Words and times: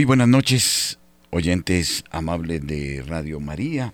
Muy 0.00 0.06
buenas 0.06 0.28
noches, 0.28 0.98
oyentes 1.28 2.04
amables 2.10 2.66
de 2.66 3.04
Radio 3.06 3.38
María. 3.38 3.92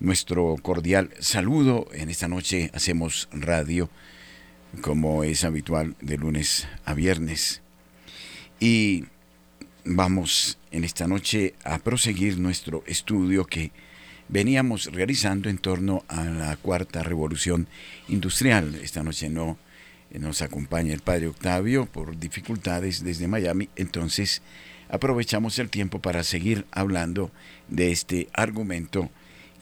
Nuestro 0.00 0.54
cordial 0.60 1.08
saludo. 1.18 1.88
En 1.94 2.10
esta 2.10 2.28
noche 2.28 2.70
hacemos 2.74 3.26
radio 3.32 3.88
como 4.82 5.24
es 5.24 5.44
habitual 5.44 5.96
de 6.02 6.18
lunes 6.18 6.68
a 6.84 6.92
viernes. 6.92 7.62
Y 8.60 9.06
vamos 9.86 10.58
en 10.72 10.84
esta 10.84 11.08
noche 11.08 11.54
a 11.64 11.78
proseguir 11.78 12.38
nuestro 12.38 12.84
estudio 12.86 13.46
que 13.46 13.72
veníamos 14.28 14.92
realizando 14.92 15.48
en 15.48 15.56
torno 15.56 16.04
a 16.08 16.22
la 16.24 16.54
cuarta 16.58 17.02
revolución 17.02 17.66
industrial. 18.08 18.74
Esta 18.74 19.02
noche 19.02 19.30
no 19.30 19.56
nos 20.10 20.42
acompaña 20.42 20.92
el 20.92 21.00
padre 21.00 21.28
Octavio 21.28 21.86
por 21.86 22.18
dificultades 22.18 23.02
desde 23.02 23.26
Miami, 23.26 23.70
entonces 23.74 24.42
aprovechamos 24.88 25.58
el 25.58 25.70
tiempo 25.70 26.00
para 26.00 26.22
seguir 26.24 26.66
hablando 26.70 27.30
de 27.68 27.92
este 27.92 28.28
argumento 28.32 29.10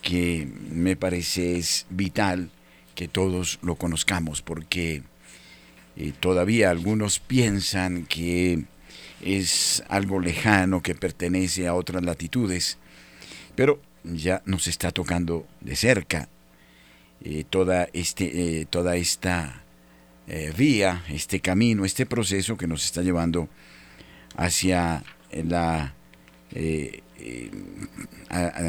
que 0.02 0.48
me 0.70 0.96
parece 0.96 1.56
es 1.58 1.86
vital 1.90 2.50
que 2.94 3.08
todos 3.08 3.58
lo 3.62 3.74
conozcamos 3.76 4.42
porque 4.42 5.02
eh, 5.96 6.12
todavía 6.18 6.70
algunos 6.70 7.18
piensan 7.18 8.06
que 8.06 8.64
es 9.20 9.82
algo 9.88 10.20
lejano 10.20 10.82
que 10.82 10.94
pertenece 10.94 11.66
a 11.66 11.74
otras 11.74 12.02
latitudes, 12.04 12.78
pero 13.54 13.80
ya 14.04 14.42
nos 14.44 14.68
está 14.68 14.92
tocando 14.92 15.46
de 15.60 15.74
cerca 15.74 16.28
eh, 17.24 17.44
toda, 17.48 17.88
este, 17.92 18.60
eh, 18.60 18.66
toda 18.66 18.96
esta 18.96 19.62
vía, 20.56 21.04
este 21.08 21.38
camino, 21.38 21.84
este 21.84 22.04
proceso 22.04 22.56
que 22.56 22.66
nos 22.66 22.84
está 22.84 23.00
llevando 23.02 23.48
hacia 24.36 25.04
la, 25.32 25.94
eh, 26.52 27.02
eh, 27.18 27.50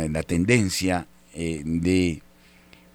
la 0.10 0.24
tendencia 0.24 1.08
eh, 1.34 1.62
de 1.66 2.22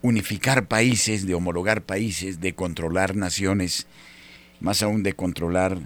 unificar 0.03 0.67
países, 0.67 1.27
de 1.27 1.35
homologar 1.35 1.83
países, 1.83 2.41
de 2.41 2.55
controlar 2.55 3.15
naciones, 3.15 3.87
más 4.61 4.83
aún 4.83 5.03
de 5.03 5.13
controlar 5.13 5.79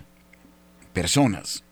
personas. 0.93 1.65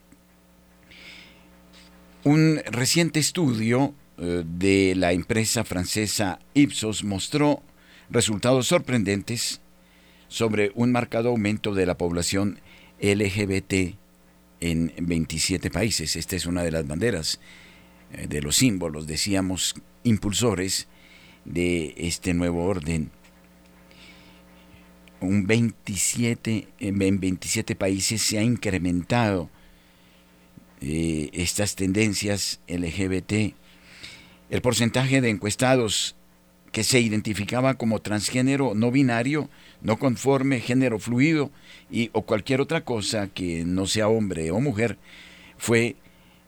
Un 2.24 2.60
reciente 2.66 3.20
estudio 3.20 3.94
de 4.16 4.94
la 4.96 5.12
empresa 5.12 5.64
francesa 5.64 6.38
Ipsos 6.54 7.02
mostró 7.02 7.62
resultados 8.10 8.68
sorprendentes 8.68 9.60
sobre 10.28 10.70
un 10.74 10.92
marcado 10.92 11.30
aumento 11.30 11.74
de 11.74 11.84
la 11.84 11.98
población 11.98 12.60
LGBT 13.00 13.96
en 14.60 14.92
27 14.98 15.70
países. 15.70 16.16
Esta 16.16 16.36
es 16.36 16.46
una 16.46 16.62
de 16.62 16.70
las 16.70 16.86
banderas, 16.86 17.40
eh, 18.12 18.26
de 18.28 18.42
los 18.42 18.56
símbolos, 18.56 19.06
decíamos, 19.06 19.74
impulsores 20.02 20.88
de 21.44 21.94
este 21.96 22.34
nuevo 22.34 22.64
orden. 22.64 23.10
Un 25.20 25.46
27, 25.46 26.68
en 26.80 26.98
27 27.20 27.76
países 27.76 28.22
se 28.22 28.38
ha 28.38 28.42
incrementado 28.42 29.50
eh, 30.80 31.30
estas 31.32 31.76
tendencias 31.76 32.60
LGBT. 32.68 33.54
El 34.50 34.60
porcentaje 34.60 35.20
de 35.20 35.30
encuestados 35.30 36.14
que 36.74 36.82
se 36.82 36.98
identificaba 36.98 37.74
como 37.74 38.00
transgénero 38.00 38.74
no 38.74 38.90
binario 38.90 39.48
no 39.80 39.96
conforme, 39.96 40.58
género 40.58 40.98
fluido 40.98 41.52
y, 41.88 42.10
o 42.12 42.22
cualquier 42.22 42.60
otra 42.60 42.84
cosa 42.84 43.28
que 43.28 43.64
no 43.64 43.86
sea 43.86 44.08
hombre 44.08 44.50
o 44.50 44.58
mujer, 44.58 44.98
fue 45.56 45.84
eh, 45.86 45.94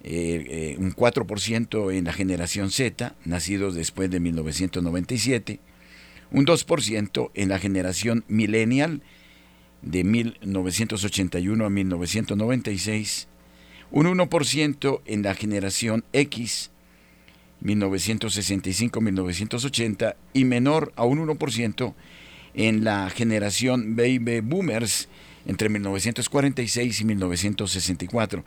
eh, 0.02 0.76
un 0.80 0.92
4% 0.92 1.94
en 1.94 2.04
la 2.04 2.12
generación 2.12 2.72
Z, 2.72 3.14
nacidos 3.24 3.76
después 3.76 4.10
de 4.10 4.18
1997, 4.18 5.60
un 6.32 6.44
2% 6.44 7.30
en 7.34 7.48
la 7.48 7.60
generación 7.60 8.24
millennial, 8.26 9.02
de 9.82 10.02
1981 10.02 11.64
a 11.64 11.70
1996, 11.70 13.28
un 13.92 14.06
1% 14.06 15.02
en 15.06 15.22
la 15.22 15.34
generación 15.34 16.04
X, 16.12 16.72
1965-1980, 17.62 20.16
y 20.32 20.44
menor 20.44 20.92
a 20.96 21.04
un 21.04 21.24
1% 21.26 21.94
en 22.54 22.84
la 22.84 23.10
generación 23.10 23.96
Baby 23.96 24.40
Boomers 24.40 25.08
entre 25.46 25.68
1946 25.68 27.00
y 27.00 27.04
1964. 27.04 28.44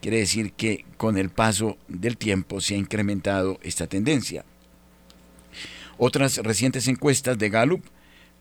Quiere 0.00 0.18
decir 0.18 0.52
que 0.52 0.84
con 0.96 1.18
el 1.18 1.30
paso 1.30 1.78
del 1.88 2.16
tiempo 2.16 2.60
se 2.60 2.74
ha 2.74 2.78
incrementado 2.78 3.58
esta 3.62 3.86
tendencia. 3.86 4.44
Otras 5.98 6.38
recientes 6.38 6.88
encuestas 6.88 7.38
de 7.38 7.50
Gallup 7.50 7.84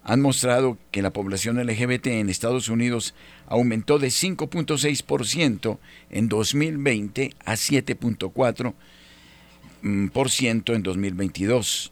han 0.04 0.22
mostrado 0.22 0.78
que 0.92 1.02
la 1.02 1.12
población 1.12 1.62
LGBT 1.62 2.08
en 2.08 2.30
Estados 2.30 2.70
Unidos 2.70 3.14
aumentó 3.48 4.00
de 4.00 4.08
5.6% 4.08 5.78
en 6.10 6.30
2020 6.30 7.34
a 7.44 7.54
7.4% 7.54 8.74
en 10.76 10.84
2022. 10.84 11.92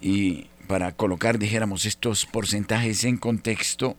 Y 0.00 0.46
para 0.66 0.92
colocar, 0.92 1.38
dijéramos, 1.38 1.86
estos 1.86 2.26
porcentajes 2.26 3.04
en 3.04 3.16
contexto, 3.16 3.96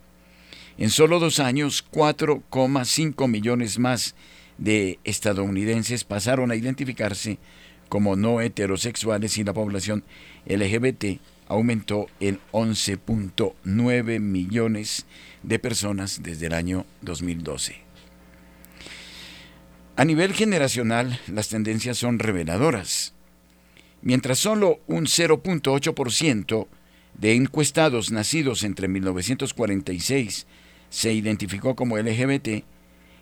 en 0.78 0.90
solo 0.90 1.20
dos 1.20 1.40
años, 1.40 1.86
4,5 1.92 3.28
millones 3.28 3.80
más 3.80 4.16
de 4.58 5.00
estadounidenses 5.04 6.04
pasaron 6.04 6.52
a 6.52 6.56
identificarse 6.56 7.40
como 7.90 8.16
no 8.16 8.42
heterosexuales 8.42 9.38
y 9.38 9.44
la 9.44 9.54
población 9.54 10.04
LGBT 10.46 11.20
aumentó 11.48 12.08
en 12.20 12.40
11.9 12.52 14.20
millones 14.20 15.06
de 15.44 15.60
personas 15.60 16.22
desde 16.22 16.48
el 16.48 16.54
año 16.54 16.86
2012. 17.02 17.87
A 20.00 20.06
nivel 20.06 20.34
generacional, 20.34 21.20
las 21.26 21.50
tendencias 21.50 21.98
son 21.98 22.20
reveladoras. 22.20 23.16
Mientras 24.04 24.38
solo 24.38 24.80
un 24.86 25.08
0.8% 25.08 26.68
de 27.16 27.34
encuestados 27.34 28.12
nacidos 28.12 28.62
entre 28.62 28.88
1946 28.88 30.46
se 30.92 31.14
identificó 31.14 31.76
como 31.76 31.98
LGBT, 31.98 32.64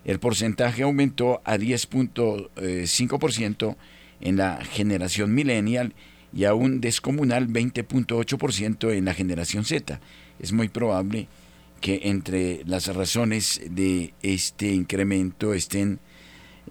el 0.04 0.20
porcentaje 0.20 0.84
aumentó 0.84 1.42
a 1.46 1.56
10.5% 1.56 3.78
en 4.20 4.36
la 4.36 4.62
generación 4.66 5.34
millennial 5.34 5.94
y 6.34 6.44
a 6.44 6.56
un 6.56 6.82
descomunal 6.82 7.48
20.8% 7.48 8.92
en 8.92 9.06
la 9.06 9.14
generación 9.14 9.64
Z. 9.64 10.02
Es 10.42 10.52
muy 10.52 10.68
probable 10.68 11.30
que 11.80 12.02
entre 12.04 12.64
las 12.66 12.94
razones 12.94 13.62
de 13.70 14.14
este 14.22 14.74
incremento 14.74 15.54
estén 15.54 16.02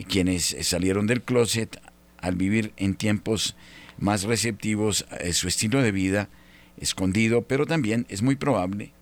quienes 0.09 0.56
salieron 0.62 1.06
del 1.06 1.22
closet 1.22 1.81
al 2.19 2.37
vivir 2.37 2.72
en 2.77 2.94
tiempos 2.94 3.56
más 3.99 4.25
receptivos 4.25 5.06
a 5.10 5.32
su 5.32 5.47
estilo 5.47 5.82
de 5.82 5.93
vida 5.93 6.28
escondido, 6.78 7.43
pero 7.43 7.66
también 7.66 8.06
es 8.09 8.22
muy 8.22 8.34
probable 8.34 8.93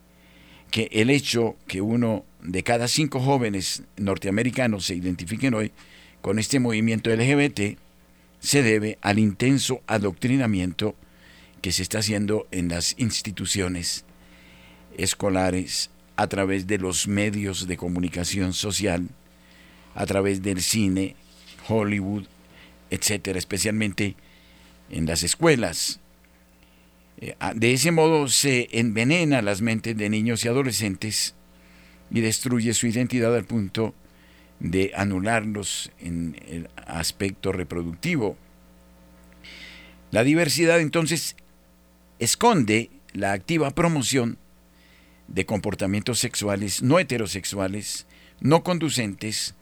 que 0.70 0.88
el 0.92 1.10
hecho 1.10 1.56
que 1.66 1.80
uno 1.80 2.24
de 2.42 2.62
cada 2.62 2.88
cinco 2.88 3.20
jóvenes 3.20 3.82
norteamericanos 3.96 4.86
se 4.86 4.94
identifiquen 4.94 5.54
hoy 5.54 5.72
con 6.20 6.38
este 6.38 6.60
movimiento 6.60 7.14
LGBT 7.14 7.78
se 8.40 8.62
debe 8.62 8.98
al 9.02 9.18
intenso 9.18 9.82
adoctrinamiento 9.86 10.96
que 11.60 11.72
se 11.72 11.82
está 11.82 11.98
haciendo 11.98 12.48
en 12.50 12.68
las 12.68 12.94
instituciones 12.98 14.04
escolares 14.96 15.90
a 16.16 16.26
través 16.26 16.66
de 16.66 16.78
los 16.78 17.06
medios 17.06 17.66
de 17.66 17.76
comunicación 17.76 18.52
social, 18.52 19.08
a 19.94 20.06
través 20.06 20.42
del 20.42 20.62
cine, 20.62 21.16
Hollywood, 21.68 22.24
etcétera, 22.90 23.38
especialmente 23.38 24.16
en 24.90 25.06
las 25.06 25.22
escuelas. 25.22 26.00
Eh, 27.18 27.34
de 27.54 27.72
ese 27.72 27.90
modo 27.90 28.28
se 28.28 28.68
envenena 28.72 29.42
las 29.42 29.62
mentes 29.62 29.96
de 29.96 30.08
niños 30.10 30.44
y 30.44 30.48
adolescentes 30.48 31.34
y 32.10 32.20
destruye 32.20 32.74
su 32.74 32.86
identidad 32.86 33.34
al 33.34 33.44
punto 33.44 33.94
de 34.60 34.92
anularlos 34.94 35.90
en 35.98 36.36
el 36.46 36.68
aspecto 36.86 37.52
reproductivo. 37.52 38.36
La 40.10 40.22
diversidad 40.24 40.80
entonces 40.80 41.36
esconde 42.18 42.90
la 43.12 43.32
activa 43.32 43.70
promoción 43.70 44.38
de 45.26 45.46
comportamientos 45.46 46.18
sexuales 46.18 46.82
no 46.82 46.98
heterosexuales, 46.98 48.06
no 48.40 48.62
conducentes 48.62 49.54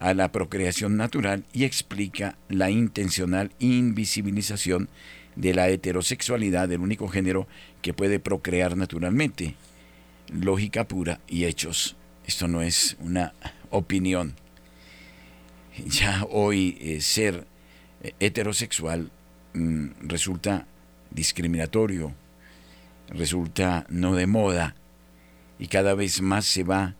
a 0.00 0.14
la 0.14 0.32
procreación 0.32 0.96
natural 0.96 1.44
y 1.52 1.64
explica 1.64 2.36
la 2.48 2.70
intencional 2.70 3.52
invisibilización 3.58 4.88
de 5.36 5.54
la 5.54 5.68
heterosexualidad 5.68 6.68
del 6.68 6.80
único 6.80 7.06
género 7.06 7.46
que 7.82 7.92
puede 7.94 8.18
procrear 8.18 8.76
naturalmente. 8.76 9.54
Lógica 10.32 10.88
pura 10.88 11.20
y 11.28 11.44
hechos. 11.44 11.96
Esto 12.26 12.48
no 12.48 12.62
es 12.62 12.96
una 13.00 13.34
opinión. 13.70 14.34
ya 15.86 16.24
hoy 16.30 16.78
eh, 16.80 17.00
ser 17.00 17.46
eh, 18.02 18.12
heterosexual 18.20 19.10
mm, 19.52 19.86
resulta 20.00 20.66
discriminatorio, 21.10 22.14
resulta 23.08 23.86
no 23.90 24.14
de 24.14 24.26
moda 24.26 24.74
y 25.58 25.66
cada 25.66 25.94
vez 25.94 26.22
más 26.22 26.46
se 26.46 26.62
va 26.62 26.94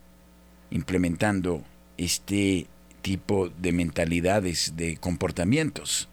implementando 0.70 1.64
este 1.96 2.66
tipo 3.00 3.48
de 3.48 3.72
mentalidades, 3.72 4.74
de 4.76 4.96
comportamientos. 4.96 6.08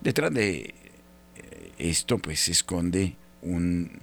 Detrás 0.00 0.32
de 0.34 0.74
eh, 1.36 1.72
esto 1.78 2.18
pues 2.18 2.40
se 2.40 2.52
esconde 2.52 3.16
un 3.40 4.00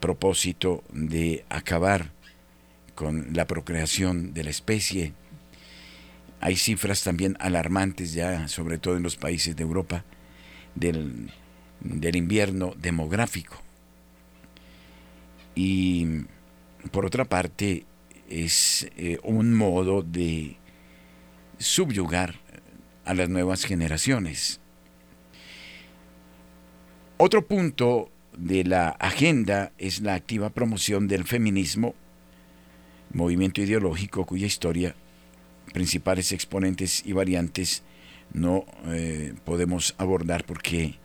propósito 0.00 0.82
de 0.92 1.44
acabar 1.48 2.12
con 2.94 3.28
la 3.34 3.46
procreación 3.46 4.34
de 4.34 4.44
la 4.44 4.50
especie. 4.50 5.12
Hay 6.40 6.56
cifras 6.56 7.02
también 7.02 7.36
alarmantes 7.40 8.12
ya, 8.12 8.48
sobre 8.48 8.78
todo 8.78 8.96
en 8.96 9.02
los 9.02 9.16
países 9.16 9.56
de 9.56 9.62
Europa, 9.62 10.04
del, 10.74 11.30
invierno 11.82 12.74
demográfico. 12.76 13.62
Y 15.54 16.24
por 16.90 17.06
otra 17.06 17.24
parte, 17.24 17.84
es 18.28 18.88
eh, 18.96 19.18
un 19.22 19.54
modo 19.54 20.02
de 20.02 20.56
subyugar 21.58 22.34
a 23.04 23.14
las 23.14 23.28
nuevas 23.28 23.64
generaciones. 23.64 24.60
Otro 27.18 27.46
punto 27.46 28.10
de 28.36 28.64
la 28.64 28.90
agenda 28.90 29.72
es 29.78 30.00
la 30.00 30.14
activa 30.14 30.50
promoción 30.50 31.08
del 31.08 31.24
feminismo, 31.24 31.94
movimiento 33.12 33.62
ideológico 33.62 34.26
cuya 34.26 34.46
historia, 34.46 34.94
principales 35.72 36.32
exponentes 36.32 37.02
y 37.06 37.12
variantes 37.12 37.82
no 38.32 38.66
eh, 38.88 39.34
podemos 39.44 39.94
abordar 39.98 40.44
porque 40.44 40.96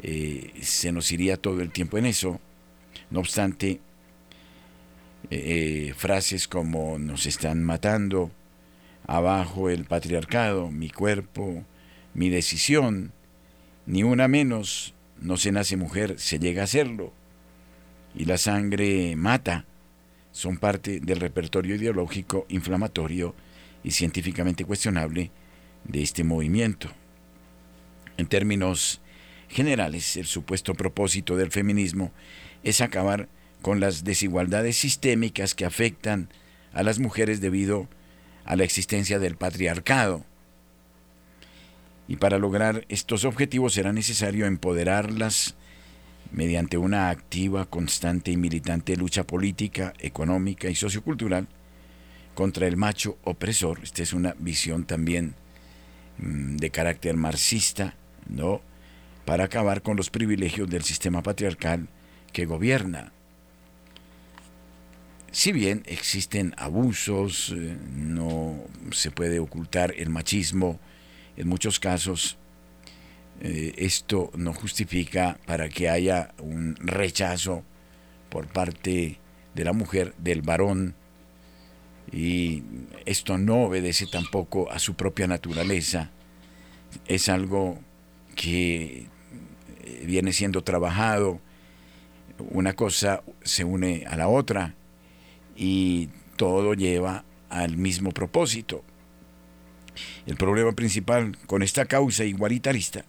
eh, 0.00 0.52
se 0.60 0.92
nos 0.92 1.10
iría 1.12 1.36
todo 1.36 1.60
el 1.60 1.70
tiempo 1.70 1.98
en 1.98 2.06
eso. 2.06 2.40
No 3.10 3.20
obstante, 3.20 3.80
eh, 5.30 5.94
frases 5.96 6.46
como 6.46 6.98
nos 6.98 7.26
están 7.26 7.62
matando, 7.64 8.30
abajo 9.08 9.70
el 9.70 9.86
patriarcado, 9.86 10.70
mi 10.70 10.90
cuerpo, 10.90 11.64
mi 12.14 12.28
decisión, 12.28 13.12
ni 13.86 14.04
una 14.04 14.28
menos, 14.28 14.94
no 15.20 15.38
se 15.38 15.50
nace 15.50 15.76
mujer, 15.76 16.20
se 16.20 16.38
llega 16.38 16.62
a 16.62 16.68
serlo. 16.68 17.12
Y 18.14 18.26
la 18.26 18.38
sangre 18.38 19.16
mata. 19.16 19.64
Son 20.30 20.58
parte 20.58 21.00
del 21.00 21.20
repertorio 21.20 21.74
ideológico 21.74 22.46
inflamatorio 22.48 23.34
y 23.82 23.92
científicamente 23.92 24.64
cuestionable 24.64 25.30
de 25.84 26.02
este 26.02 26.22
movimiento. 26.22 26.90
En 28.18 28.26
términos 28.26 29.00
generales, 29.48 30.16
el 30.18 30.26
supuesto 30.26 30.74
propósito 30.74 31.36
del 31.36 31.50
feminismo 31.50 32.12
es 32.62 32.82
acabar 32.82 33.28
con 33.62 33.80
las 33.80 34.04
desigualdades 34.04 34.76
sistémicas 34.76 35.54
que 35.54 35.64
afectan 35.64 36.28
a 36.74 36.82
las 36.82 36.98
mujeres 36.98 37.40
debido 37.40 37.88
a 38.48 38.56
la 38.56 38.64
existencia 38.64 39.18
del 39.18 39.36
patriarcado 39.36 40.24
y 42.08 42.16
para 42.16 42.38
lograr 42.38 42.86
estos 42.88 43.26
objetivos 43.26 43.74
será 43.74 43.92
necesario 43.92 44.46
empoderarlas 44.46 45.54
mediante 46.32 46.78
una 46.78 47.10
activa, 47.10 47.66
constante 47.66 48.30
y 48.30 48.38
militante 48.38 48.96
lucha 48.96 49.24
política, 49.24 49.92
económica 49.98 50.70
y 50.70 50.74
sociocultural 50.74 51.46
contra 52.34 52.66
el 52.66 52.78
macho 52.78 53.18
opresor. 53.22 53.80
Esta 53.82 54.02
es 54.02 54.14
una 54.14 54.34
visión 54.38 54.84
también 54.84 55.34
mm, 56.16 56.56
de 56.56 56.70
carácter 56.70 57.16
marxista, 57.18 57.96
¿no? 58.30 58.62
Para 59.26 59.44
acabar 59.44 59.82
con 59.82 59.98
los 59.98 60.08
privilegios 60.08 60.70
del 60.70 60.84
sistema 60.84 61.22
patriarcal 61.22 61.88
que 62.32 62.46
gobierna. 62.46 63.12
Si 65.30 65.52
bien 65.52 65.82
existen 65.86 66.54
abusos, 66.56 67.54
eh, 67.54 67.76
no 67.94 68.64
se 68.92 69.10
puede 69.10 69.38
ocultar 69.38 69.94
el 69.96 70.08
machismo, 70.08 70.80
en 71.36 71.48
muchos 71.48 71.78
casos 71.78 72.38
eh, 73.40 73.74
esto 73.76 74.30
no 74.34 74.52
justifica 74.52 75.38
para 75.46 75.68
que 75.68 75.88
haya 75.90 76.34
un 76.38 76.76
rechazo 76.76 77.62
por 78.30 78.48
parte 78.48 79.18
de 79.54 79.64
la 79.64 79.72
mujer, 79.72 80.14
del 80.18 80.42
varón, 80.42 80.94
y 82.10 82.62
esto 83.04 83.36
no 83.36 83.64
obedece 83.64 84.06
tampoco 84.06 84.70
a 84.72 84.78
su 84.78 84.94
propia 84.94 85.26
naturaleza. 85.26 86.10
Es 87.06 87.28
algo 87.28 87.78
que 88.34 89.06
eh, 89.84 90.04
viene 90.06 90.32
siendo 90.32 90.64
trabajado, 90.64 91.38
una 92.38 92.72
cosa 92.72 93.22
se 93.42 93.64
une 93.64 94.06
a 94.06 94.16
la 94.16 94.28
otra 94.28 94.74
y 95.58 96.08
todo 96.36 96.72
lleva 96.74 97.24
al 97.50 97.76
mismo 97.76 98.12
propósito. 98.12 98.84
El 100.24 100.36
problema 100.36 100.72
principal 100.72 101.36
con 101.46 101.62
esta 101.64 101.84
causa 101.86 102.24
igualitarista 102.24 103.04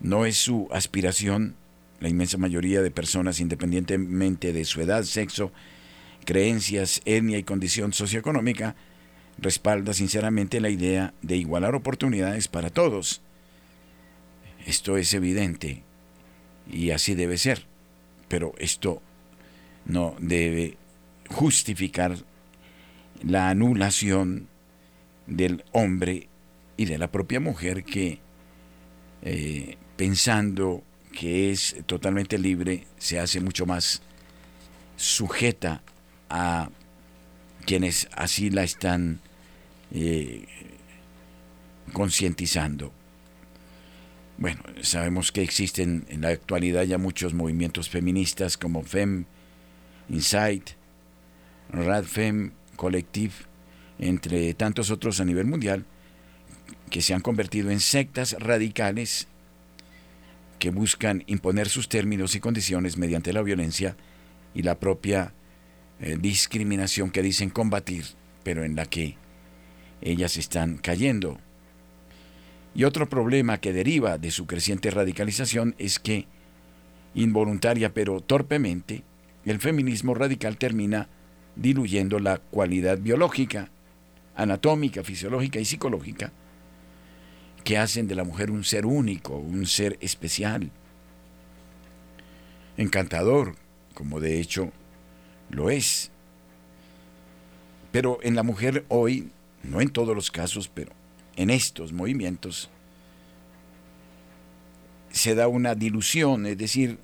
no 0.00 0.26
es 0.26 0.36
su 0.36 0.68
aspiración, 0.70 1.56
la 2.00 2.10
inmensa 2.10 2.36
mayoría 2.36 2.82
de 2.82 2.90
personas, 2.90 3.40
independientemente 3.40 4.52
de 4.52 4.66
su 4.66 4.82
edad, 4.82 5.04
sexo, 5.04 5.50
creencias, 6.26 7.00
etnia 7.06 7.38
y 7.38 7.42
condición 7.42 7.94
socioeconómica, 7.94 8.76
respalda 9.38 9.94
sinceramente 9.94 10.60
la 10.60 10.68
idea 10.68 11.14
de 11.22 11.36
igualar 11.36 11.74
oportunidades 11.74 12.48
para 12.48 12.68
todos. 12.68 13.22
Esto 14.66 14.98
es 14.98 15.14
evidente 15.14 15.82
y 16.70 16.90
así 16.90 17.14
debe 17.14 17.38
ser, 17.38 17.66
pero 18.28 18.52
esto 18.58 19.00
no 19.86 20.16
debe 20.18 20.76
justificar 21.30 22.16
la 23.22 23.48
anulación 23.48 24.48
del 25.26 25.64
hombre 25.72 26.28
y 26.76 26.84
de 26.84 26.98
la 26.98 27.10
propia 27.10 27.40
mujer 27.40 27.84
que 27.84 28.20
eh, 29.22 29.76
pensando 29.96 30.82
que 31.12 31.50
es 31.50 31.76
totalmente 31.86 32.38
libre 32.38 32.86
se 32.98 33.18
hace 33.18 33.40
mucho 33.40 33.66
más 33.66 34.02
sujeta 34.96 35.82
a 36.28 36.70
quienes 37.64 38.08
así 38.12 38.50
la 38.50 38.64
están 38.64 39.20
eh, 39.92 40.44
concientizando. 41.92 42.92
Bueno, 44.36 44.62
sabemos 44.82 45.30
que 45.30 45.42
existen 45.42 46.04
en 46.08 46.22
la 46.22 46.28
actualidad 46.28 46.82
ya 46.82 46.98
muchos 46.98 47.34
movimientos 47.34 47.88
feministas 47.88 48.56
como 48.56 48.82
FEM, 48.82 49.26
Insight, 50.08 50.70
RADFEM, 51.74 52.52
Collective, 52.76 53.34
entre 53.98 54.54
tantos 54.54 54.90
otros 54.90 55.20
a 55.20 55.24
nivel 55.24 55.46
mundial, 55.46 55.84
que 56.90 57.02
se 57.02 57.14
han 57.14 57.20
convertido 57.20 57.70
en 57.70 57.80
sectas 57.80 58.36
radicales 58.38 59.28
que 60.58 60.70
buscan 60.70 61.24
imponer 61.26 61.68
sus 61.68 61.88
términos 61.88 62.34
y 62.34 62.40
condiciones 62.40 62.96
mediante 62.96 63.32
la 63.32 63.42
violencia 63.42 63.96
y 64.54 64.62
la 64.62 64.78
propia 64.78 65.34
eh, 66.00 66.16
discriminación 66.20 67.10
que 67.10 67.22
dicen 67.22 67.50
combatir, 67.50 68.04
pero 68.42 68.64
en 68.64 68.76
la 68.76 68.86
que 68.86 69.16
ellas 70.00 70.36
están 70.36 70.78
cayendo. 70.78 71.38
Y 72.74 72.84
otro 72.84 73.08
problema 73.08 73.58
que 73.58 73.72
deriva 73.72 74.18
de 74.18 74.30
su 74.30 74.46
creciente 74.46 74.90
radicalización 74.90 75.74
es 75.78 75.98
que, 75.98 76.26
involuntaria 77.14 77.92
pero 77.92 78.20
torpemente, 78.20 79.02
el 79.44 79.60
feminismo 79.60 80.14
radical 80.14 80.56
termina 80.56 81.08
diluyendo 81.56 82.18
la 82.18 82.38
cualidad 82.38 82.98
biológica 82.98 83.70
anatómica, 84.34 85.04
fisiológica 85.04 85.60
y 85.60 85.64
psicológica 85.64 86.32
que 87.62 87.78
hacen 87.78 88.06
de 88.06 88.14
la 88.14 88.24
mujer 88.24 88.50
un 88.50 88.62
ser 88.64 88.84
único, 88.84 89.36
un 89.36 89.66
ser 89.66 89.96
especial, 90.00 90.70
encantador, 92.76 93.54
como 93.94 94.20
de 94.20 94.40
hecho 94.40 94.70
lo 95.48 95.70
es. 95.70 96.10
Pero 97.90 98.18
en 98.22 98.34
la 98.34 98.42
mujer 98.42 98.84
hoy, 98.88 99.30
no 99.62 99.80
en 99.80 99.88
todos 99.88 100.14
los 100.14 100.30
casos, 100.30 100.68
pero 100.68 100.92
en 101.36 101.48
estos 101.48 101.92
movimientos, 101.92 102.68
se 105.10 105.34
da 105.34 105.48
una 105.48 105.74
dilución, 105.74 106.44
es 106.44 106.58
decir, 106.58 106.98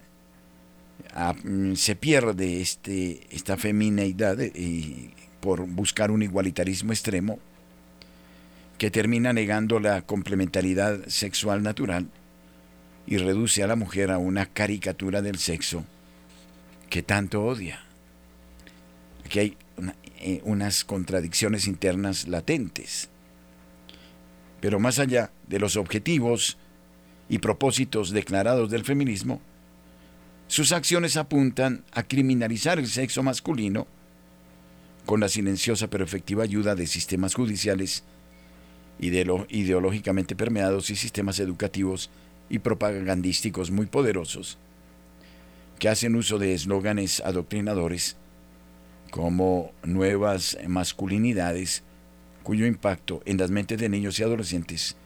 mm, 1.44 1.74
se 1.74 1.96
pierde 1.96 2.60
este, 2.60 3.26
esta 3.30 3.56
femineidad 3.56 4.38
y 4.40 5.10
por 5.40 5.66
buscar 5.66 6.10
un 6.10 6.22
igualitarismo 6.22 6.92
extremo 6.92 7.38
que 8.78 8.90
termina 8.90 9.32
negando 9.32 9.80
la 9.80 10.02
complementariedad 10.02 11.06
sexual 11.06 11.62
natural 11.62 12.08
y 13.06 13.18
reduce 13.18 13.62
a 13.62 13.66
la 13.66 13.76
mujer 13.76 14.10
a 14.10 14.18
una 14.18 14.46
caricatura 14.46 15.20
del 15.20 15.38
sexo 15.38 15.84
que 16.88 17.02
tanto 17.02 17.44
odia. 17.44 17.80
Aquí 19.24 19.38
hay 19.38 19.56
eh, 20.18 20.40
unas 20.44 20.84
contradicciones 20.84 21.66
internas 21.66 22.28
latentes. 22.28 23.08
Pero 24.60 24.78
más 24.78 24.98
allá 24.98 25.30
de 25.48 25.58
los 25.58 25.76
objetivos 25.76 26.58
y 27.28 27.38
propósitos 27.38 28.10
declarados 28.10 28.70
del 28.70 28.84
feminismo, 28.84 29.40
sus 30.50 30.72
acciones 30.72 31.16
apuntan 31.16 31.84
a 31.92 32.02
criminalizar 32.02 32.80
el 32.80 32.88
sexo 32.88 33.22
masculino 33.22 33.86
con 35.06 35.20
la 35.20 35.28
silenciosa 35.28 35.88
pero 35.88 36.02
efectiva 36.02 36.42
ayuda 36.42 36.74
de 36.74 36.88
sistemas 36.88 37.36
judiciales 37.36 38.02
ideológicamente 38.98 40.34
permeados 40.34 40.90
y 40.90 40.96
sistemas 40.96 41.38
educativos 41.38 42.10
y 42.48 42.58
propagandísticos 42.58 43.70
muy 43.70 43.86
poderosos 43.86 44.58
que 45.78 45.88
hacen 45.88 46.16
uso 46.16 46.36
de 46.36 46.52
eslóganes 46.52 47.20
adoctrinadores 47.20 48.16
como 49.12 49.70
nuevas 49.84 50.58
masculinidades 50.66 51.84
cuyo 52.42 52.66
impacto 52.66 53.22
en 53.24 53.38
las 53.38 53.52
mentes 53.52 53.78
de 53.78 53.88
niños 53.88 54.18
y 54.18 54.24
adolescentes, 54.24 54.96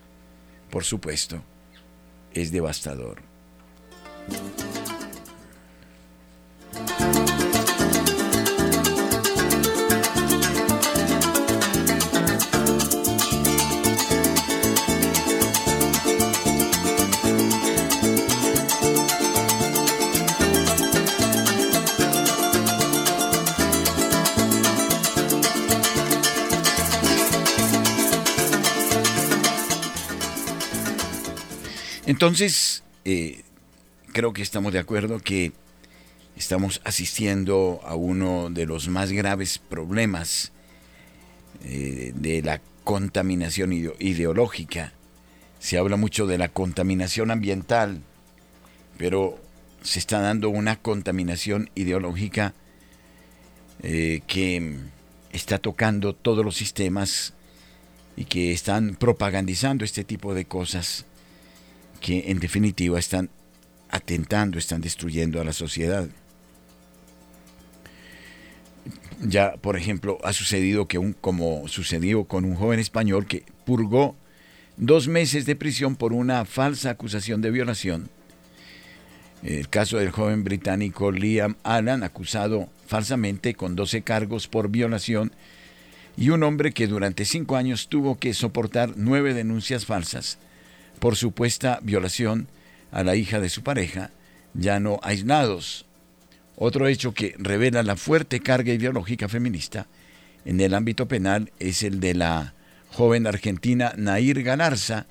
por 0.71 0.85
supuesto, 0.85 1.43
es 2.33 2.51
devastador. 2.51 3.21
Entonces, 32.07 32.83
eh, 33.05 33.43
creo 34.13 34.33
que 34.33 34.43
estamos 34.43 34.73
de 34.73 34.79
acuerdo 34.79 35.19
que 35.19 35.53
estamos 36.37 36.81
asistiendo 36.85 37.81
a 37.85 37.95
uno 37.95 38.51
de 38.51 38.67
los 38.67 38.89
más 38.89 39.13
graves 39.13 39.59
problemas 39.59 40.53
eh, 41.65 42.13
de 42.15 42.43
la 42.43 42.61
contaminación 42.83 43.73
ideológica. 43.73 44.93
Se 45.59 45.79
habla 45.79 45.97
mucho 45.97 46.27
de 46.27 46.39
la 46.39 46.49
contaminación 46.49 47.31
ambiental, 47.31 48.01
pero 48.99 49.41
se 49.83 49.99
está 49.99 50.21
dando 50.21 50.49
una 50.51 50.77
contaminación 50.77 51.71
ideológica 51.75 52.55
eh, 53.83 54.21
que 54.27 54.77
está 55.33 55.59
tocando 55.59 56.15
todos 56.15 56.45
los 56.45 56.57
sistemas 56.57 57.35
y 58.17 58.25
que 58.25 58.53
están 58.53 58.97
propagandizando 58.97 59.85
este 59.85 60.05
tipo 60.05 60.35
de 60.35 60.45
cosas 60.45 61.07
que 62.01 62.31
en 62.31 62.39
definitiva 62.39 62.99
están 62.99 63.31
atentando, 63.91 64.59
están 64.59 64.81
destruyendo 64.81 65.41
a 65.41 65.45
la 65.45 65.53
sociedad. 65.53 66.09
Ya, 69.25 69.55
por 69.57 69.77
ejemplo, 69.77 70.19
ha 70.23 70.33
sucedido 70.33 70.87
que 70.87 70.99
un, 70.99 71.15
como 71.15 71.67
sucedió 71.67 72.25
con 72.25 72.45
un 72.45 72.55
joven 72.55 72.79
español 72.79 73.27
que 73.27 73.45
purgó 73.65 74.15
dos 74.77 75.09
meses 75.09 75.47
de 75.47 75.57
prisión 75.57 75.97
por 75.97 76.13
una 76.13 76.45
falsa 76.45 76.91
acusación 76.91 77.41
de 77.41 77.51
violación. 77.51 78.11
El 79.43 79.69
caso 79.69 79.99
del 79.99 80.11
joven 80.11 80.45
británico 80.45 81.11
Liam 81.11 81.57
Allen, 81.65 82.03
acusado 82.03 82.69
falsamente 82.87 83.55
con 83.55 83.77
12 83.77 84.03
cargos 84.03 84.47
por 84.47 84.69
violación, 84.69 85.33
y 86.17 86.29
un 86.29 86.43
hombre 86.43 86.73
que 86.73 86.87
durante 86.87 87.25
cinco 87.25 87.57
años 87.57 87.89
tuvo 87.89 88.19
que 88.19 88.35
soportar 88.35 88.93
nueve 88.97 89.35
denuncias 89.35 89.85
falsas 89.85 90.39
por 90.99 91.17
supuesta 91.17 91.81
violación 91.83 92.49
a 92.91 93.03
la 93.03 93.17
hija 93.17 93.41
de 93.41 93.51
su 93.51 93.63
pareja, 93.63 94.11
ya 94.55 94.81
no 94.81 95.01
aislados. 95.03 95.85
Otro 96.57 96.87
hecho 96.87 97.13
que 97.15 97.35
revela 97.39 97.83
la 97.83 97.97
fuerte 97.97 98.41
carga 98.41 98.73
ideológica 98.73 99.29
feminista 99.29 99.87
en 100.45 100.61
el 100.61 100.75
ámbito 100.75 101.09
penal 101.09 101.53
es 101.59 101.83
el 101.83 102.01
de 102.01 102.15
la 102.15 102.55
joven 102.91 103.27
argentina 103.27 103.93
Nair 103.97 104.43
Galarza, 104.43 105.07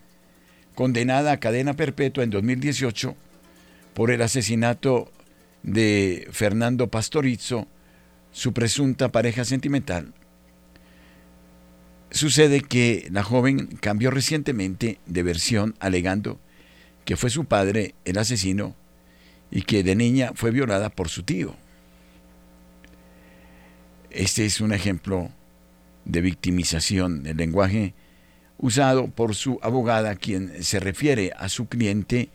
condenada 0.76 1.34
a 1.34 1.40
cadena 1.40 1.74
perpetua 1.74 2.24
en 2.24 2.30
2018 2.30 3.16
por 3.94 4.12
el 4.12 4.22
asesinato 4.22 5.12
de 5.64 6.28
Fernando 6.32 6.88
Pastorizo, 6.88 7.68
su 8.32 8.54
presunta 8.54 9.12
pareja 9.12 9.46
sentimental, 9.46 10.14
Sucede 12.14 12.62
que 12.62 13.08
la 13.12 13.24
joven 13.24 13.66
cambió 13.82 14.12
recientemente 14.12 15.00
de 15.08 15.24
versión 15.24 15.74
alegando 15.80 16.40
que 17.06 17.18
fue 17.18 17.32
su 17.32 17.46
padre 17.46 17.96
el 18.06 18.20
asesino 18.20 18.76
y 19.55 19.62
que 19.62 19.83
de 19.83 19.95
niña 19.95 20.31
fue 20.33 20.50
violada 20.50 20.89
por 20.89 21.10
su 21.10 21.22
tío. 21.22 21.55
Este 24.10 24.48
es 24.48 24.60
un 24.62 24.74
ejemplo 24.74 25.29
de 26.05 26.22
victimización 26.22 27.22
del 27.22 27.38
lenguaje 27.38 27.93
usado 28.57 29.10
por 29.10 29.36
su 29.36 29.60
abogada, 29.62 30.15
quien 30.15 30.63
se 30.63 30.79
refiere 30.79 31.33
a 31.38 31.50
su 31.50 31.67
cliente 31.67 32.29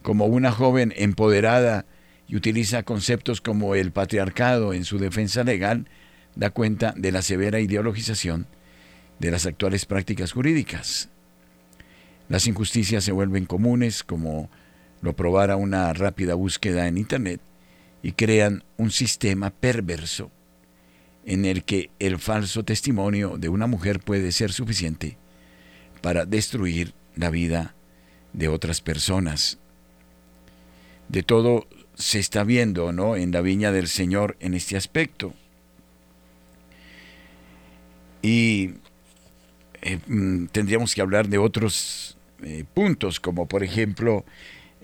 como 0.00 0.24
una 0.24 0.52
joven 0.52 0.94
empoderada 0.96 1.84
y 2.28 2.36
utiliza 2.36 2.82
conceptos 2.82 3.42
como 3.42 3.74
el 3.74 3.92
patriarcado 3.92 4.72
en 4.72 4.86
su 4.86 4.98
defensa 4.98 5.44
legal, 5.44 5.86
da 6.34 6.48
cuenta 6.48 6.94
de 6.96 7.12
la 7.12 7.20
severa 7.20 7.60
ideologización 7.60 8.46
de 9.18 9.30
las 9.30 9.44
actuales 9.44 9.84
prácticas 9.84 10.32
jurídicas. 10.32 11.10
Las 12.30 12.46
injusticias 12.46 13.04
se 13.04 13.12
vuelven 13.12 13.44
comunes, 13.44 14.02
como 14.02 14.48
lo 15.04 15.14
probara 15.14 15.56
una 15.56 15.92
rápida 15.92 16.32
búsqueda 16.32 16.88
en 16.88 16.96
Internet, 16.96 17.38
y 18.02 18.12
crean 18.12 18.64
un 18.78 18.90
sistema 18.90 19.50
perverso 19.50 20.30
en 21.26 21.44
el 21.44 21.64
que 21.64 21.90
el 21.98 22.18
falso 22.18 22.64
testimonio 22.64 23.36
de 23.36 23.50
una 23.50 23.66
mujer 23.66 24.00
puede 24.00 24.32
ser 24.32 24.50
suficiente 24.50 25.18
para 26.00 26.24
destruir 26.24 26.94
la 27.16 27.28
vida 27.28 27.74
de 28.32 28.48
otras 28.48 28.80
personas. 28.80 29.58
De 31.10 31.22
todo 31.22 31.66
se 31.94 32.18
está 32.18 32.42
viendo, 32.42 32.90
¿no? 32.92 33.14
En 33.14 33.30
la 33.30 33.42
viña 33.42 33.72
del 33.72 33.88
Señor 33.88 34.38
en 34.40 34.54
este 34.54 34.74
aspecto. 34.78 35.34
Y 38.22 38.74
eh, 39.82 39.98
mm, 40.06 40.46
tendríamos 40.46 40.94
que 40.94 41.02
hablar 41.02 41.28
de 41.28 41.36
otros 41.36 42.16
eh, 42.42 42.64
puntos, 42.72 43.20
como 43.20 43.46
por 43.46 43.62
ejemplo 43.62 44.24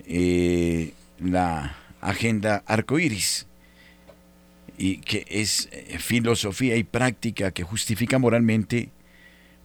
eh, 0.07 0.93
la 1.19 1.75
agenda 2.01 2.63
arcoíris, 2.65 3.47
y 4.77 4.97
que 4.97 5.25
es 5.29 5.69
filosofía 5.99 6.75
y 6.75 6.83
práctica 6.83 7.51
que 7.51 7.63
justifica 7.63 8.17
moralmente 8.17 8.89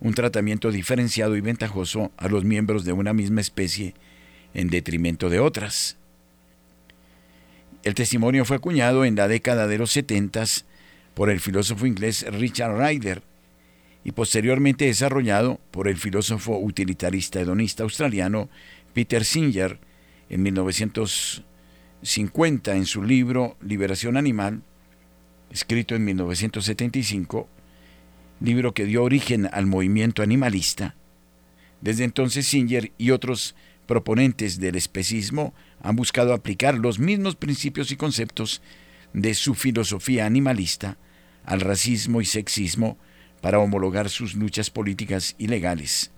un 0.00 0.12
tratamiento 0.12 0.70
diferenciado 0.70 1.36
y 1.36 1.40
ventajoso 1.40 2.12
a 2.18 2.28
los 2.28 2.44
miembros 2.44 2.84
de 2.84 2.92
una 2.92 3.12
misma 3.12 3.40
especie 3.40 3.94
en 4.52 4.68
detrimento 4.68 5.30
de 5.30 5.40
otras. 5.40 5.96
El 7.82 7.94
testimonio 7.94 8.44
fue 8.44 8.56
acuñado 8.56 9.04
en 9.04 9.14
la 9.14 9.28
década 9.28 9.66
de 9.66 9.78
los 9.78 9.92
setentas 9.92 10.66
por 11.14 11.30
el 11.30 11.40
filósofo 11.40 11.86
inglés 11.86 12.26
Richard 12.28 12.76
Ryder, 12.78 13.22
y 14.04 14.12
posteriormente 14.12 14.84
desarrollado 14.84 15.58
por 15.72 15.88
el 15.88 15.96
filósofo 15.96 16.58
utilitarista 16.58 17.40
hedonista 17.40 17.82
australiano 17.82 18.48
Peter 18.92 19.24
Singer 19.24 19.80
en 20.28 20.42
1950 20.42 22.74
en 22.74 22.86
su 22.86 23.02
libro 23.02 23.56
Liberación 23.60 24.16
Animal, 24.16 24.62
escrito 25.50 25.94
en 25.94 26.04
1975, 26.04 27.48
libro 28.40 28.74
que 28.74 28.84
dio 28.84 29.02
origen 29.02 29.48
al 29.52 29.66
movimiento 29.66 30.22
animalista. 30.22 30.94
Desde 31.80 32.04
entonces 32.04 32.46
Singer 32.46 32.92
y 32.98 33.10
otros 33.10 33.54
proponentes 33.86 34.60
del 34.60 34.76
especismo 34.76 35.54
han 35.80 35.96
buscado 35.96 36.34
aplicar 36.34 36.76
los 36.76 36.98
mismos 36.98 37.36
principios 37.36 37.90
y 37.92 37.96
conceptos 37.96 38.62
de 39.12 39.34
su 39.34 39.54
filosofía 39.54 40.26
animalista 40.26 40.98
al 41.44 41.60
racismo 41.60 42.20
y 42.20 42.24
sexismo 42.24 42.98
para 43.40 43.60
homologar 43.60 44.10
sus 44.10 44.34
luchas 44.34 44.70
políticas 44.70 45.36
y 45.38 45.46
legales. 45.46 46.10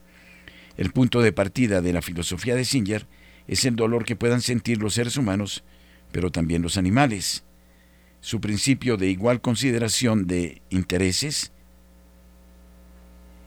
El 0.76 0.92
punto 0.92 1.20
de 1.20 1.32
partida 1.32 1.82
de 1.82 1.92
la 1.92 2.02
filosofía 2.02 2.54
de 2.54 2.64
Singer 2.64 3.06
es 3.48 3.64
el 3.64 3.74
dolor 3.74 4.04
que 4.04 4.16
puedan 4.16 4.40
sentir 4.40 4.78
los 4.78 4.94
seres 4.94 5.16
humanos, 5.16 5.64
pero 6.12 6.30
también 6.30 6.62
los 6.62 6.76
animales. 6.76 7.42
Su 8.20 8.40
principio 8.40 8.96
de 8.96 9.08
igual 9.08 9.40
consideración 9.40 10.26
de 10.26 10.62
intereses 10.70 11.50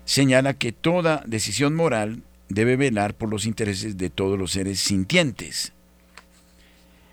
señala 0.06 0.56
que 0.56 0.72
toda 0.72 1.24
decisión 1.26 1.76
moral 1.76 2.24
debe 2.50 2.76
velar 2.76 3.16
por 3.16 3.30
los 3.30 3.46
intereses 3.46 3.98
de 3.98 4.10
todos 4.10 4.38
los 4.38 4.52
seres 4.52 4.80
sintientes, 4.80 5.74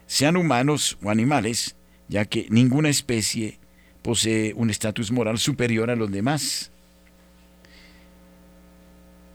sean 0.09 0.37
humanos 0.37 0.99
o 1.03 1.11
animales, 1.11 1.77
ya 2.09 2.25
que 2.25 2.47
ninguna 2.49 2.89
especie 2.89 3.59
posee 4.03 4.55
un 4.55 4.71
estatus 4.71 5.13
moral 5.13 5.39
superior 5.39 5.91
a 5.91 5.97
los 5.97 6.11
demás. 6.11 6.73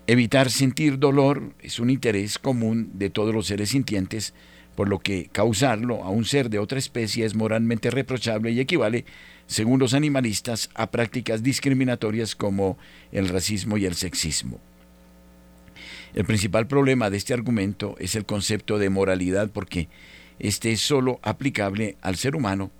Evitar 0.05 0.51
sentir 0.51 0.99
dolor 0.99 1.53
es 1.61 1.79
un 1.79 1.89
interés 1.89 2.37
común 2.37 2.91
de 2.95 3.09
todos 3.09 3.33
los 3.33 3.47
seres 3.47 3.69
sintientes, 3.69 4.33
por 4.75 4.89
lo 4.89 4.99
que 4.99 5.29
causarlo 5.31 6.03
a 6.03 6.09
un 6.09 6.25
ser 6.25 6.49
de 6.49 6.59
otra 6.59 6.77
especie 6.77 7.25
es 7.25 7.35
moralmente 7.35 7.89
reprochable 7.89 8.51
y 8.51 8.59
equivale, 8.59 9.05
según 9.47 9.79
los 9.79 9.93
animalistas, 9.93 10.69
a 10.75 10.91
prácticas 10.91 11.41
discriminatorias 11.41 12.35
como 12.35 12.77
el 13.13 13.29
racismo 13.29 13.77
y 13.77 13.85
el 13.85 13.95
sexismo. 13.95 14.59
El 16.13 16.25
principal 16.25 16.67
problema 16.67 17.09
de 17.09 17.15
este 17.15 17.33
argumento 17.33 17.95
es 17.97 18.15
el 18.15 18.25
concepto 18.25 18.79
de 18.79 18.89
moralidad 18.89 19.51
porque 19.51 19.87
este 20.37 20.73
es 20.73 20.81
solo 20.81 21.19
aplicable 21.21 21.95
al 22.01 22.17
ser 22.17 22.35
humano, 22.35 22.71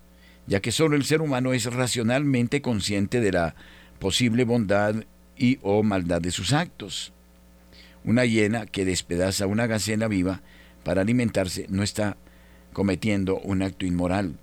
ya 0.45 0.59
que 0.59 0.73
solo 0.73 0.97
el 0.97 1.05
ser 1.05 1.21
humano 1.21 1.53
es 1.53 1.71
racionalmente 1.71 2.61
consciente 2.61 3.21
de 3.21 3.31
la 3.31 3.55
posible 3.99 4.43
bondad 4.43 5.05
y 5.37 5.59
o 5.61 5.83
maldad 5.83 6.21
de 6.21 6.31
sus 6.31 6.53
actos. 6.53 7.13
Una 8.03 8.25
hiena 8.25 8.65
que 8.65 8.85
despedaza 8.85 9.47
una 9.47 9.67
gacela 9.67 10.07
viva 10.07 10.41
para 10.83 11.01
alimentarse 11.01 11.65
no 11.69 11.83
está 11.83 12.17
cometiendo 12.73 13.39
un 13.39 13.61
acto 13.61 13.85
inmoral. 13.85 14.37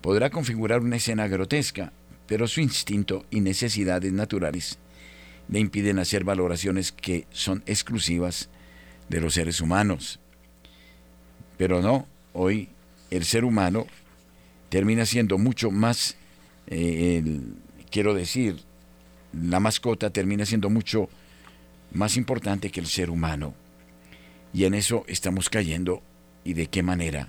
Podrá 0.00 0.30
configurar 0.30 0.80
una 0.80 0.96
escena 0.96 1.28
grotesca, 1.28 1.92
pero 2.26 2.48
su 2.48 2.60
instinto 2.60 3.24
y 3.30 3.40
necesidades 3.40 4.12
naturales 4.12 4.78
le 5.48 5.60
impiden 5.60 5.98
hacer 5.98 6.24
valoraciones 6.24 6.90
que 6.92 7.26
son 7.30 7.62
exclusivas 7.66 8.48
de 9.08 9.20
los 9.20 9.34
seres 9.34 9.60
humanos. 9.60 10.18
Pero 11.56 11.80
no, 11.80 12.06
hoy 12.32 12.68
el 13.10 13.24
ser 13.24 13.44
humano 13.44 13.86
termina 14.68 15.06
siendo 15.06 15.38
mucho 15.38 15.70
más, 15.70 16.16
eh, 16.66 17.22
quiero 17.90 18.14
decir, 18.14 18.56
la 19.42 19.60
mascota 19.60 20.10
termina 20.10 20.46
siendo 20.46 20.70
mucho 20.70 21.08
más 21.92 22.16
importante 22.16 22.70
que 22.70 22.80
el 22.80 22.86
ser 22.86 23.10
humano. 23.10 23.54
Y 24.52 24.64
en 24.64 24.74
eso 24.74 25.04
estamos 25.08 25.50
cayendo 25.50 26.02
y 26.44 26.54
de 26.54 26.68
qué 26.68 26.82
manera. 26.82 27.28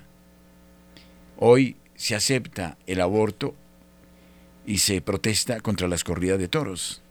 Hoy 1.37 1.75
se 1.95 2.15
acepta 2.15 2.77
el 2.87 3.01
aborto 3.01 3.55
y 4.65 4.79
se 4.79 5.01
protesta 5.01 5.59
contra 5.59 5.87
las 5.87 6.03
corridas 6.03 6.39
de 6.39 6.47
toros. 6.47 7.01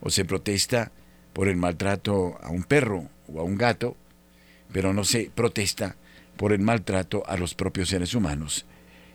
O 0.00 0.10
se 0.10 0.24
protesta 0.24 0.92
por 1.32 1.48
el 1.48 1.56
maltrato 1.56 2.38
a 2.42 2.50
un 2.50 2.64
perro 2.64 3.08
o 3.28 3.40
a 3.40 3.42
un 3.42 3.56
gato, 3.56 3.96
pero 4.72 4.92
no 4.92 5.04
se 5.04 5.30
protesta 5.34 5.96
por 6.36 6.52
el 6.52 6.60
maltrato 6.60 7.22
a 7.26 7.36
los 7.36 7.54
propios 7.54 7.88
seres 7.88 8.14
humanos. 8.14 8.66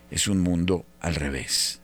Es 0.09 0.27
un 0.27 0.39
mundo 0.39 0.85
al 0.99 1.15
revés. 1.15 1.80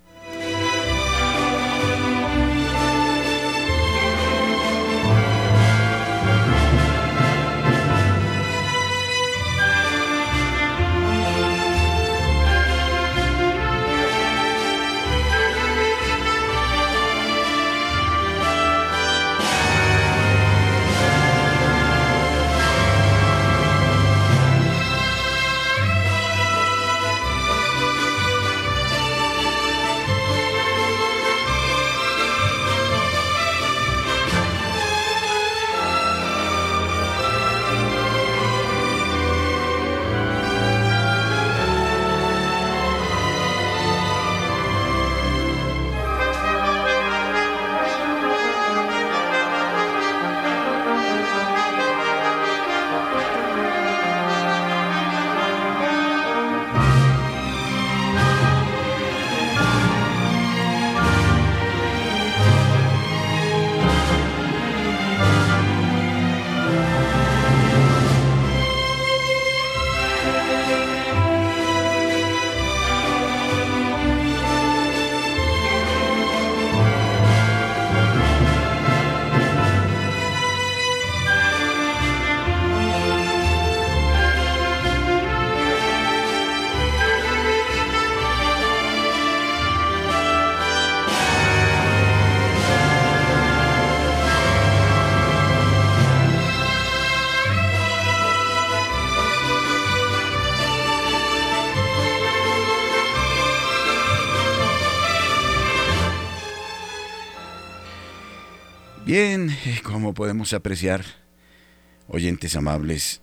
Bien, 109.19 109.49
eh, 109.49 109.81
como 109.81 110.13
podemos 110.13 110.53
apreciar, 110.53 111.03
oyentes 112.07 112.55
amables, 112.55 113.19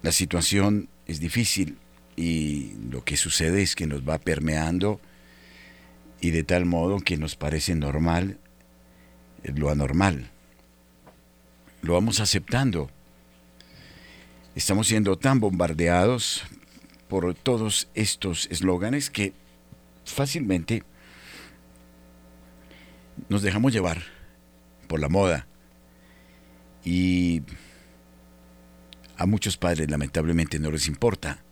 la 0.00 0.12
situación 0.12 0.88
es 1.06 1.20
difícil 1.20 1.76
y 2.16 2.72
lo 2.90 3.04
que 3.04 3.18
sucede 3.18 3.60
es 3.60 3.76
que 3.76 3.86
nos 3.86 4.08
va 4.08 4.16
permeando 4.16 4.98
y 6.22 6.30
de 6.30 6.42
tal 6.42 6.64
modo 6.64 7.00
que 7.00 7.18
nos 7.18 7.36
parece 7.36 7.74
normal 7.74 8.38
eh, 9.44 9.52
lo 9.54 9.68
anormal. 9.68 10.30
Lo 11.82 11.92
vamos 11.92 12.20
aceptando. 12.20 12.90
Estamos 14.54 14.86
siendo 14.86 15.18
tan 15.18 15.38
bombardeados 15.38 16.44
por 17.10 17.34
todos 17.34 17.90
estos 17.92 18.48
eslóganes 18.50 19.10
que 19.10 19.34
fácilmente 20.06 20.82
nos 23.28 23.42
dejamos 23.42 23.74
llevar 23.74 24.17
por 24.88 25.00
la 25.00 25.08
moda. 25.08 25.46
Y 26.84 27.42
a 29.16 29.26
muchos 29.26 29.56
padres 29.56 29.90
lamentablemente 29.90 30.58
no 30.58 30.70
les 30.70 30.88
importa 30.88 31.42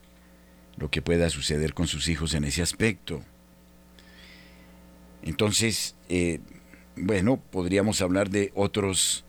lo 0.77 0.91
que 0.91 1.03
pueda 1.03 1.31
suceder 1.31 1.75
con 1.75 1.87
sus 1.87 2.09
hijos 2.09 2.35
en 2.35 2.45
ese 2.45 2.63
aspecto. 2.63 3.23
Entonces, 5.23 5.97
eh, 6.09 6.41
bueno, 6.97 7.43
podríamos 7.51 8.01
hablar 8.01 8.31
de 8.31 8.53
otros, 8.55 9.25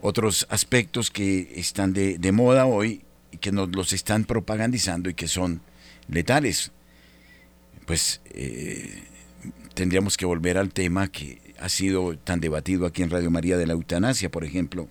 otros 0.00 0.46
aspectos 0.50 1.10
que 1.10 1.52
están 1.56 1.92
de, 1.92 2.32
moda 2.32 2.66
hoy 2.66 3.02
y 3.32 3.38
que 3.38 3.52
nos 3.52 3.74
los 3.74 3.92
están 3.92 4.24
propagandizando 4.24 5.08
y 5.08 5.14
que 5.14 5.28
son 5.28 5.62
letales. 6.08 6.72
Pues 7.86 8.20
eh, 8.26 9.02
tendríamos 9.74 10.16
que 10.16 10.26
volver 10.26 10.58
al 10.58 10.70
tema 10.72 11.08
que 11.08 11.47
ha 11.60 11.68
sido 11.68 12.16
tan 12.16 12.40
debatido 12.40 12.86
aquí 12.86 13.02
en 13.02 13.10
Radio 13.10 13.30
María 13.30 13.56
de 13.56 13.66
la 13.66 13.72
eutanasia, 13.72 14.30
por 14.30 14.44
ejemplo, 14.44 14.88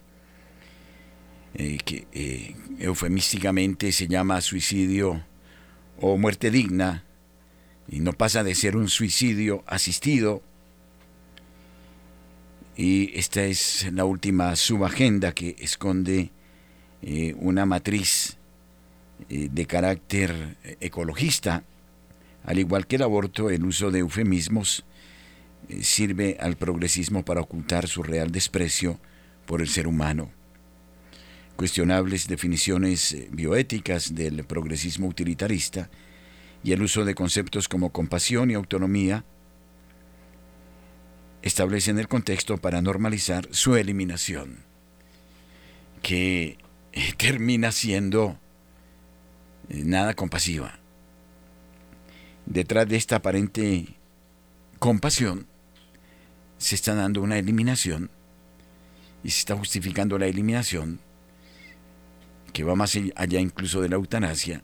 eh, 1.54 1.78
que 1.84 2.08
eh, 2.14 2.56
eufemísticamente 2.80 3.92
se 3.92 4.08
llama 4.08 4.42
suicidio 4.42 5.24
o 6.00 6.18
muerte 6.18 6.52
digna, 6.52 7.04
y 7.90 8.02
no 8.02 8.14
pasa 8.14 8.44
de 8.44 8.54
ser 8.54 8.76
un 8.76 8.90
suicidio 8.90 9.64
asistido. 9.66 10.44
Y 12.76 13.18
esta 13.18 13.44
es 13.44 13.88
la 13.92 14.06
última 14.06 14.56
subagenda 14.56 15.32
que 15.32 15.56
esconde 15.60 16.32
eh, 17.02 17.34
una 17.40 17.66
matriz 17.66 18.38
de 19.30 19.66
carácter 19.66 20.58
ecologista, 20.80 21.64
al 22.44 22.60
igual 22.60 22.86
que 22.86 22.98
el 22.98 23.02
aborto, 23.02 23.50
el 23.50 23.66
uso 23.66 23.90
de 23.90 24.00
eufemismos 24.00 24.86
sirve 25.82 26.38
al 26.40 26.56
progresismo 26.58 27.24
para 27.24 27.42
ocultar 27.42 27.88
su 27.88 28.04
real 28.04 28.32
desprecio 28.32 29.00
por 29.46 29.62
el 29.62 29.68
ser 29.68 29.88
humano. 29.88 30.32
Cuestionables 31.56 32.28
definiciones 32.28 33.14
eh, 33.14 33.30
bioéticas 33.32 34.14
del 34.14 34.44
progresismo 34.46 35.08
utilitarista 35.08 35.90
y 36.64 36.72
el 36.72 36.84
uso 36.84 37.06
de 37.06 37.16
conceptos 37.16 37.68
como 37.68 37.92
compasión 37.92 38.52
y 38.52 38.54
autonomía 38.54 39.26
establecen 41.42 41.98
el 41.98 42.08
contexto 42.08 42.58
para 42.58 42.82
normalizar 42.82 43.48
su 43.52 43.76
eliminación. 43.76 44.66
que 46.04 46.58
eh, 46.94 47.14
termina 47.18 47.72
siendo 47.72 48.38
eh, 49.70 49.82
nada 49.84 50.14
compasiva. 50.14 50.80
Detrás 52.46 52.88
de 52.88 52.96
esta 52.96 53.18
aparente 53.18 53.98
compasión 54.80 55.48
se 56.58 56.76
está 56.76 56.96
dando 56.96 57.22
una 57.22 57.38
eliminación 57.38 58.10
y 59.24 59.30
se 59.32 59.40
está 59.40 59.56
justificando 59.56 60.18
la 60.18 60.28
eliminación 60.28 61.00
que 62.54 62.64
va 62.64 62.76
más 62.76 62.98
allá 63.16 63.40
incluso 63.40 63.82
de 63.82 63.90
la 63.90 63.96
eutanasia 63.96 64.64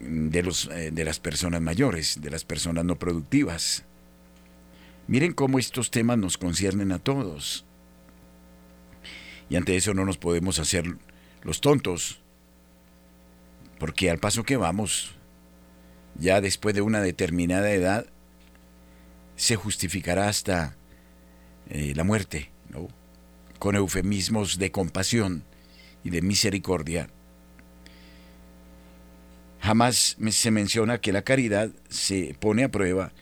de, 0.00 0.42
los, 0.42 0.68
eh, 0.68 0.90
de 0.92 1.04
las 1.04 1.18
personas 1.18 1.60
mayores, 1.60 2.20
de 2.20 2.30
las 2.30 2.44
personas 2.44 2.84
no 2.84 2.98
productivas. 2.98 3.84
Miren 5.06 5.32
cómo 5.32 5.58
estos 5.58 5.90
temas 5.90 6.18
nos 6.18 6.38
conciernen 6.38 6.92
a 6.92 6.98
todos. 6.98 7.64
Y 9.50 9.56
ante 9.56 9.76
eso 9.76 9.94
no 9.94 10.04
nos 10.04 10.18
podemos 10.18 10.58
hacer 10.58 10.96
los 11.42 11.60
tontos, 11.60 12.20
porque 13.78 14.10
al 14.10 14.18
paso 14.18 14.44
que 14.44 14.56
vamos, 14.56 15.14
ya 16.16 16.40
después 16.40 16.74
de 16.74 16.82
una 16.82 17.00
determinada 17.00 17.70
edad, 17.70 18.06
se 19.38 19.54
justificará 19.54 20.28
hasta 20.28 20.76
eh, 21.70 21.92
la 21.94 22.02
muerte, 22.02 22.50
¿no? 22.70 22.88
con 23.60 23.76
eufemismos 23.76 24.58
de 24.58 24.72
compasión 24.72 25.44
y 26.02 26.10
de 26.10 26.22
misericordia. 26.22 27.08
Jamás 29.60 30.16
se 30.30 30.50
menciona 30.50 31.00
que 31.00 31.12
la 31.12 31.22
caridad 31.22 31.70
se 31.88 32.36
pone 32.40 32.64
a 32.64 32.70
prueba 32.70 33.12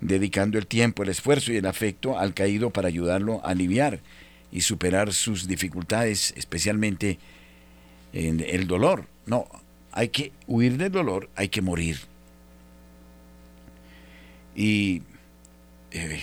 dedicando 0.00 0.56
el 0.56 0.68
tiempo, 0.68 1.02
el 1.02 1.08
esfuerzo 1.08 1.52
y 1.52 1.56
el 1.56 1.66
afecto 1.66 2.16
al 2.16 2.32
caído 2.32 2.70
para 2.70 2.88
ayudarlo 2.88 3.44
a 3.44 3.50
aliviar 3.50 4.00
y 4.52 4.60
superar 4.60 5.12
sus 5.12 5.48
dificultades, 5.48 6.32
especialmente 6.36 7.18
en 8.12 8.40
el 8.40 8.68
dolor. 8.68 9.06
No, 9.26 9.48
hay 9.90 10.08
que 10.10 10.32
huir 10.46 10.76
del 10.76 10.92
dolor, 10.92 11.28
hay 11.34 11.48
que 11.48 11.60
morir. 11.60 11.98
Y 14.54 15.02
eh, 15.90 16.20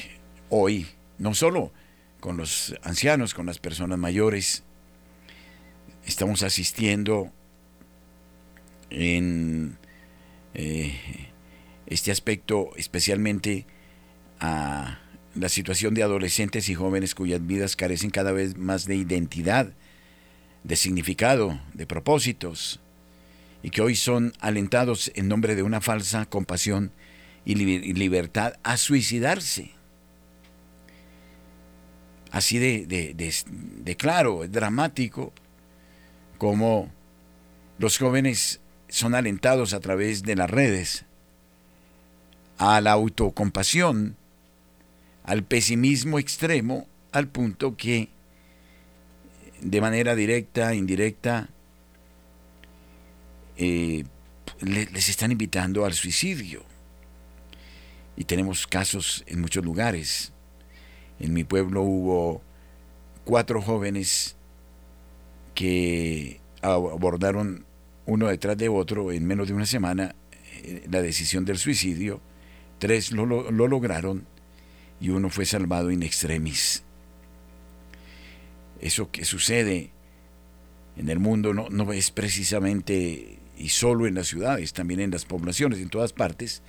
hoy, 0.49 0.87
no 1.17 1.33
solo 1.33 1.71
con 2.19 2.37
los 2.37 2.75
ancianos, 2.83 3.33
con 3.33 3.45
las 3.45 3.59
personas 3.59 3.97
mayores, 3.97 4.63
estamos 6.05 6.43
asistiendo 6.43 7.31
en 8.89 9.77
eh, 10.53 11.29
este 11.85 12.11
aspecto 12.11 12.71
especialmente 12.75 13.65
a 14.39 14.99
la 15.35 15.49
situación 15.49 15.93
de 15.93 16.03
adolescentes 16.03 16.69
y 16.69 16.75
jóvenes 16.75 17.13
cuyas 17.13 17.45
vidas 17.45 17.75
carecen 17.75 18.09
cada 18.09 18.31
vez 18.31 18.57
más 18.57 18.85
de 18.85 18.95
identidad, 18.95 19.71
de 20.63 20.75
significado, 20.75 21.59
de 21.73 21.85
propósitos, 21.85 22.79
y 23.63 23.69
que 23.69 23.81
hoy 23.81 23.95
son 23.95 24.33
alentados 24.39 25.11
en 25.15 25.27
nombre 25.27 25.55
de 25.55 25.63
una 25.63 25.81
falsa 25.81 26.25
compasión 26.25 26.91
y 27.47 27.93
libertad 27.93 28.55
a 28.63 28.75
suicidarse. 28.75 29.71
Así 32.31 32.59
de, 32.59 32.85
de, 32.85 33.13
de, 33.15 33.95
claro, 33.95 34.45
dramático, 34.49 35.31
como 36.37 36.91
los 37.79 37.97
jóvenes 37.97 38.59
son 38.89 39.15
alentados 39.15 39.73
a 39.73 39.79
través 39.79 40.23
de 40.23 40.35
las 40.35 40.49
redes 40.49 41.05
a 42.57 42.81
la 42.81 42.91
autocompasión, 42.91 44.17
al 45.23 45.43
pesimismo 45.43 46.19
extremo, 46.19 46.87
al 47.11 47.29
punto 47.29 47.77
que 47.77 48.09
de 49.61 49.79
manera 49.79 50.15
directa, 50.15 50.75
indirecta, 50.75 51.49
eh, 53.55 54.03
les 54.59 55.09
están 55.09 55.31
invitando 55.31 55.85
al 55.85 55.93
suicidio. 55.93 56.76
Y 58.17 58.25
tenemos 58.25 58.67
casos 58.67 59.23
en 59.27 59.39
muchos 59.39 59.63
lugares. 59.63 60.33
En 61.19 61.33
mi 61.33 61.43
pueblo 61.43 61.83
hubo 61.83 62.41
cuatro 63.23 63.61
jóvenes 63.61 64.35
que 65.53 66.41
abordaron 66.61 67.65
uno 68.05 68.27
detrás 68.27 68.57
de 68.57 68.69
otro 68.69 69.11
en 69.11 69.25
menos 69.25 69.47
de 69.47 69.53
una 69.53 69.65
semana 69.65 70.15
eh, 70.63 70.85
la 70.89 71.01
decisión 71.01 71.45
del 71.45 71.57
suicidio. 71.57 72.19
Tres 72.79 73.11
lo, 73.11 73.25
lograron 73.25 74.25
y 74.99 75.09
uno 75.09 75.29
fue 75.29 75.45
salvado 75.45 75.91
in 75.91 76.03
extremis. 76.03 76.83
Eso 78.79 79.11
que 79.11 79.25
sucede 79.25 79.91
en 80.95 81.09
el 81.09 81.19
mundo 81.19 81.53
no, 81.53 81.69
no 81.69 81.91
es 81.93 82.11
precisamente 82.11 83.39
y 83.57 83.69
solo 83.69 84.07
en 84.07 84.15
las 84.15 84.27
ciudades, 84.27 84.73
también 84.73 84.99
en 84.99 85.11
las 85.11 85.25
poblaciones, 85.25 85.79
en 85.79 85.89
todas 85.89 86.13
partes, 86.13 86.61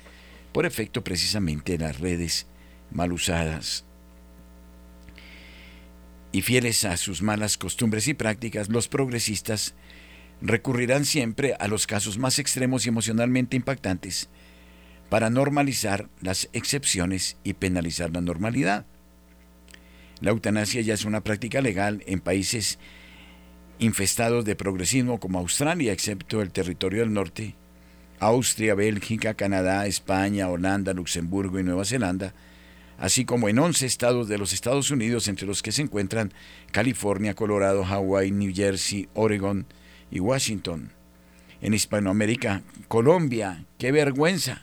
por 0.52 0.66
efecto 0.66 1.04
precisamente 1.04 1.72
de 1.72 1.84
las 1.84 1.98
redes 1.98 2.46
mal 2.90 3.12
usadas. 3.12 3.84
Y 6.32 6.42
fieles 6.42 6.84
a 6.84 6.96
sus 6.96 7.22
malas 7.22 7.56
costumbres 7.56 8.06
y 8.08 8.14
prácticas, 8.14 8.68
los 8.68 8.88
progresistas 8.88 9.74
recurrirán 10.40 11.04
siempre 11.04 11.54
a 11.58 11.68
los 11.68 11.86
casos 11.86 12.18
más 12.18 12.38
extremos 12.38 12.84
y 12.84 12.90
emocionalmente 12.90 13.56
impactantes 13.56 14.28
para 15.08 15.30
normalizar 15.30 16.08
las 16.20 16.48
excepciones 16.52 17.38
y 17.44 17.54
penalizar 17.54 18.10
la 18.12 18.20
normalidad. 18.20 18.86
La 20.20 20.30
eutanasia 20.30 20.82
ya 20.82 20.94
es 20.94 21.04
una 21.04 21.22
práctica 21.22 21.60
legal 21.62 22.02
en 22.06 22.20
países 22.20 22.78
infestados 23.78 24.44
de 24.44 24.56
progresismo 24.56 25.20
como 25.20 25.38
Australia, 25.38 25.92
excepto 25.92 26.42
el 26.42 26.50
territorio 26.50 27.00
del 27.00 27.12
norte, 27.12 27.54
Austria, 28.20 28.74
Bélgica, 28.74 29.34
Canadá, 29.34 29.86
España, 29.86 30.48
Holanda, 30.48 30.92
Luxemburgo 30.92 31.58
y 31.58 31.62
Nueva 31.62 31.84
Zelanda, 31.84 32.34
así 32.98 33.24
como 33.24 33.48
en 33.48 33.58
11 33.58 33.86
estados 33.86 34.28
de 34.28 34.38
los 34.38 34.52
Estados 34.52 34.90
Unidos, 34.90 35.28
entre 35.28 35.46
los 35.46 35.62
que 35.62 35.72
se 35.72 35.82
encuentran 35.82 36.32
California, 36.72 37.34
Colorado, 37.34 37.84
Hawái, 37.84 38.30
New 38.30 38.52
Jersey, 38.54 39.08
Oregon, 39.14 39.66
y 40.10 40.20
Washington. 40.20 40.90
En 41.60 41.74
Hispanoamérica, 41.74 42.62
Colombia, 42.86 43.64
qué 43.78 43.92
vergüenza. 43.92 44.62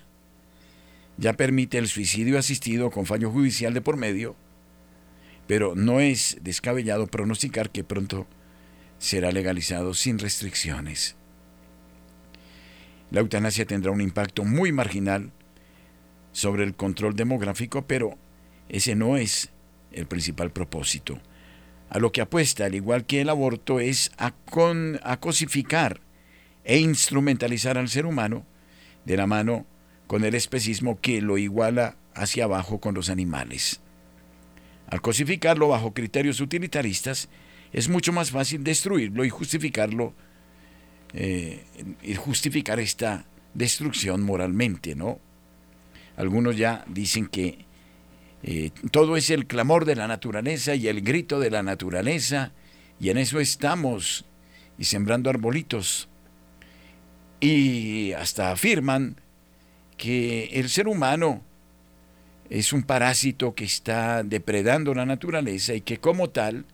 Ya 1.17 1.33
permite 1.33 1.77
el 1.77 1.87
suicidio 1.87 2.37
asistido 2.39 2.89
con 2.91 3.05
fallo 3.05 3.31
judicial 3.31 3.73
de 3.73 3.81
por 3.81 3.97
medio, 3.97 4.35
pero 5.47 5.75
no 5.75 5.99
es 5.99 6.37
descabellado 6.41 7.07
pronosticar 7.07 7.69
que 7.69 7.83
pronto 7.83 8.27
será 8.97 9.31
legalizado 9.31 9.93
sin 9.93 10.19
restricciones. 10.19 11.15
La 13.11 13.21
eutanasia 13.21 13.65
tendrá 13.65 13.91
un 13.91 14.01
impacto 14.01 14.43
muy 14.43 14.71
marginal 14.71 15.31
sobre 16.31 16.63
el 16.63 16.75
control 16.75 17.15
demográfico, 17.15 17.85
pero 17.87 18.17
ese 18.69 18.95
no 18.95 19.17
es 19.17 19.49
el 19.91 20.07
principal 20.07 20.51
propósito 20.51 21.19
a 21.89 21.99
lo 21.99 22.11
que 22.11 22.21
apuesta, 22.21 22.65
al 22.65 22.75
igual 22.75 23.05
que 23.05 23.21
el 23.21 23.29
aborto, 23.29 23.79
es 23.79 24.11
a, 24.17 24.33
cosificar 25.17 26.01
e 26.63 26.79
instrumentalizar 26.79 27.77
al 27.77 27.89
ser 27.89 28.05
humano 28.05 28.45
de 29.05 29.17
la 29.17 29.27
mano 29.27 29.65
con 30.07 30.23
el 30.23 30.35
especismo 30.35 30.99
que 30.99 31.21
lo 31.21 31.37
iguala 31.37 31.95
hacia 32.13 32.45
abajo 32.45 32.79
con 32.79 32.95
los 32.95 33.09
animales. 33.09 33.81
Al 34.87 35.01
cosificarlo 35.01 35.69
bajo 35.69 35.93
criterios 35.93 36.39
utilitaristas, 36.41 37.29
es 37.71 37.89
mucho 37.89 38.13
más 38.13 38.31
fácil 38.31 38.63
destruirlo 38.63 39.25
y 39.25 39.29
justificarlo, 39.29 40.13
eh, 41.17 41.63
justificar 42.17 42.79
esta 42.79 43.25
destrucción 43.53 44.21
moralmente, 44.21 44.95
¿no? 44.95 45.19
Algunos 46.17 46.57
ya 46.57 46.83
dicen 46.87 47.27
que 47.27 47.65
eh, 48.43 48.71
todo 48.91 49.15
es 49.15 49.29
el 49.29 49.47
clamor 49.47 49.85
de 49.85 49.95
la 49.95 50.07
naturaleza 50.07 50.75
y 50.75 50.89
el 50.89 51.01
grito 51.01 51.39
de 51.39 51.51
la 51.51 51.63
naturaleza, 51.63 52.51
y 52.99 53.09
en 53.09 53.17
eso 53.17 53.39
estamos, 53.39 54.25
y 54.77 54.83
sembrando 54.83 55.29
arbolitos. 55.29 56.09
Y 57.39 58.11
hasta 58.11 58.51
afirman 58.51 59.15
que 59.97 60.49
el 60.51 60.69
ser 60.69 60.89
humano 60.89 61.41
es 62.49 62.73
un 62.73 62.83
parásito 62.83 63.55
que 63.55 63.63
está 63.63 64.21
depredando 64.23 64.93
la 64.93 65.05
naturaleza 65.05 65.73
y 65.73 65.81
que 65.81 65.99
como 65.99 66.29
tal 66.29 66.65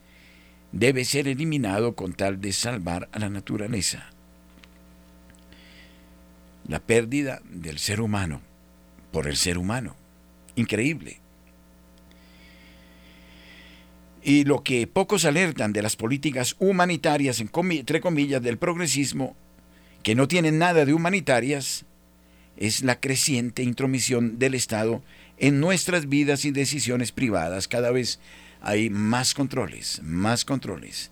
debe 0.71 1.05
ser 1.05 1.27
eliminado 1.27 1.95
con 1.95 2.13
tal 2.13 2.41
de 2.41 2.53
salvar 2.53 3.07
a 3.11 3.19
la 3.19 3.29
naturaleza. 3.29 4.09
La 6.71 6.79
pérdida 6.79 7.41
del 7.49 7.79
ser 7.79 7.99
humano 7.99 8.39
por 9.11 9.27
el 9.27 9.35
ser 9.35 9.57
humano. 9.57 9.93
Increíble. 10.55 11.19
Y 14.23 14.45
lo 14.45 14.63
que 14.63 14.87
pocos 14.87 15.25
alertan 15.25 15.73
de 15.73 15.81
las 15.81 15.97
políticas 15.97 16.55
humanitarias, 16.59 17.41
entre 17.41 17.99
comillas, 17.99 18.41
del 18.41 18.57
progresismo, 18.57 19.35
que 20.01 20.15
no 20.15 20.29
tienen 20.29 20.59
nada 20.59 20.85
de 20.85 20.93
humanitarias, 20.93 21.83
es 22.55 22.83
la 22.83 23.01
creciente 23.01 23.63
intromisión 23.63 24.39
del 24.39 24.53
Estado 24.53 25.03
en 25.39 25.59
nuestras 25.59 26.07
vidas 26.07 26.45
y 26.45 26.51
decisiones 26.51 27.11
privadas, 27.11 27.67
cada 27.67 27.91
vez 27.91 28.21
hay 28.61 28.89
más 28.89 29.33
controles, 29.33 29.99
más 30.03 30.45
controles, 30.45 31.11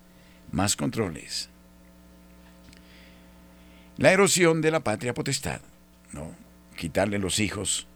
más 0.52 0.74
controles. 0.74 1.50
La 4.00 4.12
erosión 4.12 4.62
de 4.62 4.70
la 4.70 4.80
patria 4.80 5.12
potestad, 5.12 5.60
¿no? 6.12 6.34
Quitarle 6.74 7.18
los 7.18 7.38
hijos 7.38 7.86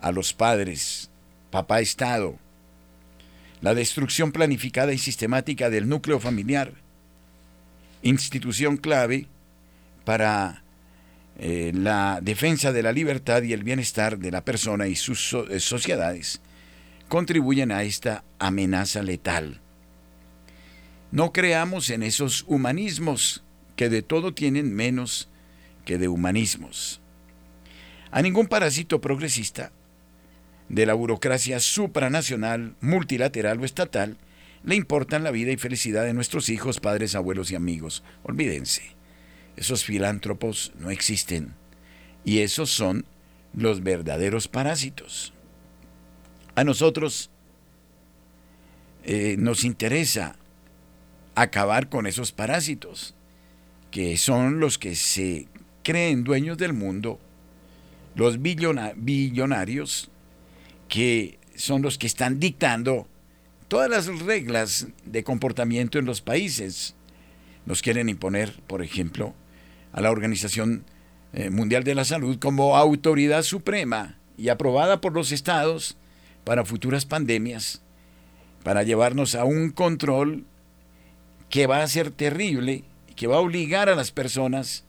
a 0.00 0.10
los 0.10 0.32
padres, 0.32 1.08
papá 1.52 1.78
Estado, 1.78 2.36
la 3.60 3.72
destrucción 3.72 4.32
planificada 4.32 4.92
y 4.92 4.98
sistemática 4.98 5.70
del 5.70 5.88
núcleo 5.88 6.18
familiar, 6.18 6.72
institución 8.02 8.76
clave 8.76 9.28
para 10.04 10.64
eh, 11.38 11.70
la 11.72 12.18
defensa 12.20 12.72
de 12.72 12.82
la 12.82 12.90
libertad 12.90 13.44
y 13.44 13.52
el 13.52 13.62
bienestar 13.62 14.18
de 14.18 14.32
la 14.32 14.44
persona 14.44 14.88
y 14.88 14.96
sus 14.96 15.32
eh, 15.32 15.60
sociedades, 15.60 16.40
contribuyen 17.06 17.70
a 17.70 17.84
esta 17.84 18.24
amenaza 18.40 19.00
letal. 19.00 19.60
No 21.12 21.32
creamos 21.32 21.90
en 21.90 22.02
esos 22.02 22.44
humanismos 22.48 23.44
que 23.76 23.88
de 23.88 24.02
todo 24.02 24.34
tienen 24.34 24.74
menos 24.74 25.28
que 25.86 25.96
de 25.96 26.08
humanismos. 26.08 27.00
A 28.10 28.20
ningún 28.20 28.46
parásito 28.46 29.00
progresista 29.00 29.72
de 30.68 30.84
la 30.84 30.92
burocracia 30.92 31.60
supranacional, 31.60 32.74
multilateral 32.82 33.60
o 33.60 33.64
estatal 33.64 34.18
le 34.64 34.74
importan 34.74 35.24
la 35.24 35.30
vida 35.30 35.52
y 35.52 35.56
felicidad 35.56 36.04
de 36.04 36.12
nuestros 36.12 36.48
hijos, 36.50 36.80
padres, 36.80 37.14
abuelos 37.14 37.50
y 37.50 37.54
amigos. 37.54 38.02
Olvídense, 38.24 38.82
esos 39.56 39.84
filántropos 39.84 40.72
no 40.78 40.90
existen 40.90 41.54
y 42.24 42.40
esos 42.40 42.70
son 42.70 43.06
los 43.54 43.82
verdaderos 43.82 44.48
parásitos. 44.48 45.32
A 46.56 46.64
nosotros 46.64 47.30
eh, 49.04 49.36
nos 49.38 49.62
interesa 49.62 50.36
acabar 51.36 51.88
con 51.88 52.06
esos 52.06 52.32
parásitos, 52.32 53.14
que 53.90 54.16
son 54.16 54.58
los 54.58 54.78
que 54.78 54.96
se 54.96 55.46
creen 55.86 56.24
dueños 56.24 56.58
del 56.58 56.72
mundo, 56.72 57.20
los 58.16 58.42
billonarios, 58.42 60.10
que 60.88 61.38
son 61.54 61.80
los 61.80 61.96
que 61.96 62.08
están 62.08 62.40
dictando 62.40 63.06
todas 63.68 63.88
las 63.88 64.08
reglas 64.18 64.88
de 65.04 65.22
comportamiento 65.22 66.00
en 66.00 66.04
los 66.04 66.22
países. 66.22 66.96
Nos 67.66 67.82
quieren 67.82 68.08
imponer, 68.08 68.60
por 68.66 68.82
ejemplo, 68.82 69.32
a 69.92 70.00
la 70.00 70.10
Organización 70.10 70.84
eh, 71.32 71.50
Mundial 71.50 71.84
de 71.84 71.94
la 71.94 72.04
Salud 72.04 72.36
como 72.40 72.76
autoridad 72.76 73.44
suprema 73.44 74.18
y 74.36 74.48
aprobada 74.48 75.00
por 75.00 75.12
los 75.12 75.30
estados 75.30 75.96
para 76.42 76.64
futuras 76.64 77.04
pandemias, 77.04 77.80
para 78.64 78.82
llevarnos 78.82 79.36
a 79.36 79.44
un 79.44 79.70
control 79.70 80.46
que 81.48 81.68
va 81.68 81.84
a 81.84 81.86
ser 81.86 82.10
terrible, 82.10 82.82
que 83.14 83.28
va 83.28 83.36
a 83.36 83.40
obligar 83.40 83.88
a 83.88 83.94
las 83.94 84.10
personas 84.10 84.82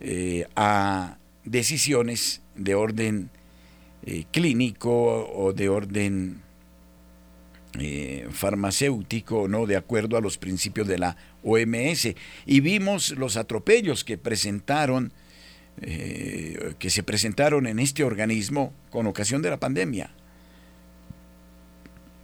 eh, 0.00 0.46
a 0.56 1.18
decisiones 1.44 2.42
de 2.54 2.74
orden 2.74 3.30
eh, 4.04 4.24
clínico 4.30 4.90
o 5.32 5.52
de 5.52 5.68
orden 5.68 6.42
eh, 7.78 8.28
farmacéutico, 8.30 9.48
¿no? 9.48 9.66
De 9.66 9.76
acuerdo 9.76 10.16
a 10.16 10.20
los 10.20 10.38
principios 10.38 10.86
de 10.86 10.98
la 10.98 11.16
OMS. 11.42 12.14
Y 12.46 12.60
vimos 12.60 13.10
los 13.10 13.36
atropellos 13.36 14.04
que 14.04 14.18
presentaron, 14.18 15.12
que 15.78 16.88
se 16.88 17.02
presentaron 17.02 17.66
en 17.66 17.78
este 17.78 18.02
organismo 18.02 18.72
con 18.88 19.06
ocasión 19.06 19.42
de 19.42 19.50
la 19.50 19.58
pandemia. 19.58 20.10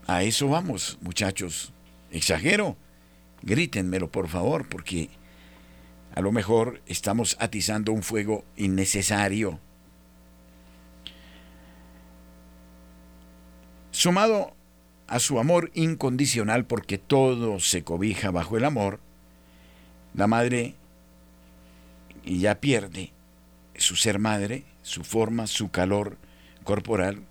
A 0.07 0.23
eso 0.23 0.49
vamos, 0.49 0.99
muchachos. 1.03 1.73
Exagero. 2.11 2.77
Grítenmelo, 3.43 4.11
por 4.11 4.29
favor, 4.29 4.69
porque 4.69 5.11
a 6.15 6.21
lo 6.21 6.33
mejor 6.33 6.83
estamos 6.87 7.37
atizando 7.41 7.93
un 7.93 8.03
fuego 8.03 8.45
innecesario. 8.57 9.59
Sumado 13.91 14.55
a 15.07 15.19
su 15.19 15.39
amor 15.39 15.71
incondicional 15.75 16.65
porque 16.65 16.99
todo 16.99 17.61
se 17.61 17.85
cobija 17.85 18.31
bajo 18.31 18.57
el 18.57 18.65
amor, 18.65 19.01
la 20.15 20.27
madre 20.27 20.75
ya 22.25 22.61
pierde 22.61 23.13
su 23.77 23.97
ser 23.97 24.19
madre, 24.19 24.65
su 24.83 25.05
forma, 25.05 25.47
su 25.47 25.71
calor 25.71 26.19
corporal, 26.65 27.23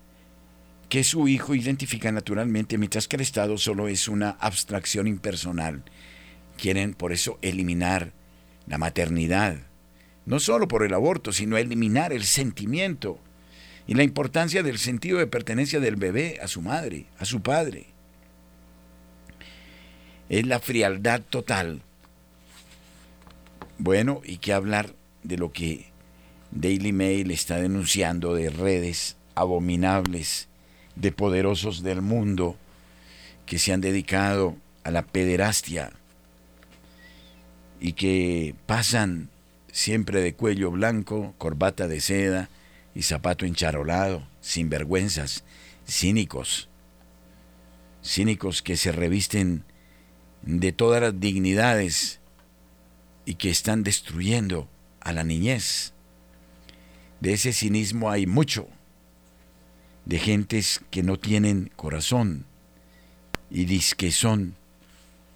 que 0.89 1.03
su 1.03 1.27
hijo 1.27 1.55
identifica 1.55 2.11
naturalmente, 2.11 2.77
mientras 2.77 3.07
que 3.07 3.15
el 3.15 3.21
Estado 3.21 3.57
solo 3.57 3.87
es 3.87 4.07
una 4.07 4.31
abstracción 4.39 5.07
impersonal. 5.07 5.83
Quieren 6.57 6.93
por 6.93 7.13
eso 7.13 7.39
eliminar 7.41 8.11
la 8.71 8.77
maternidad, 8.77 9.57
no 10.25 10.39
solo 10.39 10.69
por 10.69 10.83
el 10.83 10.93
aborto, 10.93 11.33
sino 11.33 11.57
eliminar 11.57 12.13
el 12.13 12.23
sentimiento 12.23 13.19
y 13.85 13.95
la 13.95 14.03
importancia 14.03 14.63
del 14.63 14.79
sentido 14.79 15.19
de 15.19 15.27
pertenencia 15.27 15.81
del 15.81 15.97
bebé 15.97 16.39
a 16.41 16.47
su 16.47 16.61
madre, 16.61 17.07
a 17.19 17.25
su 17.25 17.41
padre. 17.41 17.87
Es 20.29 20.47
la 20.47 20.61
frialdad 20.61 21.21
total. 21.21 21.81
Bueno, 23.77 24.21
y 24.23 24.37
qué 24.37 24.53
hablar 24.53 24.95
de 25.23 25.35
lo 25.35 25.51
que 25.51 25.87
Daily 26.51 26.93
Mail 26.93 27.29
está 27.31 27.57
denunciando 27.57 28.33
de 28.33 28.49
redes 28.49 29.17
abominables 29.35 30.47
de 30.95 31.11
poderosos 31.11 31.83
del 31.83 32.01
mundo 32.01 32.55
que 33.45 33.59
se 33.59 33.73
han 33.73 33.81
dedicado 33.81 34.55
a 34.85 34.91
la 34.91 35.01
pederastia 35.01 35.91
y 37.81 37.93
que 37.93 38.53
pasan 38.67 39.29
siempre 39.71 40.21
de 40.21 40.35
cuello 40.35 40.69
blanco, 40.69 41.33
corbata 41.39 41.87
de 41.87 41.99
seda 41.99 42.47
y 42.93 43.01
zapato 43.01 43.43
encharolado, 43.43 44.23
sin 44.39 44.69
vergüenzas, 44.69 45.43
cínicos, 45.89 46.69
cínicos 48.05 48.61
que 48.61 48.77
se 48.77 48.91
revisten 48.91 49.63
de 50.43 50.71
todas 50.71 51.01
las 51.01 51.19
dignidades 51.19 52.19
y 53.25 53.35
que 53.35 53.49
están 53.49 53.81
destruyendo 53.81 54.69
a 54.99 55.11
la 55.11 55.23
niñez. 55.23 55.93
De 57.19 57.33
ese 57.33 57.51
cinismo 57.51 58.11
hay 58.11 58.27
mucho, 58.27 58.67
de 60.05 60.19
gentes 60.19 60.81
que 60.91 61.01
no 61.01 61.17
tienen 61.17 61.71
corazón 61.75 62.45
y 63.49 63.79
que 63.95 64.11
son 64.11 64.55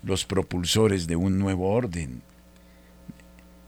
los 0.04 0.26
propulsores 0.26 1.08
de 1.08 1.16
un 1.16 1.40
nuevo 1.40 1.72
orden 1.72 2.22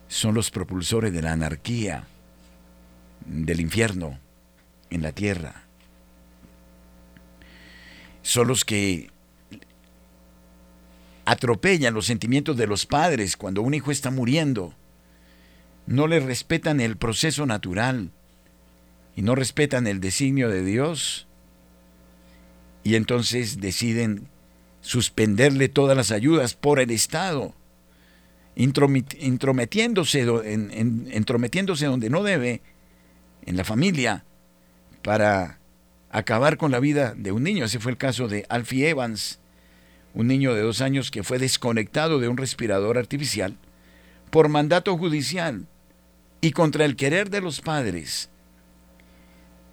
son 0.07 0.35
los 0.35 0.51
propulsores 0.51 1.13
de 1.13 1.21
la 1.21 1.33
anarquía, 1.33 2.05
del 3.25 3.59
infierno 3.59 4.19
en 4.89 5.01
la 5.01 5.11
tierra. 5.11 5.63
Son 8.21 8.47
los 8.47 8.65
que 8.65 9.09
atropellan 11.25 11.93
los 11.93 12.05
sentimientos 12.05 12.55
de 12.55 12.67
los 12.67 12.85
padres 12.85 13.35
cuando 13.35 13.61
un 13.61 13.73
hijo 13.73 13.91
está 13.91 14.11
muriendo. 14.11 14.73
No 15.85 16.07
le 16.07 16.19
respetan 16.19 16.79
el 16.79 16.97
proceso 16.97 17.45
natural 17.45 18.11
y 19.15 19.21
no 19.21 19.35
respetan 19.35 19.87
el 19.87 19.99
designio 19.99 20.49
de 20.49 20.63
Dios. 20.63 21.27
Y 22.83 22.95
entonces 22.95 23.59
deciden 23.59 24.27
suspenderle 24.81 25.67
todas 25.67 25.97
las 25.97 26.11
ayudas 26.11 26.53
por 26.53 26.79
el 26.79 26.91
Estado 26.91 27.53
intrometiéndose, 28.57 30.21
en, 30.21 31.07
entrometiéndose 31.11 31.85
donde 31.85 32.09
no 32.09 32.23
debe, 32.23 32.61
en 33.45 33.55
la 33.55 33.63
familia, 33.63 34.25
para 35.03 35.59
acabar 36.09 36.57
con 36.57 36.71
la 36.71 36.79
vida 36.79 37.13
de 37.15 37.31
un 37.31 37.43
niño. 37.43 37.65
Ese 37.65 37.79
fue 37.79 37.91
el 37.91 37.97
caso 37.97 38.27
de 38.27 38.45
Alfie 38.49 38.89
Evans, 38.89 39.39
un 40.13 40.27
niño 40.27 40.55
de 40.55 40.61
dos 40.61 40.81
años 40.81 41.11
que 41.11 41.23
fue 41.23 41.37
desconectado 41.37 42.19
de 42.19 42.27
un 42.27 42.37
respirador 42.37 42.97
artificial 42.97 43.55
por 44.31 44.49
mandato 44.49 44.97
judicial 44.97 45.67
y 46.41 46.51
contra 46.51 46.85
el 46.85 46.95
querer 46.95 47.29
de 47.29 47.41
los 47.41 47.61
padres. 47.61 48.29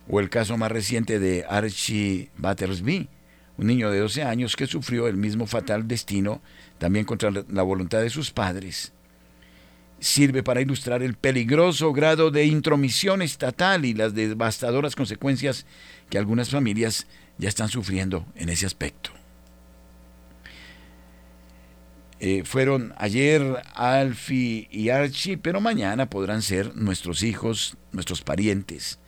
O 0.09 0.21
el 0.21 0.29
caso 0.29 0.59
más 0.59 0.71
reciente 0.71 1.19
de 1.19 1.47
Archie 1.49 2.31
Battersby, 2.37 3.09
un 3.57 3.67
niño 3.67 3.91
de 3.91 4.01
12 4.01 4.23
años 4.25 4.57
que 4.57 4.67
sufrió 4.67 5.09
el 5.09 5.17
mismo 5.17 5.47
fatal 5.47 5.89
destino 5.89 6.43
también 6.79 7.05
contra 7.05 7.31
la 7.31 7.63
voluntad 7.63 8.01
de 8.01 8.11
sus 8.11 8.31
padres, 8.31 8.93
sirve 10.01 10.43
para 10.43 10.61
ilustrar 10.61 11.03
el 11.03 11.15
peligroso 11.15 11.93
grado 11.93 12.31
de 12.31 12.45
intromisión 12.45 13.23
estatal 13.23 13.85
y 13.85 13.95
las 13.95 14.15
devastadoras 14.15 14.97
consecuencias 14.97 15.67
que 16.11 16.19
algunas 16.19 16.51
familias 16.51 17.07
ya 17.39 17.49
están 17.49 17.69
sufriendo 17.69 18.27
en 18.35 18.49
ese 18.49 18.67
aspecto. 18.67 19.11
Eh, 22.21 22.43
fueron 22.45 22.95
ayer 22.97 23.63
Alfie 23.75 24.69
y 24.71 24.89
Archie, 24.89 25.37
pero 25.37 25.61
mañana 25.61 26.09
podrán 26.09 26.43
ser 26.43 26.75
nuestros 26.77 27.23
hijos, 27.23 27.77
nuestros 27.93 28.23
parientes. 28.23 28.99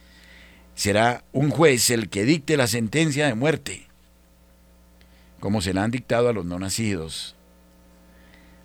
Será 0.74 1.24
un 1.32 1.50
juez 1.50 1.90
el 1.90 2.08
que 2.08 2.24
dicte 2.24 2.56
la 2.56 2.66
sentencia 2.66 3.26
de 3.26 3.34
muerte 3.34 3.86
como 5.46 5.60
se 5.60 5.72
la 5.72 5.84
han 5.84 5.92
dictado 5.92 6.28
a 6.28 6.32
los 6.32 6.44
no 6.44 6.58
nacidos. 6.58 7.35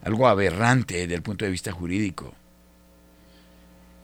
Algo 0.03 0.27
aberrante 0.27 0.95
desde 0.97 1.15
el 1.15 1.21
punto 1.21 1.45
de 1.45 1.51
vista 1.51 1.71
jurídico, 1.71 2.33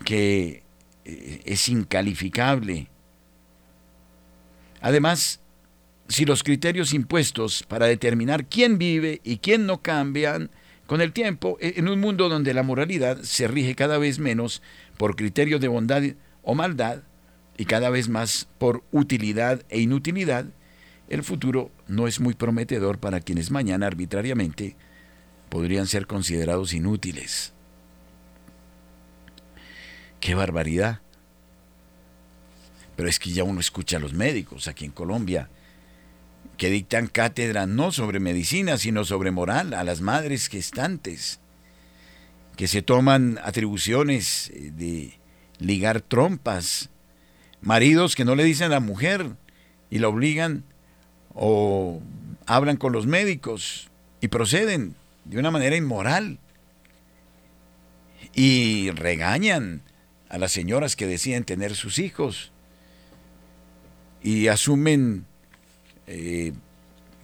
que 0.05 0.63
eh, 1.05 1.41
es 1.45 1.69
incalificable. 1.69 2.87
Además, 4.81 5.39
si 6.07 6.25
los 6.25 6.43
criterios 6.43 6.93
impuestos 6.93 7.63
para 7.63 7.87
determinar 7.87 8.45
quién 8.45 8.77
vive 8.77 9.21
y 9.23 9.37
quién 9.37 9.65
no 9.65 9.81
cambian 9.81 10.49
con 10.85 11.01
el 11.01 11.11
tiempo, 11.11 11.57
e, 11.59 11.73
en 11.77 11.89
un 11.89 11.99
mundo 11.99 12.29
donde 12.29 12.53
la 12.53 12.63
moralidad 12.63 13.21
se 13.21 13.47
rige 13.47 13.75
cada 13.75 13.97
vez 13.97 14.19
menos 14.19 14.61
por 14.97 15.15
criterios 15.15 15.61
de 15.61 15.67
bondad 15.67 16.03
o 16.43 16.55
maldad 16.55 16.99
y 17.57 17.65
cada 17.65 17.89
vez 17.89 18.07
más 18.07 18.47
por 18.57 18.83
utilidad 18.91 19.63
e 19.69 19.81
inutilidad, 19.81 20.45
el 21.09 21.23
futuro 21.23 21.71
no 21.87 22.07
es 22.07 22.19
muy 22.19 22.33
prometedor 22.33 22.99
para 22.99 23.19
quienes 23.19 23.51
mañana 23.51 23.87
arbitrariamente 23.87 24.75
podrían 25.49 25.87
ser 25.87 26.07
considerados 26.07 26.73
inútiles. 26.73 27.53
¡Qué 30.19 30.35
barbaridad! 30.35 31.01
Pero 32.95 33.09
es 33.09 33.19
que 33.19 33.31
ya 33.31 33.43
uno 33.43 33.59
escucha 33.59 33.97
a 33.97 33.99
los 33.99 34.13
médicos 34.13 34.67
aquí 34.67 34.85
en 34.85 34.91
Colombia 34.91 35.49
que 36.57 36.69
dictan 36.71 37.07
cátedra 37.07 37.67
no 37.67 37.91
sobre 37.91 38.19
medicina, 38.19 38.77
sino 38.77 39.05
sobre 39.05 39.31
moral 39.31 39.73
a 39.73 39.83
las 39.83 40.01
madres 40.01 40.47
gestantes, 40.47 41.39
que 42.55 42.67
se 42.67 42.81
toman 42.81 43.39
atribuciones 43.43 44.49
eh, 44.49 44.71
de 44.71 45.19
ligar 45.59 46.01
trompas, 46.01 46.89
maridos 47.61 48.15
que 48.15 48.25
no 48.25 48.35
le 48.35 48.43
dicen 48.43 48.67
a 48.67 48.75
la 48.75 48.79
mujer 48.79 49.35
y 49.89 49.99
la 49.99 50.07
obligan 50.07 50.63
o 51.33 52.01
hablan 52.47 52.77
con 52.77 52.93
los 52.93 53.05
médicos 53.05 53.89
y 54.21 54.29
proceden 54.29 54.95
de 55.27 55.37
una 55.37 55.51
manera 55.51 55.75
inmoral 55.75 56.39
y 58.33 58.91
regañan 58.91 59.81
a 60.29 60.37
las 60.37 60.51
señoras 60.51 60.95
que 60.95 61.07
deciden 61.07 61.43
tener 61.43 61.75
sus 61.75 61.99
hijos 61.99 62.51
y 64.21 64.47
asumen 64.47 65.25
eh, 66.07 66.53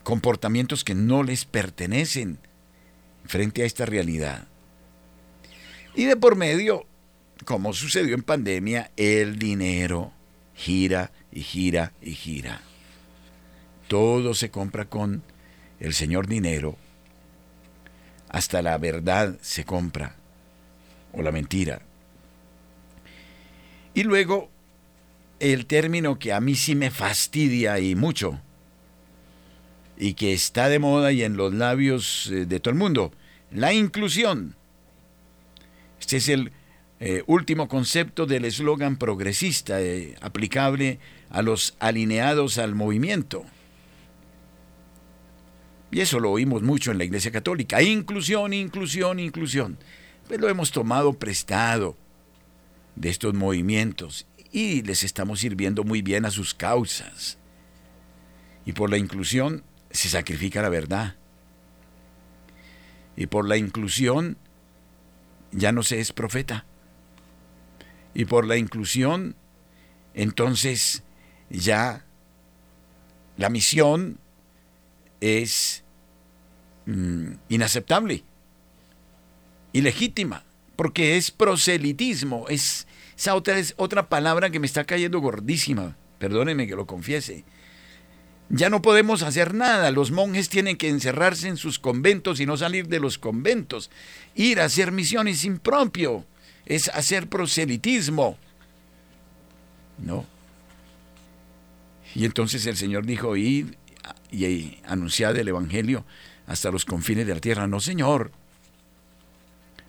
comportamientos 0.03 0.83
que 0.83 0.95
no 0.95 1.23
les 1.23 1.45
pertenecen 1.45 2.39
frente 3.25 3.63
a 3.63 3.65
esta 3.65 3.85
realidad. 3.85 4.47
Y 5.95 6.05
de 6.05 6.15
por 6.15 6.35
medio, 6.35 6.85
como 7.45 7.73
sucedió 7.73 8.15
en 8.15 8.23
pandemia, 8.23 8.91
el 8.97 9.37
dinero 9.37 10.11
gira 10.55 11.11
y 11.31 11.41
gira 11.41 11.93
y 12.01 12.11
gira. 12.11 12.61
Todo 13.87 14.33
se 14.33 14.49
compra 14.49 14.85
con 14.85 15.23
el 15.79 15.93
señor 15.93 16.27
dinero. 16.27 16.77
Hasta 18.33 18.61
la 18.63 18.77
verdad 18.79 19.37
se 19.41 19.63
compra, 19.63 20.15
o 21.13 21.21
la 21.21 21.31
mentira. 21.31 21.83
Y 23.93 24.03
luego, 24.03 24.49
el 25.39 25.67
término 25.67 26.17
que 26.17 26.33
a 26.33 26.41
mí 26.41 26.55
sí 26.55 26.73
me 26.73 26.89
fastidia 26.89 27.79
y 27.79 27.93
mucho, 27.93 28.41
y 29.97 30.15
que 30.15 30.33
está 30.33 30.67
de 30.67 30.79
moda 30.79 31.11
y 31.11 31.21
en 31.21 31.37
los 31.37 31.53
labios 31.53 32.31
eh, 32.31 32.45
de 32.47 32.59
todo 32.59 32.71
el 32.71 32.79
mundo, 32.79 33.13
la 33.51 33.71
inclusión. 33.71 34.55
Este 35.99 36.17
es 36.17 36.27
el 36.27 36.51
eh, 36.99 37.21
último 37.27 37.67
concepto 37.67 38.25
del 38.25 38.45
eslogan 38.45 38.97
progresista 38.97 39.79
eh, 39.79 40.15
aplicable 40.21 40.97
a 41.29 41.43
los 41.43 41.75
alineados 41.79 42.57
al 42.57 42.73
movimiento. 42.73 43.45
Y 45.93 46.01
eso 46.01 46.19
lo 46.19 46.31
oímos 46.31 46.63
mucho 46.63 46.89
en 46.89 46.97
la 46.97 47.03
Iglesia 47.03 47.29
Católica. 47.29 47.79
Inclusión, 47.79 48.51
inclusión, 48.51 49.19
inclusión. 49.19 49.77
Pues 50.27 50.39
lo 50.39 50.49
hemos 50.49 50.71
tomado 50.71 51.13
prestado 51.13 51.95
de 52.95 53.09
estos 53.09 53.35
movimientos 53.35 54.25
y 54.51 54.81
les 54.81 55.03
estamos 55.03 55.41
sirviendo 55.41 55.83
muy 55.83 56.01
bien 56.01 56.25
a 56.25 56.31
sus 56.31 56.55
causas. 56.55 57.37
Y 58.65 58.73
por 58.73 58.89
la 58.89 58.97
inclusión 58.97 59.63
se 59.91 60.09
sacrifica 60.09 60.63
la 60.63 60.69
verdad. 60.69 61.15
Y 63.15 63.27
por 63.27 63.47
la 63.47 63.57
inclusión 63.57 64.35
ya 65.51 65.71
no 65.71 65.83
se 65.83 65.99
es 65.99 66.11
profeta. 66.11 66.65
Y 68.15 68.25
por 68.25 68.47
la 68.47 68.57
inclusión, 68.57 69.35
entonces 70.15 71.03
ya 71.51 72.03
la 73.37 73.49
misión 73.49 74.17
es 75.21 75.82
mm, 76.85 77.33
inaceptable, 77.49 78.23
ilegítima, 79.73 80.43
porque 80.75 81.17
es 81.17 81.31
proselitismo, 81.31 82.45
es 82.49 82.87
esa 83.17 83.35
otra, 83.35 84.09
palabra 84.09 84.49
que 84.49 84.59
me 84.59 84.67
está 84.67 84.85
cayendo 84.85 85.19
gordísima, 85.19 85.95
perdóneme 86.19 86.67
que 86.67 86.75
lo 86.75 86.85
confiese. 86.85 87.45
Ya 88.49 88.69
no 88.69 88.81
podemos 88.81 89.23
hacer 89.23 89.53
nada. 89.53 89.89
Los 89.91 90.11
monjes 90.11 90.49
tienen 90.49 90.77
que 90.77 90.89
encerrarse 90.89 91.47
en 91.47 91.57
sus 91.57 91.79
conventos 91.79 92.39
y 92.39 92.45
no 92.45 92.57
salir 92.57 92.87
de 92.87 92.99
los 92.99 93.17
conventos. 93.17 93.89
Ir 94.35 94.59
a 94.59 94.65
hacer 94.65 94.91
misiones 94.91 95.43
impropio. 95.43 96.25
Es 96.65 96.89
hacer 96.89 97.27
proselitismo. 97.27 98.37
¿No? 99.97 100.25
Y 102.13 102.25
entonces 102.25 102.65
el 102.67 102.75
Señor 102.75 103.05
dijo, 103.05 103.35
id 103.37 103.73
y 104.31 104.77
anunciad 104.85 105.35
el 105.37 105.47
Evangelio 105.47 106.05
hasta 106.47 106.71
los 106.71 106.85
confines 106.85 107.27
de 107.27 107.33
la 107.33 107.39
tierra. 107.39 107.67
No, 107.67 107.79
Señor. 107.79 108.31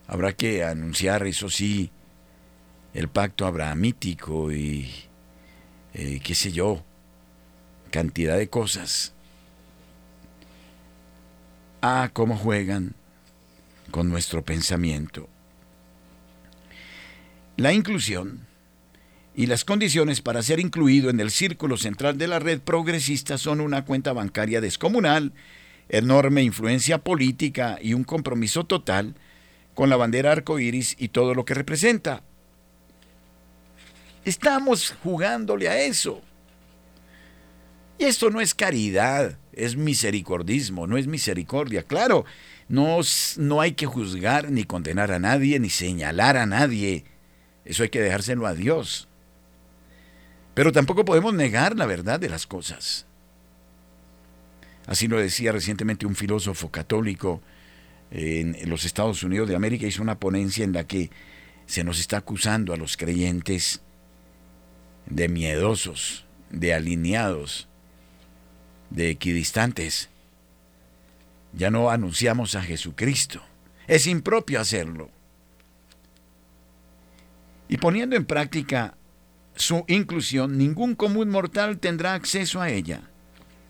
Habrá 0.07 0.35
que 0.35 0.65
anunciar, 0.65 1.27
eso 1.27 1.49
sí, 1.49 1.91
el 2.93 3.09
pacto 3.09 3.47
abrahamítico 3.47 4.53
y 4.53 4.93
eh, 5.95 6.21
qué 6.23 6.35
sé 6.35 6.53
yo, 6.53 6.85
cantidad 7.91 8.37
de 8.37 8.49
cosas. 8.49 9.15
Ah, 11.81 12.11
cómo 12.13 12.37
juegan 12.37 12.95
con 13.91 14.11
nuestro 14.11 14.45
pensamiento. 14.45 15.29
La 17.57 17.73
inclusión 17.73 18.47
y 19.37 19.47
las 19.47 19.65
condiciones 19.65 20.21
para 20.21 20.43
ser 20.43 20.61
incluido 20.61 21.11
en 21.11 21.21
el 21.21 21.31
círculo 21.31 21.77
central 21.77 22.19
de 22.19 22.27
la 22.27 22.39
red 22.39 22.61
progresista 22.61 23.39
son 23.39 23.61
una 23.61 23.85
cuenta 23.85 24.13
bancaria 24.13 24.61
descomunal, 24.61 25.33
enorme 25.89 26.43
influencia 26.43 26.99
política 26.99 27.79
y 27.81 27.95
un 27.95 28.05
compromiso 28.05 28.65
total 28.65 29.15
con 29.75 29.91
la 29.91 29.97
bandera 29.97 30.33
arcoíris 30.33 30.97
y 30.99 31.09
todo 31.09 31.35
lo 31.35 31.45
que 31.45 31.55
representa. 31.55 32.23
Estamos 34.25 34.95
jugándole 35.03 35.69
a 35.69 35.81
eso. 35.83 36.23
Y 37.99 38.05
esto 38.05 38.31
no 38.31 38.41
es 38.41 38.55
caridad, 38.55 39.39
es 39.53 39.77
misericordismo, 39.77 40.87
no 40.87 40.97
es 40.97 41.07
misericordia. 41.07 41.83
Claro, 41.83 42.25
no, 42.69 42.99
no 43.37 43.61
hay 43.61 43.73
que 43.73 43.87
juzgar 43.87 44.51
ni 44.51 44.65
condenar 44.65 45.13
a 45.13 45.19
nadie, 45.19 45.61
ni 45.61 45.71
señalar 45.71 46.37
a 46.37 46.47
nadie. 46.47 47.05
Eso 47.65 47.83
hay 47.83 47.91
que 47.91 48.01
dejárselo 48.01 48.47
a 48.47 48.55
Dios. 48.55 49.09
Pero 50.55 50.73
tampoco 50.73 51.05
podemos 51.05 51.35
negar 51.35 51.77
la 51.77 51.87
verdad 51.87 52.19
de 52.19 52.29
las 52.29 52.47
cosas. 52.47 53.07
Así 54.87 55.09
lo 55.09 55.19
decía 55.19 55.53
recientemente 55.53 56.07
un 56.07 56.15
filósofo 56.15 56.71
católico 56.71 57.43
en 58.11 58.69
los 58.69 58.85
Estados 58.85 59.23
Unidos 59.23 59.49
de 59.49 59.57
América. 59.57 59.87
Hizo 59.87 60.03
una 60.03 60.19
ponencia 60.19 60.65
en 60.65 60.73
la 60.73 60.87
que 60.87 61.11
se 61.67 61.85
nos 61.85 61.99
está 61.99 62.19
acusando 62.19 62.73
a 62.73 62.77
los 62.77 62.97
creyentes 62.97 63.81
de 65.07 65.29
miedosos, 65.29 66.25
de 66.51 66.75
alineados, 66.75 67.69
de 68.91 69.11
equidistantes. 69.11 70.11
Ya 71.53 71.71
no 71.71 71.91
anunciamos 71.91 72.55
a 72.55 72.63
Jesucristo. 72.63 73.43
Es 73.87 74.07
impropio 74.07 74.61
hacerlo. 74.61 75.11
Y 77.69 77.79
poniendo 77.79 78.17
en 78.17 78.25
práctica 78.25 78.95
su 79.57 79.85
inclusión, 79.89 80.59
ningún 80.59 80.95
común 80.95 81.31
mortal 81.31 81.79
tendrá 81.79 82.15
acceso 82.15 82.61
a 82.61 82.71
ella. 82.71 83.09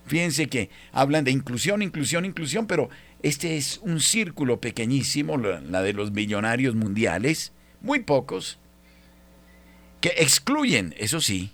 Fíjense 0.07 0.49
que 0.49 0.71
hablan 0.93 1.25
de 1.25 1.31
inclusión, 1.31 1.83
inclusión, 1.83 2.25
inclusión, 2.25 2.67
pero 2.67 2.91
este 3.23 3.57
es 3.57 3.79
un 3.83 4.01
círculo 4.01 4.61
pequeñísimo, 4.61 5.39
la 5.39 5.83
de 5.83 5.93
los 5.95 6.13
millonarios 6.13 6.75
mundiales, 6.75 7.53
muy 7.81 8.01
pocos, 8.01 8.59
que 10.01 10.13
excluyen, 10.19 10.95
eso 10.99 11.21
sí, 11.21 11.51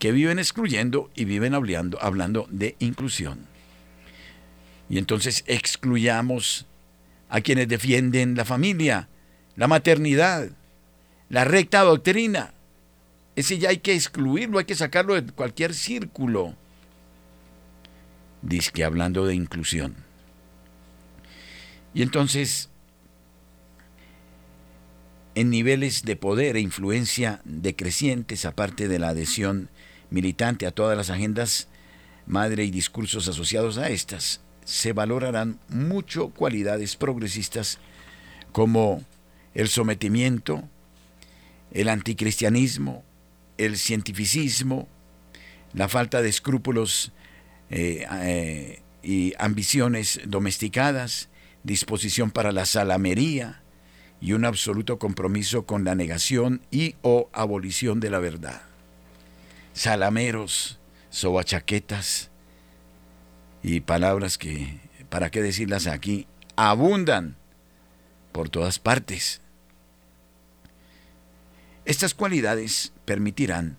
que 0.00 0.10
viven 0.10 0.40
excluyendo 0.40 1.10
y 1.14 1.24
viven 1.24 1.54
hablando, 1.54 2.02
hablando 2.02 2.48
de 2.50 2.74
inclusión. 2.80 3.46
Y 4.88 4.98
entonces 4.98 5.44
excluyamos 5.46 6.66
a 7.28 7.40
quienes 7.42 7.68
defienden 7.68 8.34
la 8.34 8.44
familia, 8.44 9.08
la 9.54 9.68
maternidad, 9.68 10.48
la 11.28 11.44
recta 11.44 11.82
doctrina. 11.82 12.52
Ese 13.36 13.58
ya 13.58 13.68
hay 13.68 13.78
que 13.78 13.94
excluirlo, 13.94 14.58
hay 14.58 14.64
que 14.64 14.74
sacarlo 14.74 15.14
de 15.14 15.30
cualquier 15.30 15.74
círculo. 15.74 16.56
Disque 18.42 18.84
hablando 18.84 19.26
de 19.26 19.34
inclusión. 19.34 19.96
Y 21.92 22.02
entonces, 22.02 22.68
en 25.34 25.50
niveles 25.50 26.04
de 26.04 26.16
poder 26.16 26.56
e 26.56 26.60
influencia 26.60 27.40
decrecientes, 27.44 28.44
aparte 28.44 28.88
de 28.88 28.98
la 28.98 29.08
adhesión 29.08 29.68
militante 30.10 30.66
a 30.66 30.72
todas 30.72 30.96
las 30.96 31.10
agendas 31.10 31.68
madre 32.26 32.64
y 32.64 32.70
discursos 32.70 33.26
asociados 33.28 33.78
a 33.78 33.88
estas, 33.88 34.40
se 34.64 34.92
valorarán 34.92 35.58
mucho 35.68 36.28
cualidades 36.28 36.96
progresistas 36.96 37.78
como 38.52 39.04
el 39.54 39.68
sometimiento, 39.68 40.68
el 41.72 41.88
anticristianismo, 41.88 43.04
el 43.58 43.76
cientificismo, 43.76 44.88
la 45.72 45.88
falta 45.88 46.22
de 46.22 46.28
escrúpulos 46.28 47.12
eh, 47.70 48.06
eh, 48.10 48.82
y 49.02 49.32
ambiciones 49.38 50.20
domesticadas, 50.26 51.28
disposición 51.62 52.30
para 52.30 52.52
la 52.52 52.66
salamería 52.66 53.62
y 54.20 54.32
un 54.32 54.44
absoluto 54.44 54.98
compromiso 54.98 55.64
con 55.64 55.84
la 55.84 55.94
negación 55.94 56.60
y 56.70 56.96
o 57.02 57.30
abolición 57.32 58.00
de 58.00 58.10
la 58.10 58.18
verdad. 58.18 58.62
Salameros, 59.72 60.78
sobachaquetas 61.10 62.30
y 63.62 63.80
palabras 63.80 64.36
que, 64.36 64.80
¿para 65.08 65.30
qué 65.30 65.40
decirlas 65.40 65.86
aquí? 65.86 66.26
Abundan 66.56 67.36
por 68.32 68.48
todas 68.48 68.78
partes. 68.78 69.40
Estas 71.84 72.14
cualidades 72.14 72.92
permitirán 73.04 73.76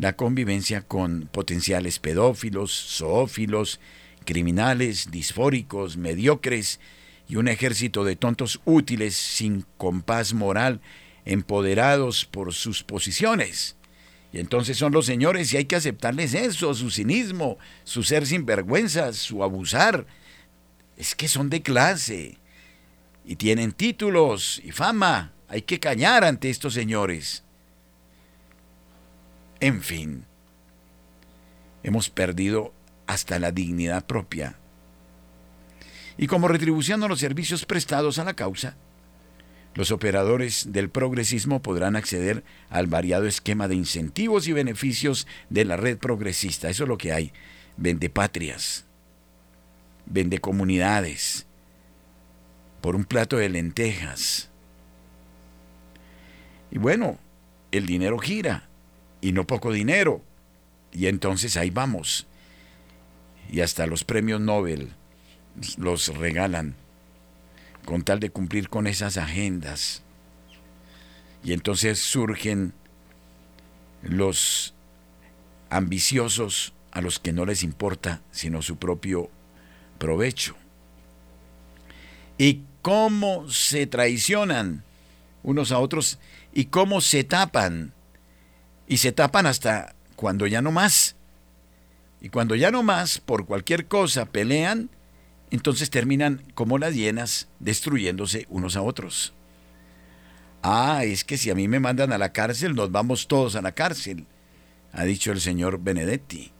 la 0.00 0.14
convivencia 0.14 0.80
con 0.80 1.28
potenciales 1.30 1.98
pedófilos, 1.98 2.72
zoófilos, 2.72 3.80
criminales, 4.24 5.10
disfóricos, 5.10 5.98
mediocres 5.98 6.80
y 7.28 7.36
un 7.36 7.48
ejército 7.48 8.02
de 8.04 8.16
tontos 8.16 8.62
útiles 8.64 9.14
sin 9.14 9.66
compás 9.76 10.32
moral, 10.32 10.80
empoderados 11.26 12.24
por 12.24 12.54
sus 12.54 12.82
posiciones. 12.82 13.76
Y 14.32 14.38
entonces 14.38 14.78
son 14.78 14.92
los 14.92 15.04
señores 15.04 15.52
y 15.52 15.58
hay 15.58 15.66
que 15.66 15.76
aceptarles 15.76 16.32
eso, 16.32 16.72
su 16.72 16.90
cinismo, 16.90 17.58
su 17.84 18.02
ser 18.02 18.26
sinvergüenza, 18.26 19.12
su 19.12 19.44
abusar. 19.44 20.06
Es 20.96 21.14
que 21.14 21.28
son 21.28 21.50
de 21.50 21.60
clase 21.60 22.38
y 23.26 23.36
tienen 23.36 23.72
títulos 23.72 24.62
y 24.64 24.70
fama. 24.70 25.34
Hay 25.46 25.62
que 25.62 25.78
cañar 25.78 26.24
ante 26.24 26.48
estos 26.48 26.72
señores. 26.72 27.44
En 29.60 29.82
fin, 29.82 30.24
hemos 31.82 32.08
perdido 32.08 32.72
hasta 33.06 33.38
la 33.38 33.52
dignidad 33.52 34.06
propia. 34.06 34.56
Y 36.16 36.26
como 36.26 36.48
retribución 36.48 37.02
a 37.02 37.08
los 37.08 37.20
servicios 37.20 37.66
prestados 37.66 38.18
a 38.18 38.24
la 38.24 38.34
causa, 38.34 38.76
los 39.74 39.90
operadores 39.90 40.72
del 40.72 40.88
progresismo 40.88 41.60
podrán 41.60 41.94
acceder 41.94 42.42
al 42.70 42.86
variado 42.86 43.26
esquema 43.26 43.68
de 43.68 43.74
incentivos 43.74 44.48
y 44.48 44.52
beneficios 44.54 45.26
de 45.50 45.66
la 45.66 45.76
red 45.76 45.98
progresista. 45.98 46.70
Eso 46.70 46.84
es 46.84 46.88
lo 46.88 46.96
que 46.98 47.12
hay. 47.12 47.32
Vende 47.76 48.08
patrias, 48.08 48.86
vende 50.06 50.38
comunidades, 50.38 51.46
por 52.80 52.96
un 52.96 53.04
plato 53.04 53.36
de 53.36 53.50
lentejas. 53.50 54.48
Y 56.70 56.78
bueno, 56.78 57.18
el 57.72 57.84
dinero 57.84 58.18
gira 58.18 58.69
y 59.20 59.32
no 59.32 59.46
poco 59.46 59.72
dinero. 59.72 60.22
Y 60.92 61.06
entonces 61.06 61.56
ahí 61.56 61.70
vamos. 61.70 62.26
Y 63.50 63.60
hasta 63.60 63.86
los 63.86 64.04
premios 64.04 64.40
Nobel 64.40 64.90
los 65.76 66.16
regalan 66.16 66.74
con 67.84 68.02
tal 68.02 68.20
de 68.20 68.30
cumplir 68.30 68.68
con 68.68 68.86
esas 68.86 69.16
agendas. 69.16 70.02
Y 71.42 71.52
entonces 71.52 71.98
surgen 71.98 72.72
los 74.02 74.74
ambiciosos 75.70 76.72
a 76.90 77.00
los 77.00 77.18
que 77.18 77.32
no 77.32 77.46
les 77.46 77.62
importa 77.62 78.20
sino 78.30 78.62
su 78.62 78.76
propio 78.76 79.30
provecho. 79.98 80.56
Y 82.38 82.62
cómo 82.82 83.48
se 83.50 83.86
traicionan 83.86 84.82
unos 85.42 85.72
a 85.72 85.78
otros 85.78 86.18
y 86.52 86.66
cómo 86.66 87.00
se 87.00 87.24
tapan 87.24 87.92
y 88.90 88.96
se 88.96 89.12
tapan 89.12 89.46
hasta 89.46 89.94
cuando 90.16 90.48
ya 90.48 90.60
no 90.62 90.72
más. 90.72 91.14
Y 92.20 92.28
cuando 92.28 92.56
ya 92.56 92.72
no 92.72 92.82
más, 92.82 93.20
por 93.20 93.46
cualquier 93.46 93.86
cosa, 93.86 94.26
pelean, 94.26 94.90
entonces 95.52 95.90
terminan 95.90 96.42
como 96.54 96.76
las 96.76 96.96
hienas 96.96 97.46
destruyéndose 97.60 98.48
unos 98.50 98.74
a 98.74 98.82
otros. 98.82 99.32
Ah, 100.64 101.04
es 101.04 101.22
que 101.22 101.38
si 101.38 101.50
a 101.50 101.54
mí 101.54 101.68
me 101.68 101.78
mandan 101.78 102.12
a 102.12 102.18
la 102.18 102.32
cárcel, 102.32 102.74
nos 102.74 102.90
vamos 102.90 103.28
todos 103.28 103.54
a 103.54 103.62
la 103.62 103.70
cárcel, 103.70 104.26
ha 104.92 105.04
dicho 105.04 105.30
el 105.30 105.40
señor 105.40 105.80
Benedetti. 105.80 106.50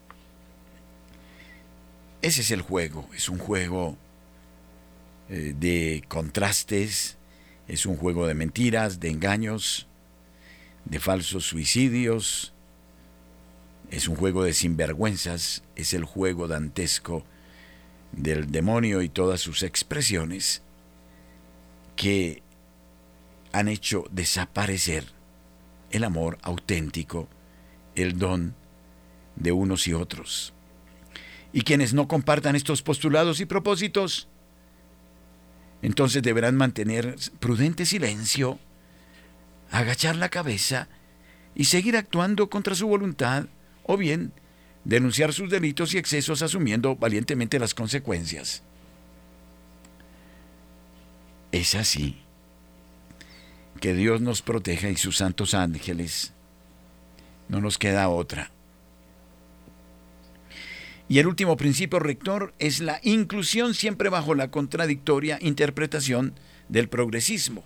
Ese 2.23 2.43
es 2.43 2.53
el 2.53 2.63
juego, 2.63 3.09
es 3.13 3.29
un 3.29 3.39
juego 3.39 3.99
eh, 5.29 5.53
de 5.59 6.05
contrastes, 6.07 7.19
es 7.67 7.87
un 7.87 7.97
juego 7.97 8.29
de 8.29 8.35
mentiras, 8.35 9.01
de 9.01 9.11
engaños, 9.11 9.89
de 10.85 11.01
falsos 11.01 11.45
suicidios, 11.47 12.53
es 13.91 14.07
un 14.09 14.17
juego 14.17 14.45
de 14.45 14.55
sinvergüenzas, 14.55 15.65
es 15.77 15.95
el 15.95 16.05
juego 16.05 16.47
dantesco 16.47 17.25
del 18.13 18.51
demonio 18.51 19.03
y 19.03 19.09
todas 19.09 19.41
sus 19.41 19.63
expresiones 19.63 20.63
que 21.97 22.43
han 23.53 23.69
hecho 23.69 24.05
desaparecer 24.11 25.05
el 25.91 26.05
amor 26.05 26.39
auténtico, 26.43 27.29
el 27.95 28.19
don 28.19 28.55
de 29.37 29.53
unos 29.53 29.89
y 29.89 29.93
otros. 29.93 30.55
Y 31.53 31.63
quienes 31.63 31.95
no 31.95 32.07
compartan 32.07 32.55
estos 32.55 32.83
postulados 32.83 33.41
y 33.41 33.45
propósitos, 33.45 34.29
entonces 35.83 36.23
deberán 36.23 36.57
mantener 36.57 37.17
prudente 37.41 37.87
silencio 37.87 38.59
agachar 39.71 40.17
la 40.17 40.29
cabeza 40.29 40.89
y 41.55 41.65
seguir 41.65 41.97
actuando 41.97 42.51
contra 42.51 42.75
su 42.75 42.87
voluntad, 42.87 43.47
o 43.83 43.97
bien 43.97 44.33
denunciar 44.85 45.33
sus 45.33 45.51
delitos 45.51 45.95
y 45.95 45.99
excesos 45.99 46.43
asumiendo 46.43 46.97
valientemente 46.97 47.59
las 47.59 47.75
consecuencias. 47.75 48.63
Es 51.53 51.75
así. 51.75 52.17
Que 53.81 53.95
Dios 53.95 54.21
nos 54.21 54.43
proteja 54.43 54.91
y 54.91 54.97
sus 54.97 55.17
santos 55.17 55.55
ángeles. 55.55 56.33
No 57.49 57.61
nos 57.61 57.79
queda 57.79 58.09
otra. 58.09 58.51
Y 61.09 61.19
el 61.19 61.27
último 61.27 61.57
principio 61.57 61.99
rector 61.99 62.55
es 62.59 62.81
la 62.81 63.01
inclusión 63.03 63.75
siempre 63.75 64.11
bajo 64.11 64.35
la 64.35 64.51
contradictoria 64.51 65.39
interpretación 65.41 66.35
del 66.69 66.89
progresismo 66.89 67.65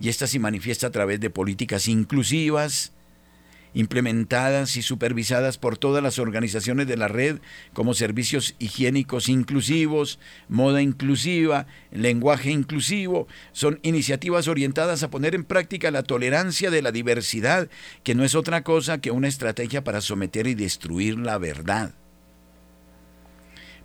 y 0.00 0.08
esta 0.08 0.26
se 0.26 0.38
manifiesta 0.38 0.88
a 0.88 0.90
través 0.90 1.20
de 1.20 1.30
políticas 1.30 1.88
inclusivas, 1.88 2.92
implementadas 3.74 4.76
y 4.76 4.82
supervisadas 4.82 5.58
por 5.58 5.76
todas 5.76 6.02
las 6.02 6.18
organizaciones 6.18 6.86
de 6.86 6.96
la 6.96 7.08
red 7.08 7.38
como 7.72 7.94
servicios 7.94 8.54
higiénicos 8.58 9.28
inclusivos, 9.28 10.20
moda 10.48 10.80
inclusiva, 10.80 11.66
lenguaje 11.90 12.50
inclusivo, 12.50 13.26
son 13.52 13.80
iniciativas 13.82 14.48
orientadas 14.48 15.02
a 15.02 15.10
poner 15.10 15.34
en 15.34 15.44
práctica 15.44 15.90
la 15.90 16.04
tolerancia 16.04 16.70
de 16.70 16.82
la 16.82 16.92
diversidad, 16.92 17.68
que 18.04 18.14
no 18.14 18.24
es 18.24 18.34
otra 18.34 18.62
cosa 18.62 19.00
que 19.00 19.10
una 19.10 19.28
estrategia 19.28 19.82
para 19.84 20.00
someter 20.00 20.46
y 20.46 20.54
destruir 20.54 21.18
la 21.18 21.38
verdad. 21.38 21.94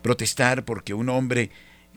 Protestar 0.04 0.64
porque 0.64 0.94
un 0.94 1.10
hombre 1.10 1.50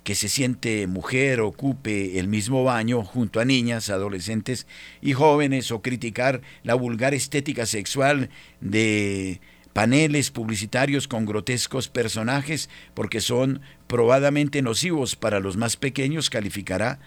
que 0.04 0.14
se 0.14 0.28
siente 0.28 0.86
mujer 0.86 1.40
ocupe 1.40 2.18
el 2.18 2.28
mismo 2.28 2.64
baño 2.64 3.04
junto 3.04 3.40
a 3.40 3.44
niñas, 3.44 3.90
adolescentes 3.90 4.66
y 5.00 5.12
jóvenes 5.12 5.70
o 5.70 5.82
criticar 5.82 6.42
la 6.64 6.74
vulgar 6.74 7.14
estética 7.14 7.66
sexual 7.66 8.30
de 8.60 9.40
paneles 9.72 10.30
publicitarios 10.30 11.08
con 11.08 11.24
grotescos 11.24 11.88
personajes 11.88 12.68
porque 12.94 13.20
son 13.20 13.60
probadamente 13.86 14.60
nocivos 14.60 15.16
para 15.16 15.40
los 15.40 15.56
más 15.56 15.76
pequeños 15.76 16.30
calificará 16.30 16.98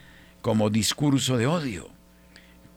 como 0.41 0.69
discurso 0.69 1.37
de 1.37 1.47
odio. 1.47 1.89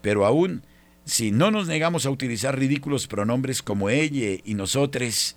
Pero 0.02 0.26
aún 0.26 0.62
si 1.08 1.30
no 1.30 1.50
nos 1.50 1.68
negamos 1.68 2.04
a 2.04 2.10
utilizar 2.10 2.58
ridículos 2.58 3.06
pronombres 3.06 3.62
como 3.62 3.88
ella 3.88 4.40
y 4.44 4.54
nosotros, 4.54 5.36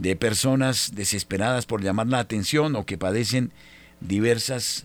de 0.00 0.16
personas 0.16 0.92
desesperadas 0.94 1.66
por 1.66 1.82
llamar 1.82 2.06
la 2.06 2.20
atención 2.20 2.74
o 2.74 2.86
que 2.86 2.96
padecen 2.96 3.52
diversas 4.00 4.84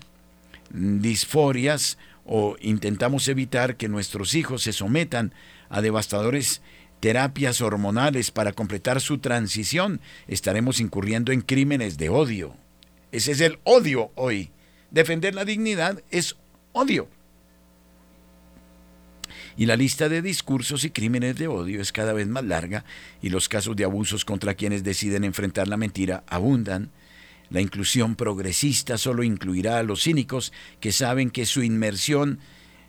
disforias 0.72 1.98
o 2.26 2.58
intentamos 2.60 3.30
evitar 3.30 3.78
que 3.78 3.88
nuestros 3.88 4.36
hijos 4.36 4.64
se 4.64 4.74
sometan 4.74 5.34
a 5.70 5.82
devastadores 5.82 6.62
terapias 7.00 7.62
hormonales 7.62 8.32
para 8.32 8.52
completar 8.52 9.00
su 9.00 9.20
transición, 9.20 10.02
estaremos 10.28 10.82
incurriendo 10.82 11.32
en 11.32 11.42
crímenes 11.42 11.98
de 11.98 12.10
odio. 12.10 12.58
Ese 13.14 13.32
es 13.32 13.40
el 13.40 13.60
odio 13.64 14.12
hoy. 14.16 14.52
Defender 14.92 15.34
la 15.34 15.46
dignidad 15.46 16.04
es 16.12 16.36
odio. 16.74 17.08
Y 19.58 19.66
la 19.68 19.78
lista 19.78 20.10
de 20.10 20.22
discursos 20.22 20.84
y 20.84 20.90
crímenes 20.90 21.38
de 21.38 21.48
odio 21.48 21.82
es 21.82 21.92
cada 21.92 22.12
vez 22.14 22.28
más 22.28 22.44
larga 22.44 22.84
y 23.22 23.30
los 23.30 23.48
casos 23.48 23.76
de 23.76 23.86
abusos 23.86 24.26
contra 24.26 24.56
quienes 24.56 24.84
deciden 24.84 25.24
enfrentar 25.24 25.68
la 25.68 25.78
mentira 25.78 26.24
abundan. 26.28 26.92
La 27.50 27.62
inclusión 27.62 28.16
progresista 28.16 28.98
solo 28.98 29.24
incluirá 29.24 29.78
a 29.78 29.84
los 29.84 30.04
cínicos 30.04 30.52
que 30.82 30.92
saben 30.92 31.30
que 31.30 31.46
su 31.46 31.64
inmersión 31.64 32.40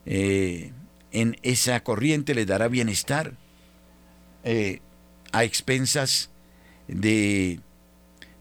eh, 0.06 0.72
en 1.12 1.36
esa 1.42 1.82
corriente 1.84 2.34
les 2.34 2.46
dará 2.46 2.66
bienestar 2.66 3.34
eh, 4.42 4.80
a 5.32 5.44
expensas 5.44 6.30
de, 6.88 7.60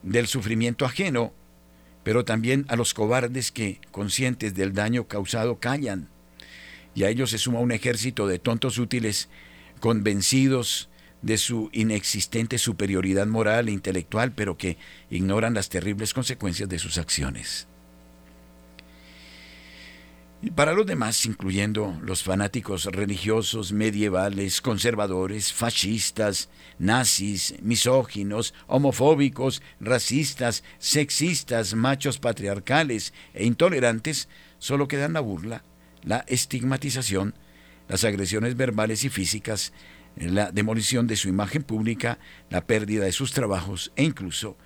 del 0.01 0.25
sufrimiento 0.27 0.85
ajeno, 0.85 1.31
pero 2.03 2.25
también 2.25 2.65
a 2.69 2.75
los 2.75 2.93
cobardes 2.93 3.51
que, 3.51 3.81
conscientes 3.91 4.55
del 4.55 4.73
daño 4.73 5.07
causado, 5.07 5.59
callan 5.59 6.09
y 6.95 7.03
a 7.03 7.09
ellos 7.09 7.29
se 7.29 7.37
suma 7.37 7.59
un 7.59 7.71
ejército 7.71 8.25
de 8.25 8.39
tontos 8.39 8.79
útiles 8.79 9.29
convencidos 9.79 10.89
de 11.21 11.37
su 11.37 11.69
inexistente 11.73 12.57
superioridad 12.57 13.27
moral 13.27 13.67
e 13.67 13.73
intelectual, 13.73 14.31
pero 14.31 14.57
que 14.57 14.77
ignoran 15.09 15.53
las 15.53 15.69
terribles 15.69 16.13
consecuencias 16.13 16.69
de 16.69 16.79
sus 16.79 16.97
acciones. 16.97 17.67
Y 20.41 20.51
para 20.51 20.73
los 20.73 20.85
demás, 20.85 21.25
incluyendo 21.25 21.97
los 22.03 22.21
fanáticos 22.21 22.85
religiosos, 22.85 23.71
medievales, 23.71 24.61
conservadores, 24.61 25.51
fascistas, 25.51 26.49
nazis, 26.77 27.55
misóginos, 27.63 28.53
homofóbicos, 28.67 29.63
racistas, 29.79 30.63
sexistas, 30.77 31.73
machos 31.73 32.19
patriarcales 32.19 33.11
e 33.33 33.45
intolerantes, 33.45 34.29
solo 34.59 34.87
quedan 34.87 35.13
la 35.13 35.21
burla, 35.21 35.63
la 36.05 36.23
estigmatización, 36.27 37.33
las 37.89 38.03
agresiones 38.03 38.55
verbales 38.55 39.03
y 39.03 39.09
físicas, 39.09 39.73
la 40.15 40.51
demolición 40.51 41.07
de 41.07 41.17
su 41.17 41.27
imagen 41.27 41.63
pública, 41.63 42.19
la 42.49 42.65
pérdida 42.65 43.03
de 43.03 43.11
sus 43.11 43.33
trabajos 43.33 43.91
e 43.95 44.03
incluso 44.03 44.57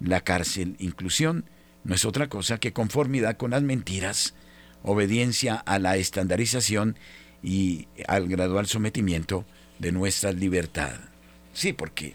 la 0.00 0.20
cárcel. 0.20 0.76
Inclusión 0.78 1.46
no 1.84 1.94
es 1.94 2.04
otra 2.04 2.28
cosa 2.28 2.58
que 2.58 2.72
conformidad 2.72 3.36
con 3.36 3.52
las 3.52 3.62
mentiras, 3.62 4.34
obediencia 4.82 5.54
a 5.54 5.78
la 5.78 5.96
estandarización 5.96 6.98
y 7.42 7.88
al 8.06 8.28
gradual 8.28 8.66
sometimiento 8.66 9.46
de 9.78 9.92
nuestra 9.92 10.32
libertad. 10.32 10.92
Sí, 11.54 11.72
porque 11.72 12.14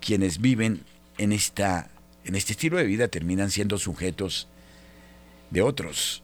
quienes 0.00 0.40
viven 0.40 0.84
en, 1.18 1.32
esta, 1.32 1.90
en 2.24 2.36
este 2.36 2.52
estilo 2.52 2.78
de 2.78 2.84
vida 2.84 3.08
terminan 3.08 3.50
siendo 3.50 3.78
sujetos 3.78 4.48
de 5.50 5.62
otros 5.62 6.22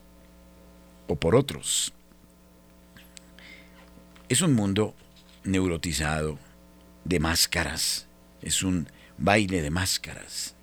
o 1.07 1.15
por 1.15 1.35
otros. 1.35 1.93
Es 4.29 4.41
un 4.41 4.53
mundo 4.53 4.95
neurotizado 5.43 6.39
de 7.05 7.19
máscaras, 7.19 8.07
es 8.41 8.63
un 8.63 8.87
baile 9.17 9.61
de 9.61 9.69
máscaras. 9.69 10.55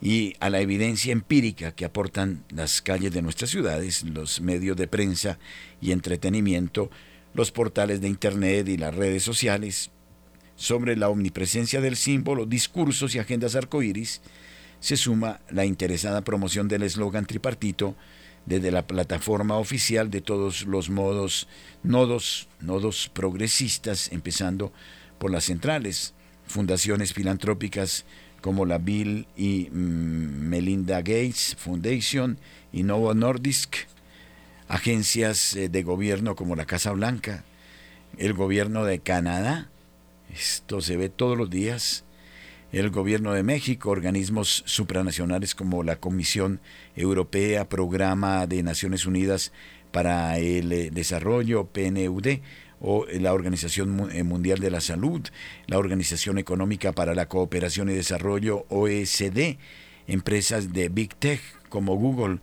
Y 0.00 0.34
a 0.40 0.50
la 0.50 0.60
evidencia 0.60 1.12
empírica 1.12 1.72
que 1.72 1.84
aportan 1.84 2.44
las 2.50 2.82
calles 2.82 3.12
de 3.12 3.22
nuestras 3.22 3.50
ciudades, 3.50 4.02
los 4.02 4.40
medios 4.40 4.76
de 4.76 4.88
prensa 4.88 5.38
y 5.80 5.92
entretenimiento, 5.92 6.90
los 7.34 7.52
portales 7.52 8.00
de 8.00 8.08
Internet 8.08 8.68
y 8.68 8.76
las 8.76 8.94
redes 8.94 9.22
sociales, 9.22 9.90
sobre 10.56 10.96
la 10.96 11.08
omnipresencia 11.08 11.80
del 11.80 11.96
símbolo, 11.96 12.46
discursos 12.46 13.14
y 13.14 13.18
agendas 13.18 13.54
arcoíris, 13.54 14.20
se 14.80 14.96
suma 14.96 15.40
la 15.50 15.64
interesada 15.64 16.22
promoción 16.22 16.66
del 16.66 16.82
eslogan 16.82 17.24
tripartito 17.24 17.94
desde 18.46 18.70
la 18.70 18.86
plataforma 18.86 19.56
oficial 19.56 20.10
de 20.10 20.20
todos 20.20 20.66
los 20.66 20.90
modos, 20.90 21.48
nodos, 21.82 22.48
nodos 22.60 23.10
progresistas, 23.12 24.10
empezando 24.12 24.72
por 25.18 25.30
las 25.30 25.44
centrales, 25.44 26.14
fundaciones 26.46 27.12
filantrópicas 27.12 28.04
como 28.40 28.66
la 28.66 28.78
Bill 28.78 29.26
y 29.36 29.68
mm, 29.70 30.48
Melinda 30.48 30.98
Gates 30.98 31.56
Foundation 31.58 32.38
y 32.72 32.82
Novo 32.82 33.14
Nordisk, 33.14 33.76
agencias 34.68 35.54
eh, 35.54 35.68
de 35.68 35.82
gobierno 35.82 36.34
como 36.34 36.56
la 36.56 36.66
Casa 36.66 36.90
Blanca, 36.92 37.44
el 38.18 38.34
gobierno 38.34 38.84
de 38.84 38.98
Canadá, 38.98 39.70
esto 40.34 40.80
se 40.80 40.96
ve 40.96 41.08
todos 41.08 41.38
los 41.38 41.50
días, 41.50 42.04
el 42.72 42.90
Gobierno 42.90 43.32
de 43.32 43.42
México, 43.42 43.90
organismos 43.90 44.64
supranacionales 44.66 45.54
como 45.54 45.82
la 45.82 45.96
Comisión 45.96 46.60
Europea, 46.96 47.68
Programa 47.68 48.46
de 48.46 48.62
Naciones 48.62 49.04
Unidas 49.04 49.52
para 49.92 50.38
el 50.38 50.72
eh, 50.72 50.90
Desarrollo, 50.90 51.66
PNUD, 51.66 52.40
o 52.80 53.06
la 53.12 53.32
Organización 53.32 54.10
eh, 54.10 54.24
Mundial 54.24 54.58
de 54.58 54.70
la 54.70 54.80
Salud, 54.80 55.20
la 55.66 55.78
Organización 55.78 56.38
Económica 56.38 56.92
para 56.92 57.14
la 57.14 57.28
Cooperación 57.28 57.88
y 57.90 57.94
Desarrollo, 57.94 58.66
OECD, 58.70 59.58
empresas 60.08 60.72
de 60.72 60.88
Big 60.88 61.14
Tech 61.14 61.40
como 61.68 61.94
Google, 61.94 62.40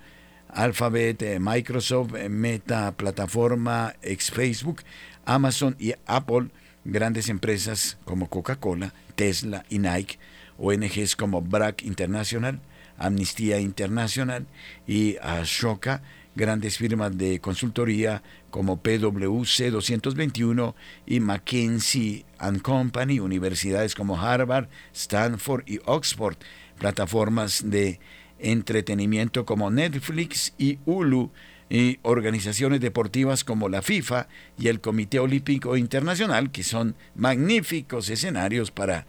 Alphabet, 0.47 1.21
eh, 1.23 1.39
Microsoft, 1.39 2.13
Meta, 2.29 2.95
Plataforma, 2.95 3.95
ex 4.01 4.31
Facebook, 4.31 4.83
Amazon 5.25 5.75
y 5.77 5.93
Apple, 6.05 6.49
grandes 6.89 7.29
empresas 7.29 7.97
como 8.05 8.29
Coca-Cola, 8.29 8.93
Tesla 9.15 9.65
y 9.69 9.79
Nike, 9.79 10.19
ONGs 10.57 11.15
como 11.15 11.41
BRAC 11.41 11.83
International, 11.83 12.59
Amnistía 12.97 13.59
Internacional 13.59 14.45
y 14.85 15.17
Ashoka, 15.21 16.01
grandes 16.35 16.77
firmas 16.77 17.17
de 17.17 17.39
consultoría 17.39 18.23
como 18.49 18.81
PwC 18.81 19.71
221 19.71 20.75
y 21.05 21.19
McKinsey 21.19 22.25
Company, 22.61 23.19
universidades 23.19 23.95
como 23.95 24.19
Harvard, 24.19 24.67
Stanford 24.93 25.63
y 25.65 25.79
Oxford, 25.85 26.37
plataformas 26.77 27.69
de 27.69 27.99
entretenimiento 28.39 29.45
como 29.45 29.69
Netflix 29.69 30.53
y 30.57 30.79
Hulu, 30.85 31.31
y 31.69 31.99
organizaciones 32.01 32.81
deportivas 32.81 33.43
como 33.43 33.69
la 33.69 33.81
FIFA 33.81 34.27
y 34.57 34.67
el 34.67 34.81
Comité 34.81 35.19
Olímpico 35.19 35.77
Internacional, 35.77 36.51
que 36.51 36.63
son 36.63 36.95
magníficos 37.15 38.09
escenarios 38.09 38.71
para 38.71 39.05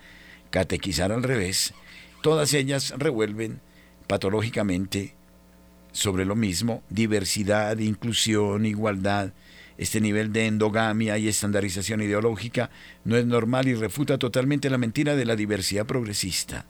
catequizar 0.51 1.13
al 1.13 1.23
revés, 1.23 1.73
todas 2.23 2.53
ellas 2.53 2.93
revuelven 2.99 3.61
patológicamente 4.07 5.15
sobre 5.93 6.25
lo 6.25 6.37
mismo, 6.37 6.83
diversidad, 6.91 7.79
inclusión, 7.79 8.67
igualdad. 8.67 9.33
Este 9.79 10.01
nivel 10.01 10.33
de 10.33 10.47
endogamia 10.47 11.17
y 11.17 11.29
estandarización 11.29 12.03
ideológica 12.03 12.71
no 13.05 13.17
es 13.17 13.25
normal 13.25 13.67
y 13.69 13.75
refuta 13.75 14.19
totalmente 14.19 14.69
la 14.69 14.77
mentira 14.77 15.17
de 15.17 15.25
la 15.25 15.37
diversidad 15.37 15.87
progresista. 15.87 16.67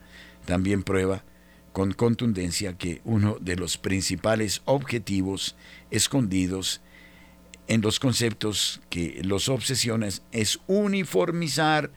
También 0.47 0.85
prueba 0.85 1.25
con 1.73 1.93
contundencia 1.93 2.77
que 2.77 3.01
uno 3.05 3.37
de 3.41 3.57
los 3.57 3.79
principales 3.79 4.63
objetivos 4.65 5.57
escondidos 5.91 6.81
en 7.67 7.81
los 7.83 8.01
conceptos 8.01 8.81
que 8.91 9.21
los 9.23 9.49
obsesiones 9.49 10.23
es 10.33 10.59
uniformizar 10.67 11.91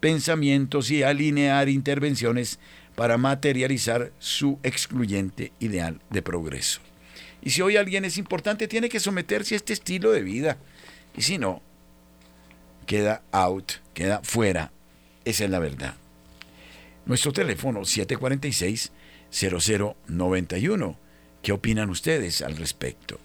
pensamientos 0.00 0.90
y 0.90 1.02
alinear 1.02 1.68
intervenciones 1.68 2.58
para 2.96 3.16
materializar 3.16 4.12
su 4.18 4.58
excluyente 4.62 5.52
ideal 5.60 6.00
de 6.10 6.22
progreso. 6.22 6.80
Y 7.42 7.50
si 7.50 7.62
hoy 7.62 7.76
alguien 7.76 8.04
es 8.04 8.18
importante, 8.18 8.68
tiene 8.68 8.88
que 8.88 9.00
someterse 9.00 9.54
a 9.54 9.56
este 9.56 9.72
estilo 9.72 10.10
de 10.10 10.22
vida. 10.22 10.58
Y 11.16 11.22
si 11.22 11.38
no, 11.38 11.62
queda 12.86 13.22
out, 13.30 13.74
queda 13.94 14.20
fuera. 14.22 14.72
Esa 15.24 15.44
es 15.44 15.50
la 15.50 15.58
verdad. 15.58 15.94
Nuestro 17.06 17.32
teléfono 17.32 17.84
746 17.84 18.92
0091. 19.30 20.98
¿Qué 21.42 21.52
opinan 21.52 21.88
ustedes 21.88 22.42
al 22.42 22.56
respecto? 22.56 23.18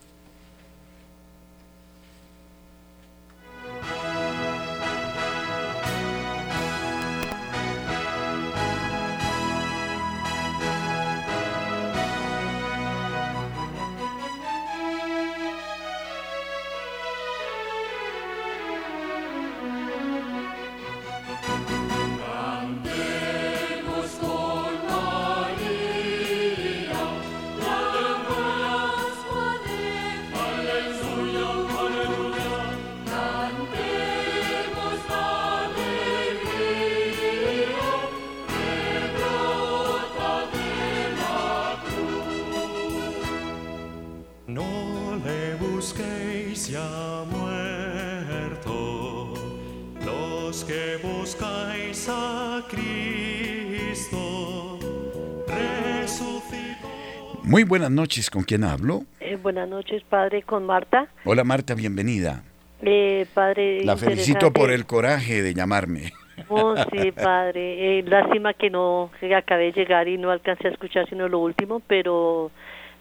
Buenas 57.86 58.02
noches, 58.02 58.32
¿con 58.32 58.42
quién 58.42 58.64
hablo? 58.64 59.04
Eh, 59.20 59.36
buenas 59.36 59.70
noches, 59.70 60.02
padre, 60.10 60.42
con 60.42 60.66
Marta. 60.66 61.08
Hola 61.24 61.44
Marta, 61.44 61.76
bienvenida. 61.76 62.44
Eh, 62.82 63.28
padre. 63.32 63.86
La 63.86 63.96
felicito 63.96 64.52
por 64.52 64.72
el 64.72 64.88
coraje 64.88 65.44
de 65.44 65.54
llamarme. 65.54 66.12
Oh, 66.50 66.76
sí, 66.92 67.12
padre. 67.12 68.00
Eh, 68.00 68.04
lástima 68.04 68.56
que 68.56 68.72
no 68.72 69.12
que 69.20 69.36
acabé 69.36 69.66
de 69.66 69.74
llegar 69.74 70.08
y 70.08 70.18
no 70.18 70.32
alcancé 70.32 70.68
a 70.68 70.72
escuchar 70.72 71.08
sino 71.10 71.30
lo 71.30 71.38
último, 71.38 71.80
pero 71.86 72.50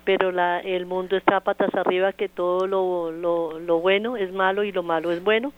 pero 0.05 0.31
la, 0.33 0.61
el 0.61 0.85
mundo 0.85 1.17
está 1.17 1.41
patas 1.41 1.75
arriba 1.75 2.13
que 2.13 2.29
todo 2.29 2.67
lo, 2.67 3.11
lo, 3.11 3.59
lo 3.59 3.81
bueno 3.81 4.19
es 4.19 4.35
malo 4.35 4.65
y 4.65 4.73
lo 4.73 4.83
malo 4.83 5.13
es 5.13 5.25
bueno 5.25 5.55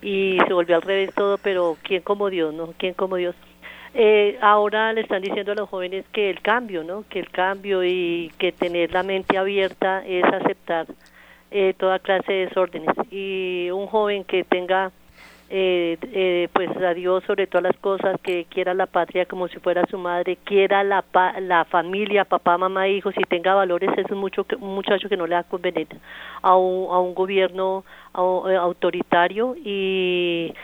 y 0.00 0.38
se 0.46 0.52
volvió 0.54 0.76
al 0.76 0.82
revés 0.82 1.14
todo, 1.14 1.36
pero 1.36 1.76
¿quién 1.82 2.00
como 2.00 2.30
Dios, 2.30 2.54
no? 2.54 2.72
¿Quién 2.78 2.94
como 2.94 3.16
Dios? 3.16 3.36
Eh, 3.94 4.38
ahora 4.40 4.92
le 4.92 5.02
están 5.02 5.20
diciendo 5.20 5.52
a 5.52 5.54
los 5.54 5.68
jóvenes 5.68 6.04
que 6.12 6.30
el 6.30 6.40
cambio, 6.40 6.82
¿no? 6.82 7.04
Que 7.08 7.18
el 7.18 7.30
cambio 7.30 7.84
y 7.84 8.32
que 8.38 8.52
tener 8.52 8.92
la 8.92 9.02
mente 9.02 9.36
abierta 9.36 10.02
es 10.06 10.24
aceptar 10.24 10.86
eh, 11.50 11.74
toda 11.76 11.98
clase 11.98 12.32
de 12.32 12.46
desórdenes. 12.46 12.94
Y 13.10 13.68
un 13.70 13.86
joven 13.86 14.24
que 14.24 14.44
tenga 14.44 14.92
eh, 15.54 15.98
eh, 16.00 16.48
pues 16.54 16.74
a 16.78 16.94
Dios 16.94 17.22
sobre 17.24 17.46
todas 17.46 17.64
las 17.64 17.76
cosas, 17.76 18.18
que 18.22 18.46
quiera 18.46 18.72
la 18.72 18.86
patria 18.86 19.26
como 19.26 19.48
si 19.48 19.58
fuera 19.58 19.84
su 19.90 19.98
madre, 19.98 20.38
quiera 20.44 20.82
la, 20.82 21.04
la 21.42 21.66
familia, 21.66 22.24
papá, 22.24 22.56
mamá, 22.56 22.88
hijos, 22.88 23.14
y 23.18 23.22
tenga 23.24 23.52
valores, 23.52 23.90
es 23.98 24.10
un, 24.10 24.16
mucho, 24.16 24.46
un 24.58 24.74
muchacho 24.74 25.10
que 25.10 25.16
no 25.18 25.26
le 25.26 25.34
da 25.34 25.42
conveniencia 25.42 25.98
a 26.40 26.56
un, 26.56 26.90
a 26.90 26.98
un 27.00 27.14
gobierno 27.14 27.84
eh, 28.14 28.56
autoritario 28.56 29.54
y, 29.62 30.54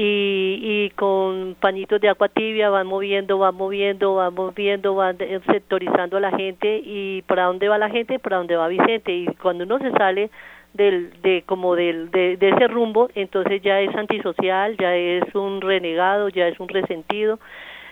y, 0.00 0.60
y 0.62 0.90
con 0.90 1.56
pañitos 1.58 2.00
de 2.00 2.08
agua 2.08 2.28
tibia 2.28 2.70
van 2.70 2.86
moviendo, 2.86 3.36
van 3.38 3.56
moviendo, 3.56 4.14
van 4.14 4.32
moviendo, 4.32 4.94
van 4.94 5.18
sectorizando 5.50 6.18
a 6.18 6.20
la 6.20 6.30
gente 6.30 6.80
y 6.84 7.22
para 7.22 7.46
dónde 7.46 7.68
va 7.68 7.78
la 7.78 7.90
gente, 7.90 8.20
para 8.20 8.36
dónde 8.36 8.54
va 8.54 8.68
Vicente 8.68 9.12
y 9.12 9.26
cuando 9.42 9.64
uno 9.64 9.80
se 9.80 9.90
sale 9.90 10.30
del, 10.72 11.20
de 11.22 11.42
como 11.46 11.74
del, 11.74 12.12
de, 12.12 12.38
ese 12.40 12.68
rumbo, 12.68 13.10
entonces 13.16 13.60
ya 13.60 13.80
es 13.80 13.92
antisocial, 13.96 14.76
ya 14.76 14.94
es 14.94 15.34
un 15.34 15.60
renegado, 15.60 16.28
ya 16.28 16.46
es 16.46 16.60
un 16.60 16.68
resentido, 16.68 17.40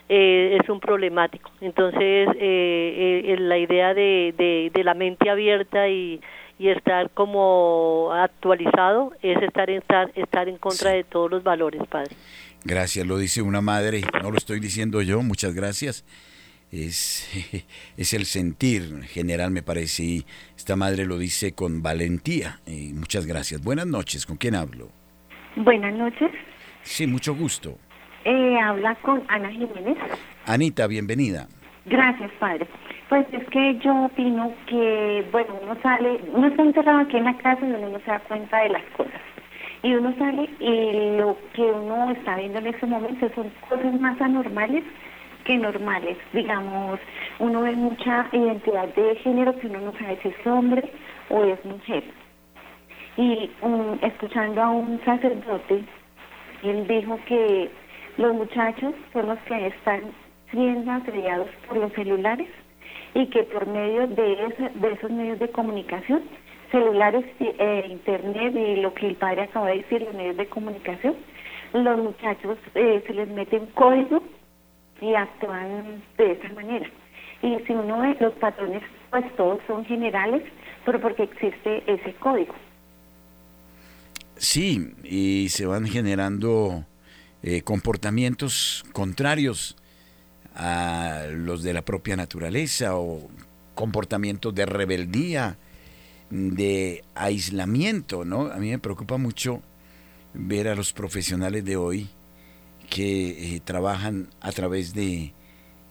eh, 0.09 0.59
es 0.63 0.69
un 0.69 0.79
problemático. 0.79 1.51
Entonces, 1.61 2.29
eh, 2.39 3.23
eh, 3.27 3.37
la 3.41 3.59
idea 3.59 3.95
de, 3.95 4.33
de, 4.39 4.71
de, 4.73 4.85
la 4.85 4.95
mente 4.95 5.29
abierta 5.29 5.89
y, 5.89 6.21
y 6.59 6.69
estar 6.69 7.11
como 7.11 8.13
actualizado 8.13 9.13
es 9.23 9.41
estar 9.43 9.69
en, 9.71 9.79
estar, 9.79 10.11
estar 10.15 10.49
en 10.49 10.59
contra 10.59 10.93
de 10.93 11.05
todos 11.05 11.31
los 11.31 11.43
valores, 11.43 11.83
padre. 11.89 12.15
Gracias, 12.65 13.07
lo 13.07 13.19
dice 13.19 13.43
una 13.43 13.61
madre, 13.61 14.03
no 14.23 14.31
lo 14.31 14.39
estoy 14.39 14.61
diciendo 14.61 15.03
yo, 15.03 15.23
muchas 15.23 15.55
gracias 15.55 16.05
es, 16.71 17.65
es 17.97 18.15
el 18.15 18.25
sentir 18.25 19.03
general, 19.05 19.51
me 19.51 19.63
parece, 19.63 20.03
y 20.03 20.25
esta 20.57 20.77
madre 20.77 21.07
lo 21.07 21.19
dice 21.19 21.55
con 21.55 21.83
valentía. 21.83 22.61
Y 22.67 22.93
muchas 22.93 23.27
gracias. 23.27 23.63
Buenas 23.63 23.87
noches, 23.87 24.27
¿con 24.27 24.37
quién 24.37 24.55
hablo? 24.55 24.89
Buenas 25.57 25.95
noches. 25.95 26.31
Sí, 26.83 27.07
mucho 27.07 27.35
gusto. 27.35 27.79
Eh, 28.25 28.59
habla 28.61 28.95
con 28.97 29.23
Ana 29.29 29.51
Jiménez. 29.51 29.97
Anita, 30.45 30.87
bienvenida. 30.87 31.47
Gracias, 31.85 32.31
padre. 32.39 32.67
Pues 33.09 33.25
es 33.33 33.49
que 33.51 33.79
yo 33.79 34.07
opino 34.07 34.53
que, 34.67 35.25
bueno, 35.31 35.55
uno 35.63 35.77
sale, 35.81 36.21
uno 36.33 36.49
está 36.49 36.63
encerrado 36.63 36.99
aquí 36.99 37.17
en 37.17 37.25
la 37.25 37.37
casa 37.39 37.65
y 37.65 37.71
uno 37.71 37.89
no 37.89 38.01
se 38.01 38.11
da 38.11 38.19
cuenta 38.21 38.59
de 38.63 38.71
las 38.71 38.83
cosas. 38.97 39.21
Y 39.85 39.95
uno 39.95 40.13
sale 40.19 40.51
y 40.59 41.17
lo 41.17 41.37
que 41.53 41.63
uno 41.63 42.11
está 42.11 42.35
viendo 42.35 42.59
en 42.59 42.67
ese 42.67 42.85
momento 42.85 43.31
son 43.37 43.49
cosas 43.69 44.01
más 44.01 44.21
anormales 44.21 44.83
que 45.45 45.57
normales. 45.57 46.19
Digamos, 46.33 46.99
uno 47.39 47.63
ve 47.63 47.77
mucha 47.77 48.27
identidad 48.33 48.89
de 48.89 49.15
género 49.17 49.57
que 49.57 49.69
uno 49.69 49.81
no 49.83 49.93
sabe 49.93 50.19
si 50.23 50.29
es 50.29 50.47
hombre 50.47 50.91
o 51.31 51.45
es 51.45 51.65
mujer. 51.65 52.03
Y 53.17 53.49
um, 53.63 53.99
escuchando 54.03 54.61
a 54.61 54.71
un 54.71 55.01
sacerdote, 55.05 55.85
él 56.65 56.89
dijo 56.89 57.21
que 57.27 57.71
los 58.17 58.35
muchachos 58.35 58.95
son 59.13 59.29
los 59.29 59.39
que 59.41 59.69
están 59.69 60.01
siendo 60.51 60.91
asediados 60.91 61.49
por 61.69 61.77
los 61.77 61.93
celulares 61.93 62.49
y 63.17 63.27
que 63.29 63.45
por 63.45 63.67
medio 63.67 64.07
de, 64.09 64.71
de 64.75 64.93
esos 64.93 65.11
medios 65.11 65.39
de 65.39 65.49
comunicación, 65.49 66.23
celulares, 66.71 67.25
eh, 67.41 67.87
internet 67.89 68.55
y 68.55 68.77
lo 68.83 68.93
que 68.93 69.09
el 69.09 69.17
padre 69.17 69.45
acaba 69.45 69.69
de 69.69 69.79
decir, 69.79 70.03
los 70.03 70.13
medios 70.13 70.37
de 70.37 70.47
comunicación, 70.47 71.17
los 71.73 71.99
muchachos 71.99 72.59
eh, 72.75 73.03
se 73.07 73.15
les 73.15 73.29
mete 73.29 73.59
un 73.59 73.67
código 73.69 74.23
y 75.01 75.15
actúan 75.15 76.03
de 76.19 76.33
esa 76.33 76.53
manera. 76.53 76.87
Y 77.41 77.57
si 77.67 77.73
uno 77.73 78.01
ve 78.01 78.17
los 78.21 78.35
patrones, 78.35 78.83
pues 79.09 79.25
todos 79.37 79.61
son 79.67 79.87
generales, 79.87 80.43
pero 80.85 81.01
porque 81.01 81.23
existe 81.23 81.85
ese 81.87 82.13
código. 82.17 82.55
Sí, 84.37 84.93
y 85.05 85.49
se 85.49 85.65
van 85.65 85.87
generando 85.87 86.85
eh, 87.43 87.63
comportamientos 87.63 88.85
contrarios 88.93 89.75
a 90.57 91.27
los 91.31 91.63
de 91.63 91.75
la 91.75 91.83
propia 91.83 92.17
naturaleza 92.17 92.97
o 92.97 93.29
comportamientos 93.75 94.55
de 94.55 94.67
rebeldía, 94.67 95.59
de 96.31 97.05
aislamiento, 97.15 98.25
¿no? 98.25 98.47
A 98.47 98.57
mí 98.57 98.71
me 98.71 98.79
preocupa 98.79 99.19
mucho 99.19 99.63
ver 100.35 100.69
a 100.69 100.75
los 100.75 100.93
profesionales 100.93 101.65
de 101.65 101.77
hoy 101.77 102.09
que 102.91 103.57
eh, 103.57 103.61
trabajan 103.61 104.29
a 104.41 104.51
través 104.53 104.95
de 104.95 105.35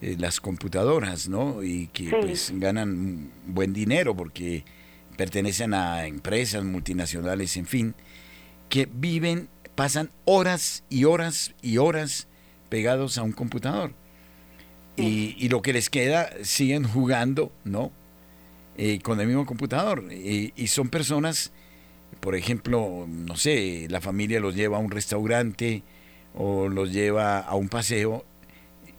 eh, 0.02 0.16
las 0.18 0.40
computadoras, 0.40 1.28
¿no? 1.28 1.62
Y 1.62 1.86
que 1.88 2.10
pues 2.20 2.52
ganan 2.56 3.30
buen 3.46 3.72
dinero 3.72 4.16
porque 4.16 4.64
pertenecen 5.16 5.74
a 5.74 6.06
empresas 6.06 6.64
multinacionales, 6.64 7.56
en 7.56 7.66
fin, 7.66 7.94
que 8.68 8.88
viven, 8.92 9.48
pasan 9.74 10.10
horas 10.24 10.84
y 10.90 11.04
horas 11.04 11.54
y 11.62 11.78
horas 11.78 12.26
pegados 12.68 13.16
a 13.16 13.22
un 13.22 13.32
computador. 13.32 13.92
Y, 14.96 15.48
lo 15.48 15.60
que 15.62 15.72
les 15.72 15.90
queda 15.90 16.30
siguen 16.42 16.84
jugando, 16.84 17.52
¿no? 17.64 17.92
Eh, 18.78 19.00
con 19.00 19.20
el 19.20 19.26
mismo 19.26 19.46
computador. 19.46 20.04
y 20.12 20.66
son 20.68 20.88
personas, 20.88 21.52
por 22.20 22.34
ejemplo, 22.34 23.06
no 23.08 23.36
sé, 23.36 23.86
la 23.90 24.00
familia 24.00 24.40
los 24.40 24.54
lleva 24.54 24.78
a 24.78 24.80
un 24.80 24.90
restaurante, 24.90 25.82
o 26.36 26.68
los 26.68 26.92
lleva 26.92 27.38
a 27.40 27.54
un 27.56 27.68
paseo 27.68 28.24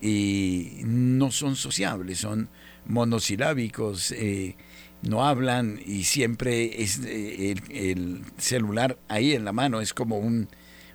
y 0.02 0.82
no 0.84 1.32
son 1.32 1.56
sociables, 1.56 2.20
son 2.20 2.50
monosilábicos, 2.86 4.12
eh, 4.12 4.56
no 5.04 5.26
hablan 5.26 5.80
y 5.86 6.04
siempre 6.04 6.82
es 6.82 7.00
eh, 7.06 7.56
el, 7.70 8.22
celular 8.38 8.98
ahí 9.08 9.34
en 9.34 9.46
la 9.46 9.54
mano, 9.54 9.82
es 9.82 9.94
como 9.94 10.18
un, 10.18 10.50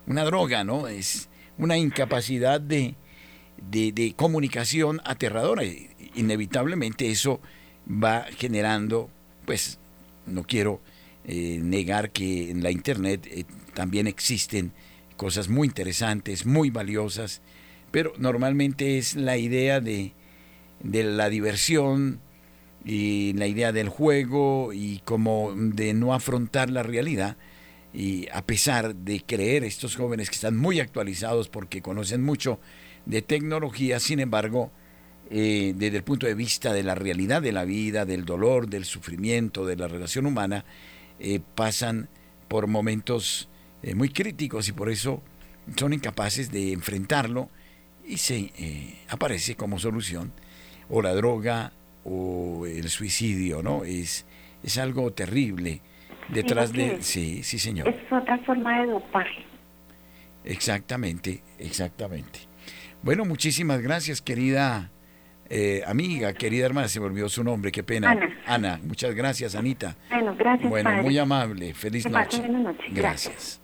una 0.06 0.24
droga, 0.24 0.64
¿no? 0.64 0.88
Es 0.88 1.28
una 1.58 1.76
incapacidad 1.76 2.60
de, 2.60 2.96
de, 3.70 4.14
comunicación 4.16 5.00
aterradora. 5.04 5.62
Inevitablemente 6.14 7.10
eso 7.10 7.40
va 7.86 8.26
generando, 8.36 9.10
pues 9.44 9.78
no 10.26 10.44
quiero 10.44 10.80
eh, 11.24 11.58
negar 11.62 12.10
que 12.10 12.50
en 12.50 12.62
la 12.62 12.70
Internet 12.70 13.46
también 13.74 14.06
existen 14.06 14.72
cosas 15.16 15.48
muy 15.48 15.68
interesantes, 15.68 16.46
muy 16.46 16.70
valiosas, 16.70 17.42
pero 17.90 18.12
normalmente 18.18 18.98
es 18.98 19.14
la 19.14 19.36
idea 19.36 19.80
de, 19.80 20.12
de 20.80 21.04
la 21.04 21.28
diversión 21.28 22.20
y 22.84 23.32
la 23.34 23.46
idea 23.46 23.72
del 23.72 23.88
juego 23.88 24.72
y 24.72 25.00
como 25.04 25.52
de 25.54 25.94
no 25.94 26.14
afrontar 26.14 26.70
la 26.70 26.82
realidad 26.82 27.36
y 27.94 28.28
a 28.32 28.44
pesar 28.44 28.94
de 28.94 29.20
creer 29.20 29.64
estos 29.64 29.96
jóvenes 29.96 30.30
que 30.30 30.36
están 30.36 30.56
muy 30.56 30.80
actualizados 30.80 31.48
porque 31.48 31.82
conocen 31.82 32.22
mucho 32.22 32.58
de 33.06 33.22
tecnología, 33.22 34.00
sin 34.00 34.20
embargo, 34.20 34.70
eh, 35.30 35.72
desde 35.76 35.98
el 35.98 36.04
punto 36.04 36.26
de 36.26 36.34
vista 36.34 36.72
de 36.72 36.82
la 36.82 36.94
realidad 36.94 37.42
de 37.42 37.52
la 37.52 37.64
vida, 37.64 38.04
del 38.04 38.24
dolor, 38.24 38.68
del 38.68 38.84
sufrimiento, 38.84 39.66
de 39.66 39.76
la 39.76 39.88
relación 39.88 40.26
humana, 40.26 40.64
eh, 41.18 41.40
pasan 41.54 42.08
por 42.48 42.66
momentos 42.66 43.48
eh, 43.82 43.94
muy 43.94 44.10
críticos 44.10 44.68
y 44.68 44.72
por 44.72 44.90
eso 44.90 45.22
son 45.76 45.92
incapaces 45.92 46.50
de 46.50 46.72
enfrentarlo 46.72 47.48
y 48.06 48.16
se 48.18 48.52
eh, 48.58 48.98
aparece 49.08 49.54
como 49.54 49.78
solución 49.78 50.32
o 50.90 51.02
la 51.02 51.14
droga 51.14 51.72
o 52.04 52.66
el 52.66 52.88
suicidio, 52.88 53.62
¿no? 53.62 53.84
Es, 53.84 54.26
es 54.62 54.78
algo 54.78 55.12
terrible 55.12 55.80
detrás 56.28 56.72
de... 56.72 57.02
Sí, 57.02 57.42
sí, 57.42 57.58
señor. 57.58 57.88
Es 57.88 58.12
otra 58.12 58.38
forma 58.38 58.80
de 58.82 58.92
dopaje. 58.92 59.44
Exactamente, 60.44 61.42
exactamente. 61.58 62.40
Bueno, 63.02 63.24
muchísimas 63.24 63.80
gracias, 63.80 64.22
querida 64.22 64.90
eh, 65.54 65.82
amiga, 65.86 66.32
querida 66.32 66.66
hermana, 66.66 66.88
se 66.88 66.98
me 66.98 67.06
olvidó 67.06 67.28
su 67.28 67.44
nombre, 67.44 67.70
qué 67.70 67.82
pena. 67.82 68.10
Ana. 68.10 68.38
Ana, 68.46 68.80
muchas 68.82 69.14
gracias, 69.14 69.54
Anita. 69.54 69.96
Bueno, 70.08 70.34
gracias, 70.38 70.70
Bueno, 70.70 70.90
padre. 70.90 71.02
muy 71.02 71.18
amable, 71.18 71.74
feliz 71.74 72.08
noche. 72.08 72.42
Gracias. 72.90 73.61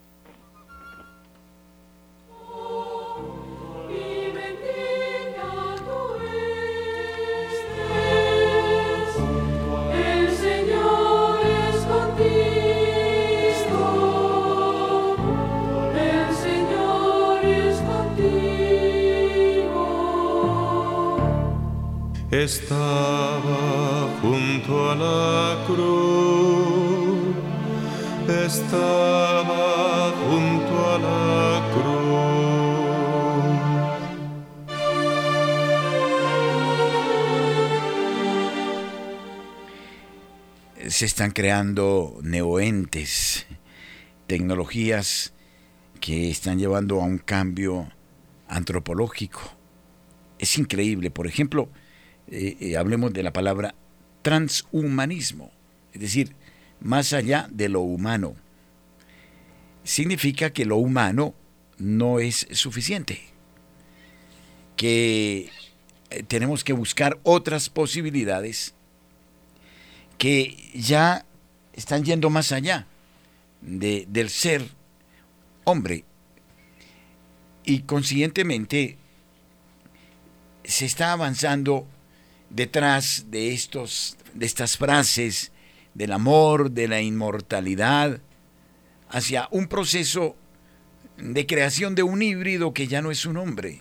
Estaba 22.39 24.07
junto 24.23 24.93
a 24.93 24.95
la 24.95 25.65
cruz, 25.67 27.35
estaba 28.47 30.13
junto 30.23 30.73
a 30.89 30.99
la 31.01 31.69
cruz. 31.75 31.89
se 40.93 41.07
están 41.07 41.33
creando 41.33 42.21
neoentes, 42.23 43.47
tecnologías 44.29 45.35
que 46.01 46.31
están 46.31 46.61
llevando 46.61 47.01
a 47.01 47.05
un 47.05 47.19
cambio 47.19 47.91
antropológico. 48.47 49.41
Es 50.39 50.57
increíble, 50.57 51.11
por 51.11 51.27
ejemplo, 51.27 51.69
eh, 52.31 52.57
eh, 52.61 52.77
hablemos 52.77 53.13
de 53.13 53.23
la 53.23 53.33
palabra 53.33 53.75
transhumanismo, 54.23 55.51
es 55.93 56.01
decir, 56.01 56.35
más 56.81 57.13
allá 57.13 57.49
de 57.51 57.69
lo 57.69 57.81
humano. 57.81 58.35
Significa 59.85 60.51
que 60.51 60.65
lo 60.67 60.77
humano 60.77 61.35
no 61.79 62.19
es 62.19 62.47
suficiente, 62.53 63.21
que 64.77 65.51
eh, 66.11 66.23
tenemos 66.25 66.65
que 66.65 66.73
buscar 66.73 67.19
otras 67.23 67.69
posibilidades 67.71 68.75
que 70.19 70.71
ya 70.75 71.25
están 71.73 72.05
yendo 72.05 72.29
más 72.29 72.53
allá 72.53 72.87
de- 73.63 74.07
del 74.09 74.31
ser 74.31 74.69
hombre 75.65 76.05
y 77.65 77.81
consiguientemente 77.81 78.99
se 80.65 80.87
está 80.87 81.13
avanzando 81.13 81.87
detrás 82.51 83.27
de 83.31 83.53
estos 83.53 84.17
de 84.35 84.47
estas 84.47 84.77
frases 84.77 85.53
del 85.95 86.13
amor, 86.13 86.71
de 86.71 86.89
la 86.89 87.01
inmortalidad 87.01 88.21
hacia 89.11 89.49
un 89.51 89.67
proceso 89.67 90.37
de 91.17 91.47
creación 91.47 91.95
de 91.95 92.03
un 92.03 92.23
híbrido 92.23 92.73
que 92.73 92.87
ya 92.87 93.03
no 93.03 93.11
es 93.11 93.27
un 93.27 93.37
hombre, 93.37 93.81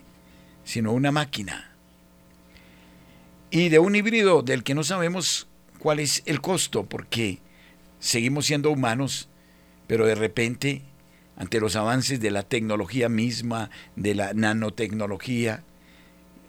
sino 0.63 0.93
una 0.93 1.11
máquina. 1.11 1.75
Y 3.51 3.69
de 3.69 3.79
un 3.79 3.95
híbrido 3.95 4.41
del 4.41 4.63
que 4.63 4.73
no 4.73 4.83
sabemos 4.83 5.47
cuál 5.79 5.99
es 5.99 6.23
el 6.25 6.41
costo, 6.41 6.85
porque 6.85 7.39
seguimos 7.99 8.47
siendo 8.47 8.71
humanos, 8.71 9.29
pero 9.85 10.05
de 10.05 10.15
repente, 10.15 10.81
ante 11.37 11.59
los 11.59 11.75
avances 11.75 12.19
de 12.19 12.31
la 12.31 12.43
tecnología 12.43 13.09
misma, 13.09 13.69
de 13.95 14.15
la 14.15 14.33
nanotecnología, 14.33 15.63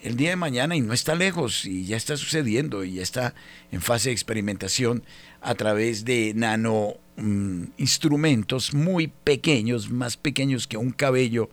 el 0.02 0.16
día 0.16 0.30
de 0.30 0.36
mañana, 0.36 0.76
y 0.76 0.80
no 0.80 0.92
está 0.92 1.14
lejos, 1.14 1.64
y 1.64 1.84
ya 1.84 1.96
está 1.96 2.16
sucediendo, 2.16 2.84
y 2.84 2.94
ya 2.94 3.02
está 3.02 3.34
en 3.72 3.80
fase 3.80 4.10
de 4.10 4.12
experimentación 4.12 5.02
a 5.40 5.54
través 5.54 6.04
de 6.04 6.32
nano 6.34 6.94
mm, 7.16 7.64
instrumentos 7.78 8.74
muy 8.74 9.08
pequeños, 9.08 9.90
más 9.90 10.16
pequeños 10.16 10.66
que 10.66 10.76
un 10.76 10.90
cabello, 10.90 11.50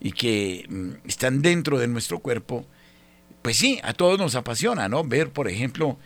y 0.00 0.12
que 0.12 0.66
mm, 0.68 1.08
están 1.08 1.42
dentro 1.42 1.78
de 1.78 1.88
nuestro 1.88 2.20
cuerpo, 2.20 2.66
pues 3.42 3.56
sí, 3.56 3.80
a 3.82 3.92
todos 3.92 4.18
nos 4.18 4.34
apasiona, 4.34 4.88
¿no? 4.88 5.04
Ver, 5.04 5.30
por 5.30 5.48
ejemplo, 5.48 5.98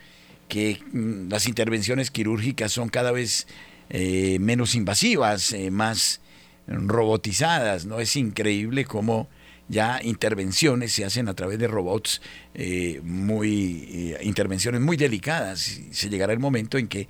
que 0.47 0.79
mm, 0.91 1.29
las 1.29 1.47
intervenciones 1.47 2.11
quirúrgicas 2.11 2.71
son 2.71 2.89
cada 2.89 3.11
vez 3.11 3.47
eh, 3.89 4.37
menos 4.39 4.75
invasivas, 4.75 5.53
eh, 5.53 5.71
más 5.71 6.21
robotizadas, 6.67 7.85
¿no? 7.85 7.99
Es 7.99 8.15
increíble 8.15 8.85
cómo 8.85 9.29
ya 9.69 9.99
intervenciones 10.01 10.93
se 10.93 11.03
hacen 11.03 11.27
a 11.27 11.33
través 11.33 11.59
de 11.59 11.67
robots, 11.67 12.21
eh, 12.53 13.01
muy 13.03 13.87
eh, 13.89 14.19
intervenciones 14.23 14.81
muy 14.81 14.97
delicadas. 14.97 15.81
Se 15.91 16.09
llegará 16.09 16.33
el 16.33 16.39
momento 16.39 16.77
en 16.77 16.87
que 16.87 17.07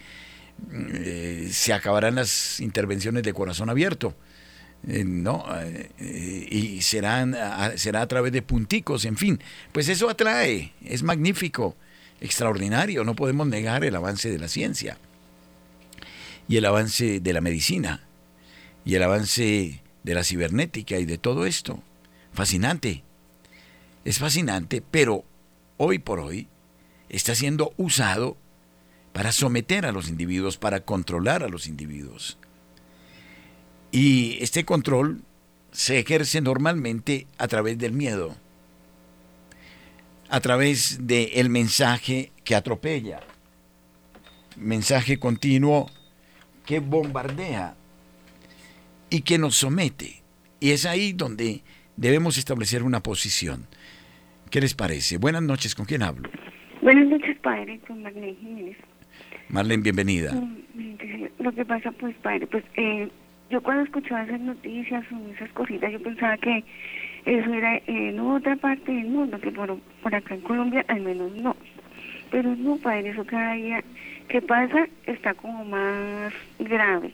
eh, 0.71 1.49
se 1.51 1.73
acabarán 1.73 2.15
las 2.15 2.59
intervenciones 2.59 3.23
de 3.23 3.33
corazón 3.33 3.69
abierto. 3.69 4.15
No 4.83 5.43
y 5.99 6.81
serán 6.83 7.35
será 7.77 8.03
a 8.03 8.07
través 8.07 8.31
de 8.31 8.43
punticos 8.43 9.05
en 9.05 9.17
fin 9.17 9.39
pues 9.71 9.89
eso 9.89 10.07
atrae 10.07 10.71
es 10.85 11.01
magnífico 11.01 11.75
extraordinario 12.21 13.03
no 13.03 13.15
podemos 13.15 13.47
negar 13.47 13.83
el 13.83 13.95
avance 13.95 14.29
de 14.29 14.37
la 14.37 14.47
ciencia 14.47 14.99
y 16.47 16.57
el 16.57 16.65
avance 16.65 17.19
de 17.19 17.33
la 17.33 17.41
medicina 17.41 18.07
y 18.85 18.93
el 18.93 19.01
avance 19.01 19.81
de 20.03 20.13
la 20.13 20.23
cibernética 20.23 20.99
y 20.99 21.05
de 21.05 21.17
todo 21.17 21.47
esto 21.47 21.81
fascinante 22.37 23.03
es 24.05 24.19
fascinante 24.19 24.83
pero 24.91 25.23
hoy 25.77 25.97
por 25.97 26.19
hoy 26.19 26.47
está 27.09 27.33
siendo 27.33 27.73
usado 27.77 28.37
para 29.11 29.31
someter 29.31 29.87
a 29.87 29.91
los 29.91 30.07
individuos 30.07 30.57
para 30.57 30.81
controlar 30.81 31.41
a 31.41 31.49
los 31.49 31.65
individuos 31.65 32.37
y 33.91 34.37
este 34.39 34.65
control 34.65 35.23
se 35.71 35.97
ejerce 35.97 36.39
normalmente 36.39 37.25
a 37.39 37.47
través 37.47 37.79
del 37.79 37.93
miedo, 37.93 38.35
a 40.29 40.39
través 40.39 41.07
del 41.07 41.49
mensaje 41.49 42.31
que 42.43 42.53
atropella, 42.53 43.21
mensaje 44.55 45.17
continuo 45.17 45.89
que 46.67 46.79
bombardea 46.79 47.75
y 49.09 49.21
que 49.21 49.39
nos 49.39 49.55
somete. 49.55 50.21
Y 50.59 50.71
es 50.71 50.85
ahí 50.85 51.13
donde 51.13 51.63
debemos 51.97 52.37
establecer 52.37 52.83
una 52.83 53.01
posición. 53.01 53.65
¿Qué 54.49 54.61
les 54.61 54.73
parece? 54.73 55.17
Buenas 55.17 55.41
noches, 55.43 55.75
¿con 55.75 55.85
quién 55.85 56.03
hablo? 56.03 56.29
Buenas 56.81 57.07
noches, 57.07 57.37
padre, 57.39 57.79
con 57.85 58.01
Marlene 58.01 58.35
Jiménez. 58.35 58.77
Marlene, 59.49 59.83
bienvenida. 59.83 60.31
Mm, 60.33 60.57
sí, 60.99 61.27
Lo 61.39 61.51
que 61.51 61.65
pasa, 61.65 61.91
pues, 61.91 62.15
padre, 62.17 62.47
pues, 62.47 62.63
eh, 62.75 63.09
yo 63.49 63.61
cuando 63.61 63.83
escuchaba 63.83 64.23
esas 64.23 64.39
noticias 64.39 65.03
o 65.11 65.33
esas 65.33 65.49
cositas, 65.51 65.91
yo 65.91 66.01
pensaba 66.01 66.37
que 66.37 66.63
eso 67.25 67.53
era 67.53 67.81
en 67.87 68.19
otra 68.19 68.55
parte 68.55 68.91
del 68.91 69.07
mundo, 69.07 69.39
que 69.39 69.51
por, 69.51 69.77
por 70.01 70.15
acá 70.15 70.35
en 70.35 70.41
Colombia 70.41 70.85
al 70.87 71.01
menos 71.01 71.31
no. 71.35 71.55
Pero 72.31 72.55
no, 72.55 72.77
padre, 72.77 73.09
eso 73.09 73.25
cada 73.25 73.53
día 73.53 73.83
que 74.29 74.41
pasa 74.41 74.87
está 75.05 75.33
como 75.33 75.65
más 75.65 76.33
grave. 76.59 77.13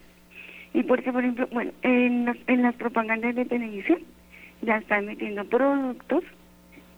Y 0.74 0.84
porque, 0.84 1.12
por 1.12 1.24
ejemplo, 1.24 1.48
bueno, 1.52 1.72
en, 1.84 2.26
las- 2.26 2.38
en 2.48 2.62
las 2.64 2.76
propagandas 2.76 3.36
de 3.36 3.46
televisión 3.46 4.00
ya 4.64 4.78
están 4.78 5.06
metiendo 5.06 5.44
productos 5.46 6.24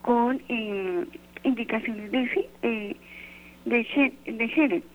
con 0.02 0.42
eh, 0.50 1.06
indicaciones 1.44 2.12
de 2.12 2.50
eh, 2.62 2.96
de, 3.66 4.14
de 4.26 4.48
género. 4.50 4.86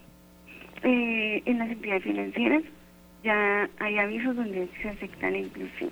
Eh, 0.82 1.42
en 1.44 1.58
las 1.58 1.70
entidades 1.70 2.04
financieras 2.04 2.62
ya 3.22 3.68
hay 3.80 3.98
avisos 3.98 4.34
donde 4.34 4.68
se 4.80 4.88
acepta 4.88 5.30
la 5.30 5.38
inclusión. 5.38 5.90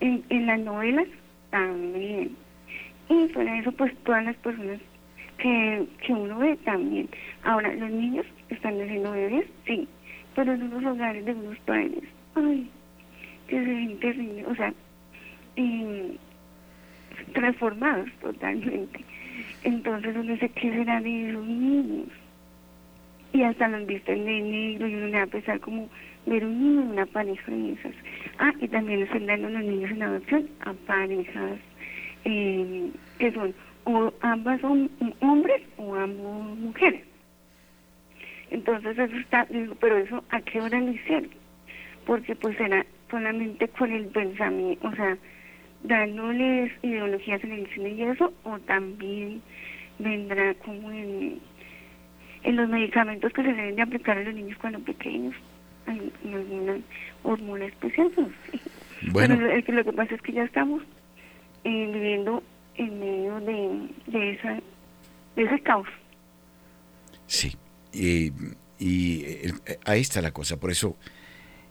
En, 0.00 0.22
en 0.30 0.46
las 0.46 0.60
novelas 0.60 1.08
también. 1.50 2.36
Y 3.08 3.28
fuera 3.28 3.52
de 3.52 3.58
eso, 3.60 3.72
pues 3.72 3.94
todas 4.04 4.24
las 4.24 4.36
personas 4.36 4.80
que, 5.38 5.86
que 6.04 6.12
uno 6.12 6.38
ve 6.38 6.56
también. 6.64 7.08
Ahora, 7.44 7.72
los 7.74 7.90
niños 7.90 8.26
están 8.48 8.80
haciendo 8.80 9.12
bebés, 9.12 9.46
sí, 9.66 9.86
pero 10.34 10.54
en 10.54 10.62
unos 10.62 10.84
hogares 10.84 11.24
de 11.24 11.32
unos 11.32 11.58
padres, 11.60 12.02
ay, 12.34 12.68
que 13.48 13.56
se 13.56 13.64
ven 13.64 14.00
terrible, 14.00 14.44
o 14.46 14.54
sea, 14.54 14.72
y 15.56 16.18
transformados 17.32 18.08
totalmente. 18.20 19.00
Entonces 19.64 20.14
uno 20.16 20.32
dice, 20.32 20.48
¿qué 20.50 20.70
será 20.70 21.00
de 21.00 21.30
esos 21.30 21.46
niños? 21.46 22.08
Y 23.32 23.42
hasta 23.42 23.68
los 23.68 23.86
visten 23.86 24.24
de 24.24 24.40
negro 24.40 24.86
y 24.86 24.94
uno 24.94 25.06
le 25.08 25.16
va 25.16 25.22
a 25.24 25.26
pensar 25.26 25.60
como 25.60 25.88
ver 26.26 26.44
un 26.44 26.60
niño 26.60 26.82
en 26.82 26.88
una 26.88 27.06
pareja 27.06 27.50
de 27.50 27.72
esas. 27.72 27.92
Ah, 28.38 28.52
y 28.60 28.68
también 28.68 29.02
están 29.02 29.26
dando 29.26 29.48
los 29.48 29.62
niños 29.62 29.90
en 29.90 30.02
adopción 30.02 30.48
a 30.60 30.72
parejas 30.86 31.58
eh, 32.24 32.90
que 33.18 33.32
son 33.32 33.54
o 33.84 34.12
ambas 34.20 34.60
son 34.60 34.90
hombres 35.20 35.62
o 35.76 35.94
ambos 35.94 36.58
mujeres. 36.58 37.02
Entonces 38.50 38.98
eso 38.98 39.16
está, 39.16 39.44
digo, 39.46 39.74
pero 39.80 39.96
eso 39.96 40.24
a 40.30 40.40
qué 40.40 40.60
hora 40.60 40.80
lo 40.80 40.90
hicieron? 40.90 41.30
Porque 42.04 42.34
pues 42.34 42.58
era 42.60 42.84
solamente 43.10 43.68
con 43.68 43.92
el 43.92 44.06
pensamiento, 44.06 44.88
o 44.88 44.94
sea, 44.94 45.16
dándoles 45.82 46.72
ideologías 46.82 47.42
en 47.44 47.52
el 47.52 47.66
cine 47.74 47.90
y 47.90 48.02
eso, 48.02 48.32
o 48.44 48.58
también 48.60 49.42
vendrá 49.98 50.54
como 50.54 50.90
en, 50.90 51.40
en 52.42 52.56
los 52.56 52.68
medicamentos 52.68 53.32
que 53.32 53.42
se 53.42 53.52
deben 53.52 53.76
de 53.76 53.82
aplicar 53.82 54.18
a 54.18 54.22
los 54.22 54.34
niños 54.34 54.58
cuando 54.60 54.80
pequeños, 54.80 55.34
en, 55.86 56.12
en 56.24 56.34
alguna 56.34 56.78
hormona 57.22 57.66
especial. 57.66 58.10
Bueno. 59.12 59.36
Pero 59.36 59.50
es 59.52 59.64
que 59.64 59.72
lo 59.72 59.84
que 59.84 59.92
pasa 59.92 60.14
es 60.14 60.22
que 60.22 60.32
ya 60.32 60.42
estamos 60.44 60.82
eh, 61.64 61.90
viviendo 61.92 62.42
en 62.76 62.98
medio 62.98 63.40
de, 63.40 63.88
de, 64.06 64.30
esa, 64.32 64.54
de 65.36 65.42
ese 65.42 65.60
caos. 65.60 65.86
Sí, 67.26 67.54
y, 67.92 68.32
y, 68.78 69.22
eh, 69.24 69.52
ahí 69.84 70.00
está 70.00 70.22
la 70.22 70.32
cosa. 70.32 70.58
Por 70.58 70.70
eso 70.70 70.96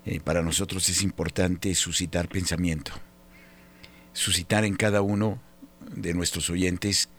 eh, 0.06 0.20
para 0.24 0.42
nosotros 0.42 0.88
es 0.90 1.02
importante 1.02 1.74
suscitar 1.76 2.28
pensamiento, 2.28 2.92
suscitar 4.16 4.64
en 4.64 4.76
cada 4.78 5.02
uno 5.02 5.42
de 5.94 6.14
nuestros 6.14 6.50
oyentes 6.50 7.10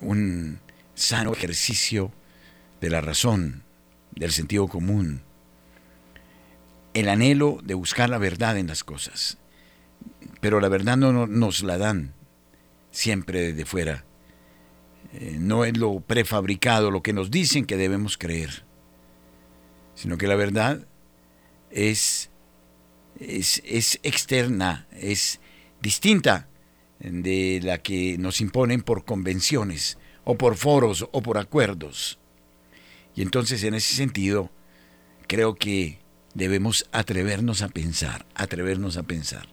un 0.00 0.60
sano 0.94 1.32
ejercicio 1.32 2.12
de 2.80 2.90
la 2.90 3.00
razón, 3.00 3.62
del 4.14 4.30
sentido 4.30 4.68
común, 4.68 5.22
el 6.92 7.08
anhelo 7.08 7.58
de 7.64 7.74
buscar 7.74 8.10
la 8.10 8.18
verdad 8.18 8.58
en 8.58 8.66
las 8.66 8.84
cosas. 8.84 9.38
Pero 10.40 10.60
la 10.60 10.68
verdad 10.68 10.96
no 10.96 11.12
no- 11.12 11.26
nos 11.26 11.62
la 11.62 11.78
dan 11.78 12.12
siempre 12.90 13.40
desde 13.52 13.64
fuera. 13.64 14.04
Eh, 15.14 15.36
no 15.40 15.64
es 15.64 15.76
lo 15.78 16.00
prefabricado, 16.00 16.90
lo 16.90 17.02
que 17.02 17.12
nos 17.14 17.30
dicen 17.30 17.64
que 17.64 17.76
debemos 17.76 18.18
creer, 18.18 18.64
sino 19.94 20.18
que 20.18 20.26
la 20.26 20.36
verdad 20.36 20.86
es, 21.70 22.30
es, 23.18 23.62
es 23.64 23.98
externa, 24.02 24.86
es 24.92 25.39
distinta 25.80 26.48
de 27.00 27.60
la 27.62 27.78
que 27.78 28.18
nos 28.18 28.40
imponen 28.40 28.82
por 28.82 29.04
convenciones 29.04 29.98
o 30.24 30.36
por 30.36 30.56
foros 30.56 31.08
o 31.12 31.22
por 31.22 31.38
acuerdos. 31.38 32.18
Y 33.14 33.22
entonces 33.22 33.64
en 33.64 33.74
ese 33.74 33.94
sentido 33.94 34.50
creo 35.26 35.54
que 35.54 35.98
debemos 36.34 36.86
atrevernos 36.92 37.62
a 37.62 37.68
pensar, 37.68 38.26
atrevernos 38.34 38.96
a 38.96 39.02
pensar. 39.02 39.46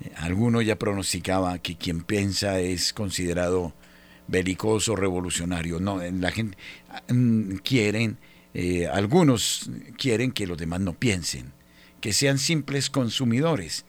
Eh, 0.00 0.12
Alguno 0.16 0.62
ya 0.62 0.78
pronosticaba 0.78 1.58
que 1.58 1.76
quien 1.76 2.02
piensa 2.02 2.60
es 2.60 2.92
considerado 2.92 3.74
belicoso, 4.26 4.96
revolucionario. 4.96 5.80
No, 5.80 6.00
la 6.02 6.30
gente 6.30 6.56
mm, 7.08 7.56
quieren, 7.56 8.18
eh, 8.52 8.86
algunos 8.86 9.70
quieren 9.96 10.32
que 10.32 10.46
los 10.46 10.58
demás 10.58 10.80
no 10.80 10.94
piensen, 10.94 11.52
que 12.00 12.12
sean 12.12 12.38
simples 12.38 12.90
consumidores. 12.90 13.84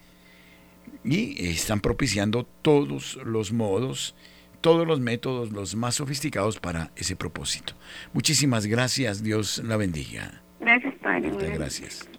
Y 1.05 1.47
están 1.47 1.81
propiciando 1.81 2.47
todos 2.63 3.19
los 3.23 3.53
modos, 3.53 4.15
todos 4.59 4.87
los 4.87 4.99
métodos, 4.99 5.51
los 5.51 5.75
más 5.75 5.95
sofisticados 5.95 6.59
para 6.59 6.91
ese 6.95 7.15
propósito. 7.15 7.73
Muchísimas 8.11 8.65
gracias, 8.65 9.21
Dios 9.21 9.61
la 9.63 9.77
bendiga. 9.77 10.41
Gracias, 10.59 10.95
Padre. 10.95 11.31
Muchas 11.31 11.51
gracias. 11.51 12.09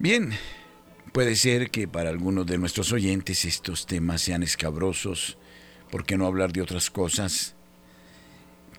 Bien, 0.00 0.30
puede 1.12 1.34
ser 1.34 1.70
que 1.70 1.88
para 1.88 2.10
algunos 2.10 2.46
de 2.46 2.56
nuestros 2.56 2.92
oyentes 2.92 3.44
estos 3.44 3.86
temas 3.86 4.22
sean 4.22 4.44
escabrosos, 4.44 5.38
¿por 5.90 6.04
qué 6.04 6.16
no 6.16 6.26
hablar 6.26 6.52
de 6.52 6.62
otras 6.62 6.88
cosas? 6.88 7.56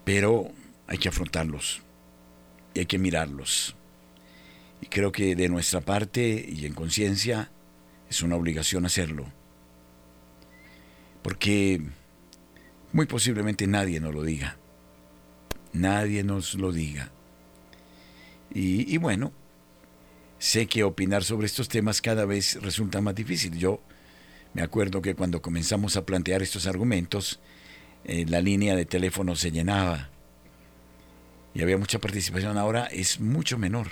Pero 0.04 0.52
hay 0.88 0.97
que 0.97 1.10
afrontarlos 1.10 1.82
y 2.74 2.80
hay 2.80 2.86
que 2.86 2.97
mirarlos. 2.97 3.76
Y 4.82 4.88
creo 4.88 5.12
que 5.12 5.36
de 5.36 5.50
nuestra 5.50 5.82
parte 5.82 6.45
y 6.47 6.66
en 6.66 6.74
conciencia 6.74 7.52
es 8.10 8.22
una 8.24 8.36
obligación 8.36 8.86
hacerlo. 8.86 9.28
Porque 11.22 11.82
muy 12.91 13.06
posiblemente 13.06 13.68
nadie 13.68 14.00
nos 14.00 14.14
lo 14.14 14.24
diga. 14.24 14.58
Nadie 15.74 16.24
nos 16.24 16.56
lo 16.56 16.72
diga. 16.72 17.12
Y, 18.52 18.91
y 18.91 18.97
bueno, 18.97 19.32
sé 20.39 20.66
que 20.66 20.84
opinar 20.84 21.24
sobre 21.24 21.45
estos 21.45 21.70
temas 21.70 22.02
cada 22.02 22.26
vez 22.26 22.60
resulta 22.62 23.02
más 23.02 23.14
difícil. 23.14 23.58
Yo 23.58 23.82
me 24.54 24.64
acuerdo 24.64 25.02
que 25.02 25.14
cuando 25.14 25.41
comenzamos 25.41 25.97
a 25.97 26.06
plantear 26.06 26.41
estos 26.41 26.66
argumentos, 26.66 27.39
eh, 28.06 28.26
la 28.28 28.41
línea 28.41 28.76
de 28.76 28.86
teléfono 28.86 29.36
se 29.36 29.52
llenaba 29.52 30.10
y 31.54 31.62
había 31.62 31.78
mucha 31.78 32.00
participación. 32.00 32.58
Ahora 32.58 32.86
es 32.86 33.20
mucho 33.20 33.58
menor. 33.58 33.88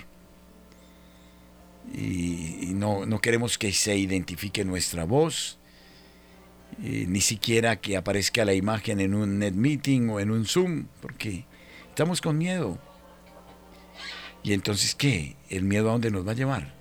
Y, 1.92 2.72
no, 2.74 3.06
no 3.06 3.20
queremos 3.20 3.58
que 3.58 3.72
se 3.72 3.96
identifique 3.96 4.64
nuestra 4.64 5.04
voz, 5.04 5.58
eh, 6.82 7.06
ni 7.08 7.20
siquiera 7.20 7.80
que 7.80 7.96
aparezca 7.96 8.44
la 8.44 8.54
imagen 8.54 9.00
en 9.00 9.14
un 9.14 9.38
net 9.38 9.54
meeting 9.54 10.08
o 10.10 10.20
en 10.20 10.30
un 10.30 10.44
Zoom, 10.44 10.86
porque 11.00 11.44
estamos 11.88 12.20
con 12.20 12.36
miedo. 12.36 12.78
¿Y 14.42 14.52
entonces 14.52 14.94
qué? 14.94 15.36
¿El 15.48 15.64
miedo 15.64 15.88
a 15.88 15.92
dónde 15.92 16.10
nos 16.10 16.26
va 16.26 16.32
a 16.32 16.36
llevar? 16.36 16.74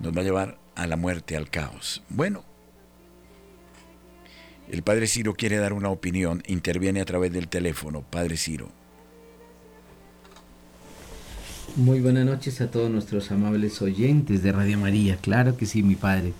Nos 0.00 0.14
va 0.14 0.20
a 0.20 0.24
llevar 0.24 0.58
a 0.74 0.86
la 0.86 0.96
muerte, 0.96 1.36
al 1.36 1.48
caos. 1.48 2.02
Bueno, 2.08 2.44
el 4.70 4.82
Padre 4.82 5.06
Ciro 5.06 5.34
quiere 5.34 5.56
dar 5.56 5.72
una 5.72 5.90
opinión, 5.90 6.42
interviene 6.46 7.00
a 7.00 7.04
través 7.04 7.32
del 7.32 7.48
teléfono. 7.48 8.02
Padre 8.02 8.36
Ciro. 8.36 8.68
Muy 11.76 12.00
buenas 12.00 12.24
noches 12.24 12.60
a 12.60 12.70
todos 12.70 12.90
nuestros 12.90 13.30
amables 13.30 13.82
oyentes 13.82 14.42
de 14.42 14.52
Radio 14.52 14.78
María. 14.78 15.16
Claro 15.16 15.56
que 15.56 15.66
sí, 15.66 15.82
mi 15.82 15.96
padre. 15.96 16.32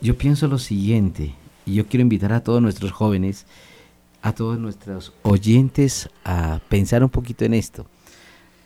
Yo 0.00 0.16
pienso 0.16 0.46
lo 0.46 0.58
siguiente, 0.58 1.34
y 1.66 1.74
yo 1.74 1.86
quiero 1.86 2.02
invitar 2.02 2.32
a 2.32 2.42
todos 2.42 2.62
nuestros 2.62 2.92
jóvenes, 2.92 3.46
a 4.22 4.32
todos 4.32 4.58
nuestros 4.58 5.12
oyentes 5.22 6.08
a 6.24 6.60
pensar 6.68 7.02
un 7.02 7.10
poquito 7.10 7.44
en 7.44 7.54
esto. 7.54 7.86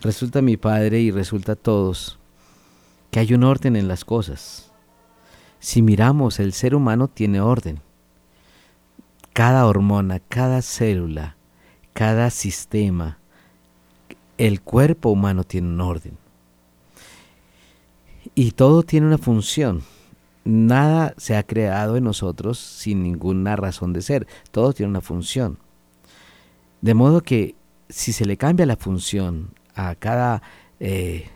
Resulta 0.00 0.42
mi 0.42 0.56
padre 0.56 1.00
y 1.00 1.10
resulta 1.10 1.52
a 1.52 1.56
todos 1.56 2.18
que 3.10 3.20
hay 3.20 3.34
un 3.34 3.42
orden 3.42 3.74
en 3.74 3.88
las 3.88 4.04
cosas. 4.04 4.70
Si 5.58 5.82
miramos, 5.82 6.38
el 6.38 6.52
ser 6.52 6.74
humano 6.74 7.08
tiene 7.08 7.40
orden. 7.40 7.80
Cada 9.38 9.66
hormona, 9.66 10.18
cada 10.18 10.62
célula, 10.62 11.36
cada 11.92 12.28
sistema, 12.28 13.18
el 14.36 14.60
cuerpo 14.60 15.10
humano 15.10 15.44
tiene 15.44 15.68
un 15.68 15.80
orden. 15.80 16.18
Y 18.34 18.50
todo 18.50 18.82
tiene 18.82 19.06
una 19.06 19.18
función. 19.18 19.82
Nada 20.42 21.14
se 21.18 21.36
ha 21.36 21.44
creado 21.44 21.96
en 21.96 22.02
nosotros 22.02 22.58
sin 22.58 23.04
ninguna 23.04 23.54
razón 23.54 23.92
de 23.92 24.02
ser. 24.02 24.26
Todo 24.50 24.72
tiene 24.72 24.90
una 24.90 25.02
función. 25.02 25.60
De 26.80 26.94
modo 26.94 27.20
que 27.20 27.54
si 27.88 28.12
se 28.12 28.24
le 28.24 28.36
cambia 28.36 28.66
la 28.66 28.74
función 28.74 29.50
a 29.76 29.94
cada 29.94 30.42
eh, 30.80 31.28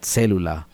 célula, 0.00 0.67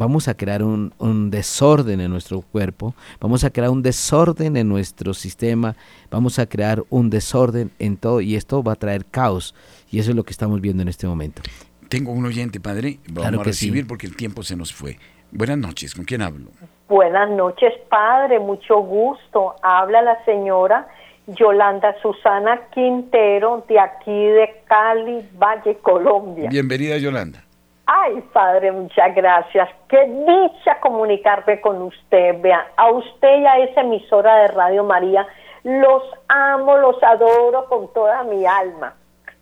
vamos 0.00 0.28
a 0.28 0.34
crear 0.34 0.62
un, 0.62 0.94
un, 0.98 1.30
desorden 1.30 2.00
en 2.00 2.10
nuestro 2.10 2.40
cuerpo, 2.40 2.94
vamos 3.20 3.44
a 3.44 3.50
crear 3.50 3.68
un 3.68 3.82
desorden 3.82 4.56
en 4.56 4.66
nuestro 4.66 5.12
sistema, 5.12 5.76
vamos 6.10 6.38
a 6.38 6.46
crear 6.46 6.82
un 6.88 7.10
desorden 7.10 7.70
en 7.78 7.98
todo 7.98 8.22
y 8.22 8.34
esto 8.34 8.62
va 8.62 8.72
a 8.72 8.76
traer 8.76 9.04
caos 9.04 9.54
y 9.90 9.98
eso 9.98 10.10
es 10.10 10.16
lo 10.16 10.24
que 10.24 10.30
estamos 10.30 10.62
viendo 10.62 10.82
en 10.82 10.88
este 10.88 11.06
momento. 11.06 11.42
Tengo 11.90 12.12
un 12.12 12.24
oyente, 12.24 12.60
padre, 12.60 12.98
vamos 13.08 13.28
Claro 13.28 13.40
a 13.42 13.44
recibir 13.44 13.82
sí. 13.82 13.88
porque 13.88 14.06
el 14.06 14.16
tiempo 14.16 14.42
se 14.42 14.56
nos 14.56 14.72
fue. 14.72 14.96
Buenas 15.32 15.58
noches, 15.58 15.94
¿con 15.94 16.06
quién 16.06 16.22
hablo? 16.22 16.46
Buenas 16.88 17.28
noches, 17.28 17.74
padre, 17.90 18.38
mucho 18.38 18.78
gusto. 18.78 19.54
Habla 19.62 20.00
la 20.00 20.24
señora 20.24 20.88
Yolanda 21.26 21.94
Susana 22.00 22.68
Quintero 22.72 23.66
de 23.68 23.78
aquí 23.78 24.10
de 24.10 24.62
Cali, 24.64 25.28
Valle, 25.34 25.76
Colombia. 25.82 26.48
Bienvenida, 26.48 26.96
Yolanda. 26.96 27.44
Ay, 27.92 28.20
padre, 28.32 28.70
muchas 28.70 29.12
gracias. 29.16 29.68
Qué 29.88 30.06
dicha 30.06 30.78
comunicarme 30.80 31.60
con 31.60 31.82
usted. 31.82 32.40
Vea, 32.40 32.70
a 32.76 32.88
usted 32.88 33.40
y 33.40 33.46
a 33.46 33.58
esa 33.58 33.80
emisora 33.80 34.36
de 34.36 34.48
Radio 34.48 34.84
María, 34.84 35.26
los 35.64 36.04
amo, 36.28 36.76
los 36.76 37.02
adoro 37.02 37.64
con 37.66 37.92
toda 37.92 38.22
mi 38.22 38.46
alma. 38.46 38.94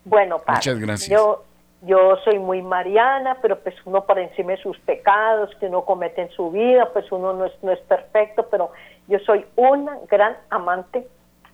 Bueno, 0.03 0.39
padre, 0.39 0.61
Muchas 0.61 0.79
gracias. 0.79 1.11
yo 1.11 1.43
yo 1.83 2.17
soy 2.25 2.39
muy 2.39 2.63
mariana, 2.63 3.37
pero 3.43 3.59
pues 3.61 3.75
uno 3.85 4.05
por 4.05 4.19
encima 4.19 4.53
de 4.53 4.63
sus 4.63 4.79
pecados 4.81 5.55
que 5.61 5.67
uno 5.67 5.85
comete 5.85 6.23
en 6.23 6.31
su 6.31 6.51
vida, 6.51 6.89
pues 6.93 7.13
uno 7.13 7.35
no 7.35 7.45
es, 7.45 7.53
no 7.63 7.71
es 7.71 7.81
perfecto, 7.81 8.47
pero 8.51 8.73
yo 9.09 9.19
soy 9.21 9.45
una 9.57 9.99
gran 10.09 10.37
amante 10.49 11.07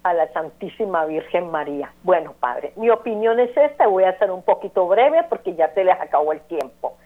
a 0.05 0.13
la 0.13 0.29
Santísima 0.29 1.07
Virgen 1.07 1.51
María. 1.51 1.91
Bueno, 2.03 2.35
padre, 2.39 2.73
mi 2.77 2.91
opinión 2.91 3.41
es 3.41 3.57
esta, 3.57 3.89
voy 3.89 4.05
a 4.05 4.17
ser 4.19 4.31
un 4.31 4.43
poquito 4.43 4.87
breve 4.87 5.25
porque 5.29 5.55
ya 5.55 5.73
se 5.73 5.83
les 5.83 5.99
acabó 5.99 6.33
el 6.33 6.41
tiempo. 6.43 6.97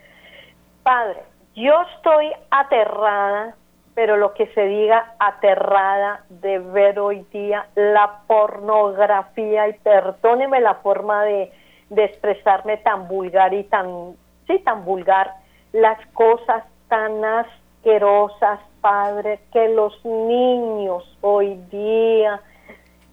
Padre, 0.82 1.22
yo 1.54 1.80
estoy 1.94 2.32
aterrada, 2.50 3.54
pero 3.94 4.16
lo 4.16 4.34
que 4.34 4.48
se 4.48 4.64
diga 4.64 5.14
aterrada 5.20 6.24
de 6.28 6.58
ver 6.58 6.98
hoy 6.98 7.24
día 7.32 7.68
la 7.76 8.22
pornografía 8.26 9.68
y 9.68 9.74
perdóneme 9.74 10.60
la 10.60 10.74
forma 10.76 11.24
de, 11.24 11.52
de 11.90 12.04
expresarme 12.04 12.78
tan 12.78 13.06
vulgar 13.06 13.54
y 13.54 13.62
tan, 13.64 14.16
sí, 14.48 14.58
tan 14.60 14.84
vulgar, 14.84 15.34
las 15.72 16.04
cosas 16.14 16.64
tan 16.88 17.24
asquerosas, 17.24 18.58
padre, 18.80 19.38
que 19.52 19.68
los 19.68 20.04
niños 20.04 21.16
hoy 21.20 21.54
día 21.70 22.40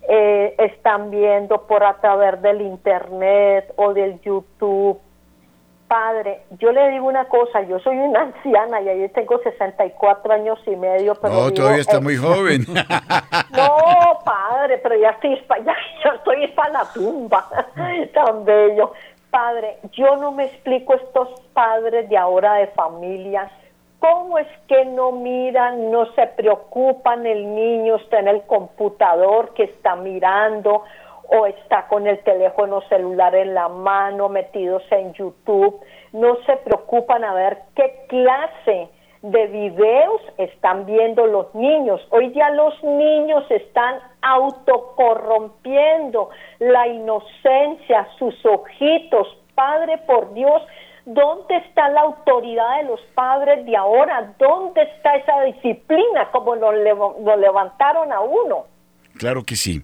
eh, 0.07 0.55
están 0.59 1.11
viendo 1.11 1.67
por 1.67 1.83
a 1.83 1.95
través 1.97 2.41
del 2.41 2.61
internet 2.61 3.71
o 3.75 3.93
del 3.93 4.19
YouTube. 4.21 4.99
Padre, 5.87 6.41
yo 6.59 6.71
le 6.71 6.89
digo 6.89 7.05
una 7.07 7.25
cosa, 7.25 7.61
yo 7.61 7.77
soy 7.79 7.95
una 7.97 8.21
anciana 8.33 8.81
y 8.81 8.89
ahí 8.89 9.09
tengo 9.09 9.37
64 9.39 10.33
años 10.33 10.59
y 10.65 10.75
medio, 10.75 11.13
pero 11.15 11.33
No, 11.33 11.51
todavía 11.53 11.81
está 11.81 11.99
muy 12.01 12.15
joven. 12.17 12.65
no, 13.51 14.19
padre, 14.25 14.79
pero 14.79 14.95
ya 14.95 15.09
estoy, 15.09 15.41
ya, 15.63 15.75
ya 16.03 16.09
estoy 16.15 16.47
para 16.49 16.69
la 16.71 16.85
tumba. 16.93 17.47
Tan 18.13 18.45
bello. 18.45 18.93
Padre, 19.29 19.77
yo 19.91 20.15
no 20.15 20.31
me 20.31 20.45
explico 20.45 20.93
estos 20.95 21.41
padres 21.53 22.09
de 22.09 22.17
ahora 22.17 22.55
de 22.55 22.67
familias. 22.67 23.51
¿Cómo 24.07 24.37
es 24.37 24.47
que 24.67 24.85
no 24.85 25.11
miran, 25.11 25.89
no 25.89 26.05
se 26.13 26.27
preocupan? 26.27 27.25
El 27.25 27.55
niño 27.55 27.95
está 27.95 28.19
en 28.19 28.27
el 28.27 28.43
computador 28.43 29.55
que 29.55 29.63
está 29.63 29.95
mirando 29.95 30.83
o 31.27 31.47
está 31.47 31.87
con 31.87 32.05
el 32.05 32.19
teléfono 32.19 32.81
celular 32.81 33.33
en 33.33 33.55
la 33.55 33.67
mano, 33.67 34.29
metidos 34.29 34.83
en 34.91 35.11
YouTube. 35.13 35.79
No 36.13 36.35
se 36.45 36.55
preocupan 36.57 37.23
a 37.23 37.33
ver 37.33 37.63
qué 37.75 38.05
clase 38.07 38.89
de 39.23 39.47
videos 39.47 40.21
están 40.37 40.85
viendo 40.85 41.25
los 41.25 41.55
niños. 41.55 41.99
Hoy 42.11 42.31
ya 42.33 42.51
los 42.51 42.83
niños 42.83 43.43
están 43.49 44.01
autocorrompiendo 44.21 46.29
la 46.59 46.87
inocencia, 46.87 48.07
sus 48.19 48.35
ojitos. 48.45 49.35
Padre, 49.55 49.97
por 49.99 50.33
Dios, 50.33 50.61
¿dónde 51.05 51.57
está 51.57 51.89
la 51.89 52.01
autoridad 52.01 52.77
de 52.77 52.83
los 52.83 52.99
padres 53.13 53.65
de 53.65 53.75
ahora? 53.77 54.33
¿Dónde 54.39 54.81
está 54.81 55.15
esa 55.15 55.41
disciplina 55.43 56.29
como 56.31 56.55
lo, 56.55 56.71
lev- 56.71 57.23
lo 57.23 57.37
levantaron 57.37 58.11
a 58.11 58.19
uno? 58.21 58.65
Claro 59.17 59.43
que 59.43 59.55
sí. 59.55 59.81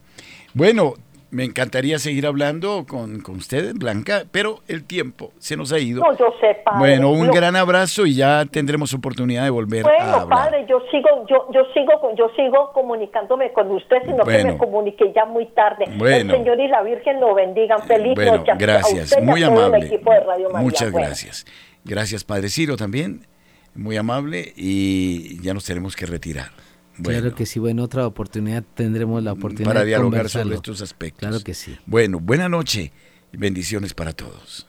Bueno, 0.53 0.93
me 1.31 1.45
encantaría 1.45 1.97
seguir 1.97 2.27
hablando 2.27 2.85
con, 2.87 3.21
con 3.21 3.37
usted, 3.37 3.73
Blanca, 3.75 4.23
pero 4.31 4.59
el 4.67 4.83
tiempo 4.83 5.31
se 5.39 5.55
nos 5.55 5.71
ha 5.71 5.79
ido. 5.79 6.01
No, 6.03 6.17
yo 6.17 6.33
sé, 6.41 6.57
padre. 6.63 6.79
Bueno, 6.79 7.09
un 7.11 7.27
gran 7.31 7.55
abrazo 7.55 8.05
y 8.05 8.15
ya 8.15 8.45
tendremos 8.45 8.93
oportunidad 8.93 9.45
de 9.45 9.49
volver 9.49 9.85
a 9.85 9.89
Bueno, 9.89 10.03
hablar. 10.13 10.27
padre, 10.27 10.65
yo 10.69 10.81
sigo, 10.91 11.07
yo, 11.29 11.47
yo 11.53 11.61
sigo, 11.73 12.13
yo 12.17 12.29
sigo 12.35 12.71
comunicándome 12.73 13.53
con 13.53 13.71
usted, 13.71 13.97
sino 14.03 14.17
que 14.17 14.23
Bueno. 14.31 14.51
me 14.53 14.57
comuniqué 14.57 15.13
ya 15.15 15.23
muy 15.25 15.45
tarde. 15.47 15.85
Bueno. 15.97 16.33
El 16.33 16.39
Señor 16.39 16.59
y 16.59 16.67
la 16.67 16.83
Virgen 16.83 17.19
lo 17.21 17.33
bendigan. 17.33 17.81
Feliz 17.83 18.13
Bueno, 18.15 18.37
noche 18.37 18.51
a- 18.51 18.55
a 18.55 18.57
gracias, 18.57 19.03
usted 19.05 19.17
a 19.19 19.25
muy 19.25 19.41
el 19.41 19.47
amable. 19.49 19.85
equipo 19.85 20.11
de 20.11 20.19
Radio 20.19 20.49
María. 20.49 20.59
Muchas 20.65 20.91
Bueno. 20.91 21.07
gracias. 21.07 21.45
Gracias, 21.85 22.23
Padre 22.25 22.49
Ciro, 22.49 22.75
también. 22.75 23.25
Muy 23.73 23.95
amable 23.95 24.51
y 24.57 25.41
ya 25.41 25.53
nos 25.53 25.63
tenemos 25.63 25.95
que 25.95 26.05
retirar. 26.05 26.49
Bueno, 27.01 27.19
Claro 27.21 27.35
que 27.35 27.45
sí, 27.45 27.59
bueno, 27.59 27.83
otra 27.83 28.05
oportunidad 28.05 28.63
tendremos 28.75 29.23
la 29.23 29.33
oportunidad 29.33 29.65
para 29.65 29.79
de 29.81 29.87
dialogar 29.87 30.29
sobre 30.29 30.55
estos 30.55 30.81
aspectos. 30.81 31.19
Claro 31.19 31.43
que 31.43 31.53
sí. 31.53 31.77
Bueno, 31.85 32.19
buena 32.19 32.47
noche 32.47 32.91
y 33.33 33.37
bendiciones 33.37 33.93
para 33.93 34.13
todos. 34.13 34.67